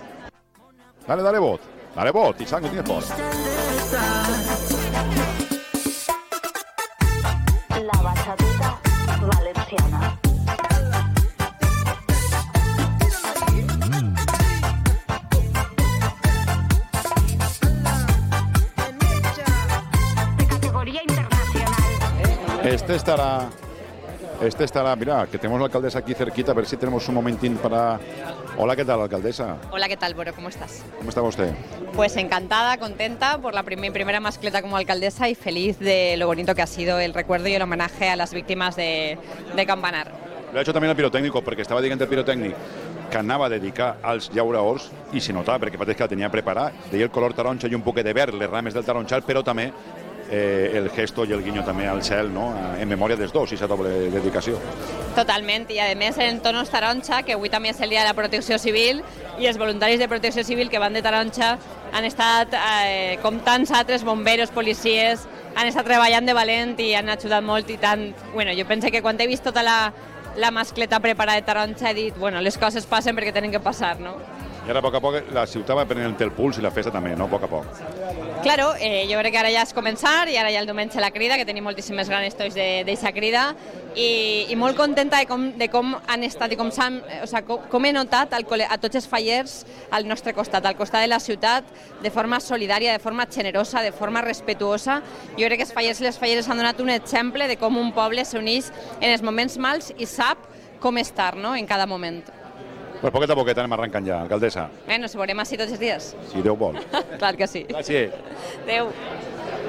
Dale, 1.06 1.22
dale 1.22 1.38
voz. 1.38 1.60
Dale 1.94 2.10
voz, 2.10 2.34
Tizango, 2.36 2.68
tienes 2.68 2.88
voz. 2.88 3.06
La 7.68 7.92
valenciana. 9.20 10.18
De 20.38 20.46
categoría 20.46 21.02
internacional. 21.02 22.60
Este 22.64 22.94
estará. 22.96 23.50
Este 24.42 24.64
estará, 24.64 24.96
mira, 24.96 25.28
que 25.30 25.38
tenemos 25.38 25.60
la 25.60 25.66
alcaldesa 25.66 26.00
aquí 26.00 26.14
cerquita, 26.14 26.50
a 26.50 26.54
ver 26.54 26.66
si 26.66 26.76
tenemos 26.76 27.08
un 27.08 27.14
momentín 27.14 27.56
para. 27.58 28.00
Hola, 28.58 28.74
¿qué 28.74 28.84
tal, 28.84 29.00
alcaldesa? 29.00 29.56
Hola, 29.70 29.86
¿qué 29.86 29.96
tal, 29.96 30.14
Boro? 30.14 30.34
¿Cómo 30.34 30.48
estás? 30.48 30.82
¿Cómo 30.98 31.10
está 31.10 31.22
usted? 31.22 31.54
Pues 31.94 32.16
encantada, 32.16 32.76
contenta 32.76 33.38
por 33.38 33.54
la 33.54 33.62
mi 33.62 33.92
primera 33.92 34.18
mascleta 34.18 34.60
como 34.60 34.76
alcaldesa 34.76 35.28
y 35.28 35.36
feliz 35.36 35.78
de 35.78 36.16
lo 36.16 36.26
bonito 36.26 36.56
que 36.56 36.62
ha 36.62 36.66
sido 36.66 36.98
el 36.98 37.14
recuerdo 37.14 37.46
y 37.46 37.54
el 37.54 37.62
homenaje 37.62 38.08
a 38.08 38.16
las 38.16 38.34
víctimas 38.34 38.74
de, 38.74 39.16
de 39.54 39.66
Campanar. 39.66 40.10
Lo 40.52 40.58
ha 40.58 40.62
hecho 40.62 40.74
també 40.74 40.90
el 40.90 40.96
pirotècnico, 40.98 41.40
perquè 41.40 41.62
estava 41.62 41.80
dient 41.80 42.02
el 42.02 42.10
pirotècnic 42.10 42.52
que 43.12 43.18
anava 43.20 43.46
a 43.46 43.48
dedicar 43.48 43.94
als 44.02 44.26
llauraors 44.34 44.90
i 45.14 45.20
s'hi 45.22 45.32
notava 45.32 45.62
perquè 45.62 45.78
pareix 45.78 45.96
que 45.96 46.04
la 46.04 46.10
tenia 46.10 46.28
preparat. 46.34 46.90
Deia 46.90 47.06
el 47.06 47.14
color 47.14 47.32
taronja 47.32 47.70
i 47.70 47.78
un 47.78 47.86
poc 47.86 48.02
de 48.02 48.12
verd, 48.12 48.34
les 48.34 48.50
rames 48.50 48.74
del 48.74 48.84
taronjal, 48.84 49.22
però 49.24 49.40
també 49.46 49.70
eh, 50.30 50.72
el 50.78 50.88
gesto 50.90 51.24
i 51.24 51.32
el 51.32 51.42
guiño 51.44 51.64
també 51.64 51.86
al 51.88 52.02
cel, 52.04 52.32
no? 52.32 52.50
en 52.78 52.88
memòria 52.88 53.16
dels 53.16 53.32
dos, 53.32 53.50
i 53.50 53.56
aquesta 53.56 53.70
doble 53.70 53.90
dedicació. 54.12 54.58
Totalment, 55.16 55.68
i 55.72 55.80
a 55.82 55.90
més 55.98 56.18
en 56.22 56.40
tonos 56.44 56.70
taronja, 56.72 57.22
que 57.26 57.36
avui 57.36 57.50
també 57.52 57.72
és 57.72 57.80
el 57.80 57.92
dia 57.92 58.02
de 58.02 58.10
la 58.10 58.16
protecció 58.18 58.58
civil, 58.58 59.02
i 59.38 59.48
els 59.48 59.58
voluntaris 59.58 60.00
de 60.00 60.08
protecció 60.08 60.44
civil 60.44 60.70
que 60.70 60.80
van 60.82 60.92
de 60.92 61.02
taronja 61.02 61.56
han 61.92 62.08
estat, 62.08 62.54
eh, 62.56 63.18
com 63.22 63.40
tants 63.44 63.72
altres 63.76 64.04
bomberos, 64.04 64.50
policies, 64.50 65.26
han 65.54 65.68
estat 65.68 65.84
treballant 65.84 66.26
de 66.26 66.34
valent 66.36 66.78
i 66.80 66.94
han 66.96 67.10
ajudat 67.12 67.44
molt 67.44 67.68
i 67.70 67.76
tant. 67.80 68.08
Bueno, 68.32 68.52
jo 68.56 68.66
penso 68.66 68.90
que 68.90 69.02
quan 69.02 69.20
he 69.20 69.28
vist 69.28 69.44
tota 69.44 69.62
la, 69.62 69.92
la 70.36 70.50
mascleta 70.50 71.00
preparada 71.00 71.40
de 71.40 71.46
taronja 71.46 71.90
he 71.90 71.94
dit, 71.94 72.16
bueno, 72.16 72.40
les 72.40 72.56
coses 72.58 72.86
passen 72.86 73.16
perquè 73.16 73.34
tenen 73.34 73.52
que 73.52 73.60
passar, 73.60 73.98
no? 74.00 74.16
I 74.62 74.70
ara, 74.70 74.78
a 74.78 74.82
poc 74.84 74.94
a 74.94 75.00
poc, 75.02 75.16
la 75.34 75.42
ciutat 75.50 75.74
va 75.74 75.82
prenent 75.90 76.20
el 76.22 76.30
puls 76.36 76.60
i 76.60 76.62
la 76.62 76.70
festa 76.70 76.92
també, 76.94 77.16
no? 77.18 77.26
A 77.26 77.32
poc 77.32 77.42
a 77.42 77.48
poc. 77.50 77.80
Claro, 78.44 78.68
eh, 78.78 79.08
jo 79.10 79.18
crec 79.18 79.32
que 79.34 79.38
ara 79.40 79.50
ja 79.50 79.64
és 79.66 79.72
començar 79.74 80.28
i 80.30 80.36
ara 80.38 80.52
ja 80.54 80.60
el 80.62 80.68
diumenge 80.70 81.00
la 81.02 81.10
crida, 81.10 81.34
que 81.38 81.46
tenim 81.46 81.62
moltíssimes 81.66 82.08
ganes 82.10 82.36
tots 82.38 82.54
d'aquesta 82.54 83.10
crida 83.14 83.42
i, 83.94 84.46
i 84.50 84.56
molt 84.58 84.78
contenta 84.78 85.18
de 85.18 85.26
com, 85.26 85.48
de 85.58 85.66
com 85.70 85.96
han 86.06 86.26
estat 86.26 86.54
i 86.54 86.58
com, 86.58 86.70
s'han, 86.74 87.00
eh, 87.08 87.20
o 87.24 87.28
sea, 87.30 87.42
com, 87.46 87.64
com 87.70 87.86
he 87.86 87.92
notat 87.94 88.36
al, 88.38 88.46
a 88.68 88.78
tots 88.82 89.00
els 89.00 89.08
fallers 89.10 89.56
al 89.90 90.06
nostre 90.06 90.34
costat, 90.34 90.66
al 90.66 90.78
costat 90.78 91.02
de 91.02 91.10
la 91.10 91.18
ciutat, 91.22 91.66
de 92.02 92.12
forma 92.14 92.38
solidària, 92.38 92.94
de 92.94 93.02
forma 93.02 93.26
generosa, 93.26 93.82
de 93.82 93.90
forma 93.90 94.22
respetuosa. 94.22 95.00
Jo 95.34 95.46
crec 95.46 95.64
que 95.64 95.66
els 95.66 95.74
fallers 95.74 96.02
i 96.02 96.06
les 96.06 96.20
falleres 96.22 96.50
han 96.50 96.62
donat 96.62 96.78
un 96.82 96.94
exemple 96.94 97.50
de 97.50 97.58
com 97.58 97.82
un 97.82 97.90
poble 97.94 98.22
s'uneix 98.26 98.70
en 99.00 99.10
els 99.10 99.26
moments 99.26 99.58
mals 99.58 99.90
i 99.98 100.06
sap 100.06 100.46
com 100.82 101.02
estar 101.02 101.34
no? 101.34 101.56
en 101.58 101.66
cada 101.66 101.86
moment. 101.86 102.22
Pues 103.02 103.10
poquet 103.10 103.30
a 103.30 103.34
poquet 103.34 103.58
anem 103.58 103.72
arrencant 103.74 104.06
ja, 104.06 104.20
alcaldessa. 104.22 104.68
Bueno, 104.86 105.08
se 105.10 105.18
veurem 105.18 105.40
així 105.42 105.56
tots 105.58 105.72
els 105.74 105.80
dies. 105.80 106.12
Si 106.30 106.42
Déu 106.44 106.54
vol. 106.54 106.76
Clar 107.20 107.34
que 107.34 107.48
sí. 107.50 107.64
Gràcies. 107.66 108.14
Adéu. 108.62 108.92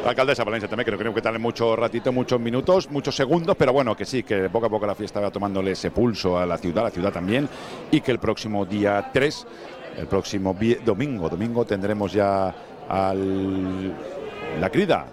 La 0.03 0.11
alcaldesa 0.11 0.43
de 0.43 0.45
Valencia 0.45 0.69
también, 0.69 0.85
que 0.85 0.91
no 0.91 0.97
creo 0.99 1.13
que 1.15 1.21
tarde 1.21 1.39
mucho 1.39 1.75
ratito, 1.75 2.11
muchos 2.11 2.39
minutos, 2.39 2.91
muchos 2.91 3.15
segundos, 3.15 3.55
pero 3.57 3.73
bueno, 3.73 3.95
que 3.95 4.05
sí, 4.05 4.21
que 4.21 4.49
poco 4.49 4.67
a 4.67 4.69
poco 4.69 4.85
la 4.85 4.93
fiesta 4.93 5.19
va 5.19 5.31
tomándole 5.31 5.71
ese 5.71 5.89
pulso 5.89 6.37
a 6.37 6.45
la 6.45 6.57
ciudad, 6.59 6.83
la 6.83 6.91
ciudad 6.91 7.11
también, 7.11 7.49
y 7.89 8.01
que 8.01 8.11
el 8.11 8.19
próximo 8.19 8.65
día 8.65 9.09
3, 9.11 9.47
el 9.97 10.07
próximo 10.07 10.55
domingo, 10.85 11.29
domingo 11.29 11.65
tendremos 11.65 12.13
ya 12.13 12.53
al, 12.87 13.93
la 14.59 14.69
crida. 14.69 15.07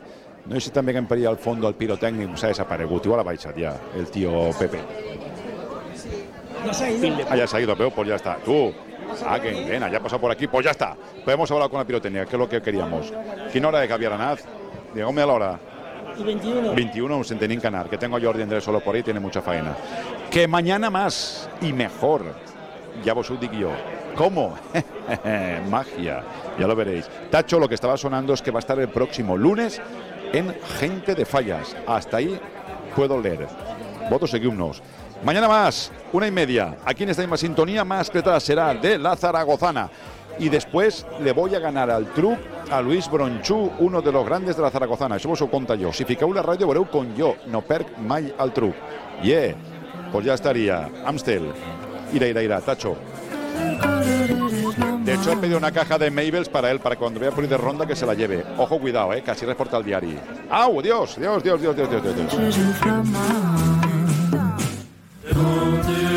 No 0.44 0.56
sé 0.56 0.60
si 0.60 0.70
también 0.70 0.98
en 0.98 1.06
perill 1.06 1.28
al 1.28 1.38
fondo 1.38 1.68
al 1.68 1.74
pirotécnico 1.74 2.36
s'ha 2.36 2.48
desaparegut, 2.48 3.06
igual 3.06 3.20
ha 3.20 3.24
baixat 3.24 3.56
ja 3.56 3.76
el 3.96 4.10
tío 4.10 4.50
Pepe. 4.58 5.30
No 6.64 6.74
se 6.74 6.84
ha 6.84 6.90
ido. 6.90 7.16
Ah, 7.28 7.36
ya 7.36 7.46
se 7.46 7.56
ha 7.56 7.61
ido, 7.61 7.76
pero 7.76 7.90
pues 7.90 8.08
ya 8.08 8.16
está. 8.16 8.36
Tú. 8.36 8.72
Ah, 9.26 9.40
que 9.40 9.50
bien, 9.50 9.82
ya 9.90 10.00
pasado 10.00 10.20
por 10.20 10.30
aquí, 10.30 10.46
pues 10.46 10.64
ya 10.64 10.70
está. 10.70 10.96
Podemos 11.24 11.50
hablar 11.50 11.68
con 11.68 11.78
la 11.78 11.84
pirotecnia, 11.84 12.24
que 12.26 12.36
es 12.36 12.38
lo 12.38 12.48
que 12.48 12.62
queríamos. 12.62 13.12
Quina 13.52 13.68
hora 13.68 13.80
de 13.80 13.88
Javier 13.88 14.12
Anaz? 14.12 14.44
Dígame 14.94 15.22
a 15.22 15.26
la 15.26 15.32
hora. 15.32 15.61
Y 16.16 16.22
21. 16.22 16.74
21 16.74 17.16
un 17.16 17.24
Centenín 17.24 17.61
Canar, 17.61 17.88
que 17.88 17.96
tengo 17.96 18.16
a 18.16 18.20
Jordi 18.20 18.42
Andrés 18.42 18.64
solo 18.64 18.80
por 18.80 18.94
ahí, 18.94 19.02
tiene 19.02 19.20
mucha 19.20 19.40
faena. 19.40 19.74
Que 20.30 20.46
mañana 20.46 20.90
más 20.90 21.48
y 21.61 21.72
mejor. 21.72 22.22
Ya 23.04 23.14
vos 23.14 23.30
os 23.30 23.40
digo 23.40 23.54
yo. 23.54 23.70
¿Cómo? 24.14 24.56
Magia, 25.70 26.22
ya 26.58 26.66
lo 26.66 26.76
veréis. 26.76 27.08
Tacho, 27.30 27.58
lo 27.58 27.68
que 27.68 27.74
estaba 27.74 27.96
sonando 27.96 28.34
es 28.34 28.42
que 28.42 28.50
va 28.50 28.58
a 28.58 28.61
estar 28.61 28.78
el 28.78 28.88
próximo 28.88 29.36
lunes 29.36 29.80
en 30.32 30.54
Gente 30.78 31.14
de 31.14 31.24
Fallas. 31.24 31.76
Hasta 31.86 32.18
ahí 32.18 32.38
puedo 32.94 33.20
leer. 33.20 33.46
Votos 34.11 34.30
seguimos. 34.30 34.82
Mañana 35.22 35.48
más, 35.48 35.92
una 36.12 36.26
y 36.26 36.30
media. 36.30 36.76
Aquí 36.84 37.02
en 37.02 37.10
esta 37.10 37.22
misma 37.22 37.36
sintonía, 37.36 37.84
más 37.84 38.08
que 38.08 38.22
tal 38.22 38.40
será 38.40 38.74
de 38.74 38.98
la 38.98 39.16
Zaragozana. 39.16 39.90
Y 40.38 40.48
después 40.48 41.06
le 41.20 41.32
voy 41.32 41.54
a 41.54 41.58
ganar 41.58 41.90
al 41.90 42.06
truc 42.14 42.38
a 42.70 42.80
Luis 42.80 43.10
Bronchú, 43.10 43.70
uno 43.80 44.00
de 44.00 44.10
los 44.10 44.24
grandes 44.24 44.56
de 44.56 44.62
la 44.62 44.70
Zaragozana. 44.70 45.16
Això 45.16 45.28
vos 45.28 45.42
conta 45.50 45.76
jo. 45.76 45.92
Si 45.92 46.06
fiqueu 46.08 46.32
la 46.32 46.40
ràdio 46.42 46.64
veureu 46.70 46.86
con 46.88 47.12
jo. 47.18 47.34
No 47.52 47.60
perc 47.60 47.98
mai 47.98 48.32
al 48.38 48.54
truc. 48.56 48.74
Yeah, 49.22 49.54
pues 50.10 50.24
ya 50.24 50.34
estaría. 50.34 50.88
Amstel. 51.04 51.52
Ira, 52.14 52.26
ira, 52.26 52.42
ira. 52.42 52.60
Tacho. 52.62 52.96
De 55.04 55.14
hecho, 55.14 55.32
he 55.32 55.36
pedido 55.36 55.58
una 55.58 55.72
caja 55.72 55.98
de 55.98 56.10
Mabels 56.10 56.48
para 56.48 56.70
él, 56.70 56.80
para 56.80 56.96
cuando 56.96 57.20
vea 57.20 57.30
por 57.30 57.44
ir 57.44 57.50
de 57.50 57.58
ronda 57.58 57.84
que 57.84 57.96
se 57.96 58.06
la 58.06 58.14
lleve. 58.14 58.44
Ojo, 58.56 58.78
cuidado, 58.78 59.12
eh, 59.12 59.22
casi 59.22 59.44
reporta 59.44 59.76
al 59.76 59.84
diario. 59.84 60.18
¡Au! 60.48 60.80
Dios, 60.80 61.16
Dios, 61.20 61.42
Dios, 61.42 61.60
Dios, 61.60 61.76
Dios, 61.76 61.90
Dios, 61.90 62.16
Dios. 62.16 63.69
Dios. 65.41 66.09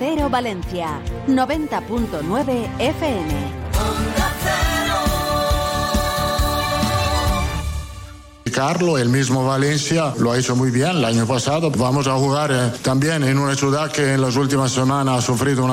Cero 0.00 0.30
Valencia, 0.30 0.98
90.9 1.28 2.68
FM. 2.78 3.50
Carlo, 8.50 8.96
el 8.96 9.10
mismo 9.10 9.44
Valencia, 9.44 10.14
lo 10.18 10.32
ha 10.32 10.38
hecho 10.38 10.56
muy 10.56 10.70
bien 10.70 10.96
el 10.96 11.04
año 11.04 11.26
pasado. 11.26 11.70
Vamos 11.70 12.06
a 12.06 12.14
jugar 12.14 12.50
eh, 12.50 12.72
también 12.82 13.22
en 13.24 13.38
una 13.38 13.54
ciudad 13.54 13.92
que 13.92 14.14
en 14.14 14.22
las 14.22 14.36
últimas 14.36 14.72
semanas 14.72 15.18
ha 15.18 15.20
sufrido 15.26 15.62
una 15.62 15.68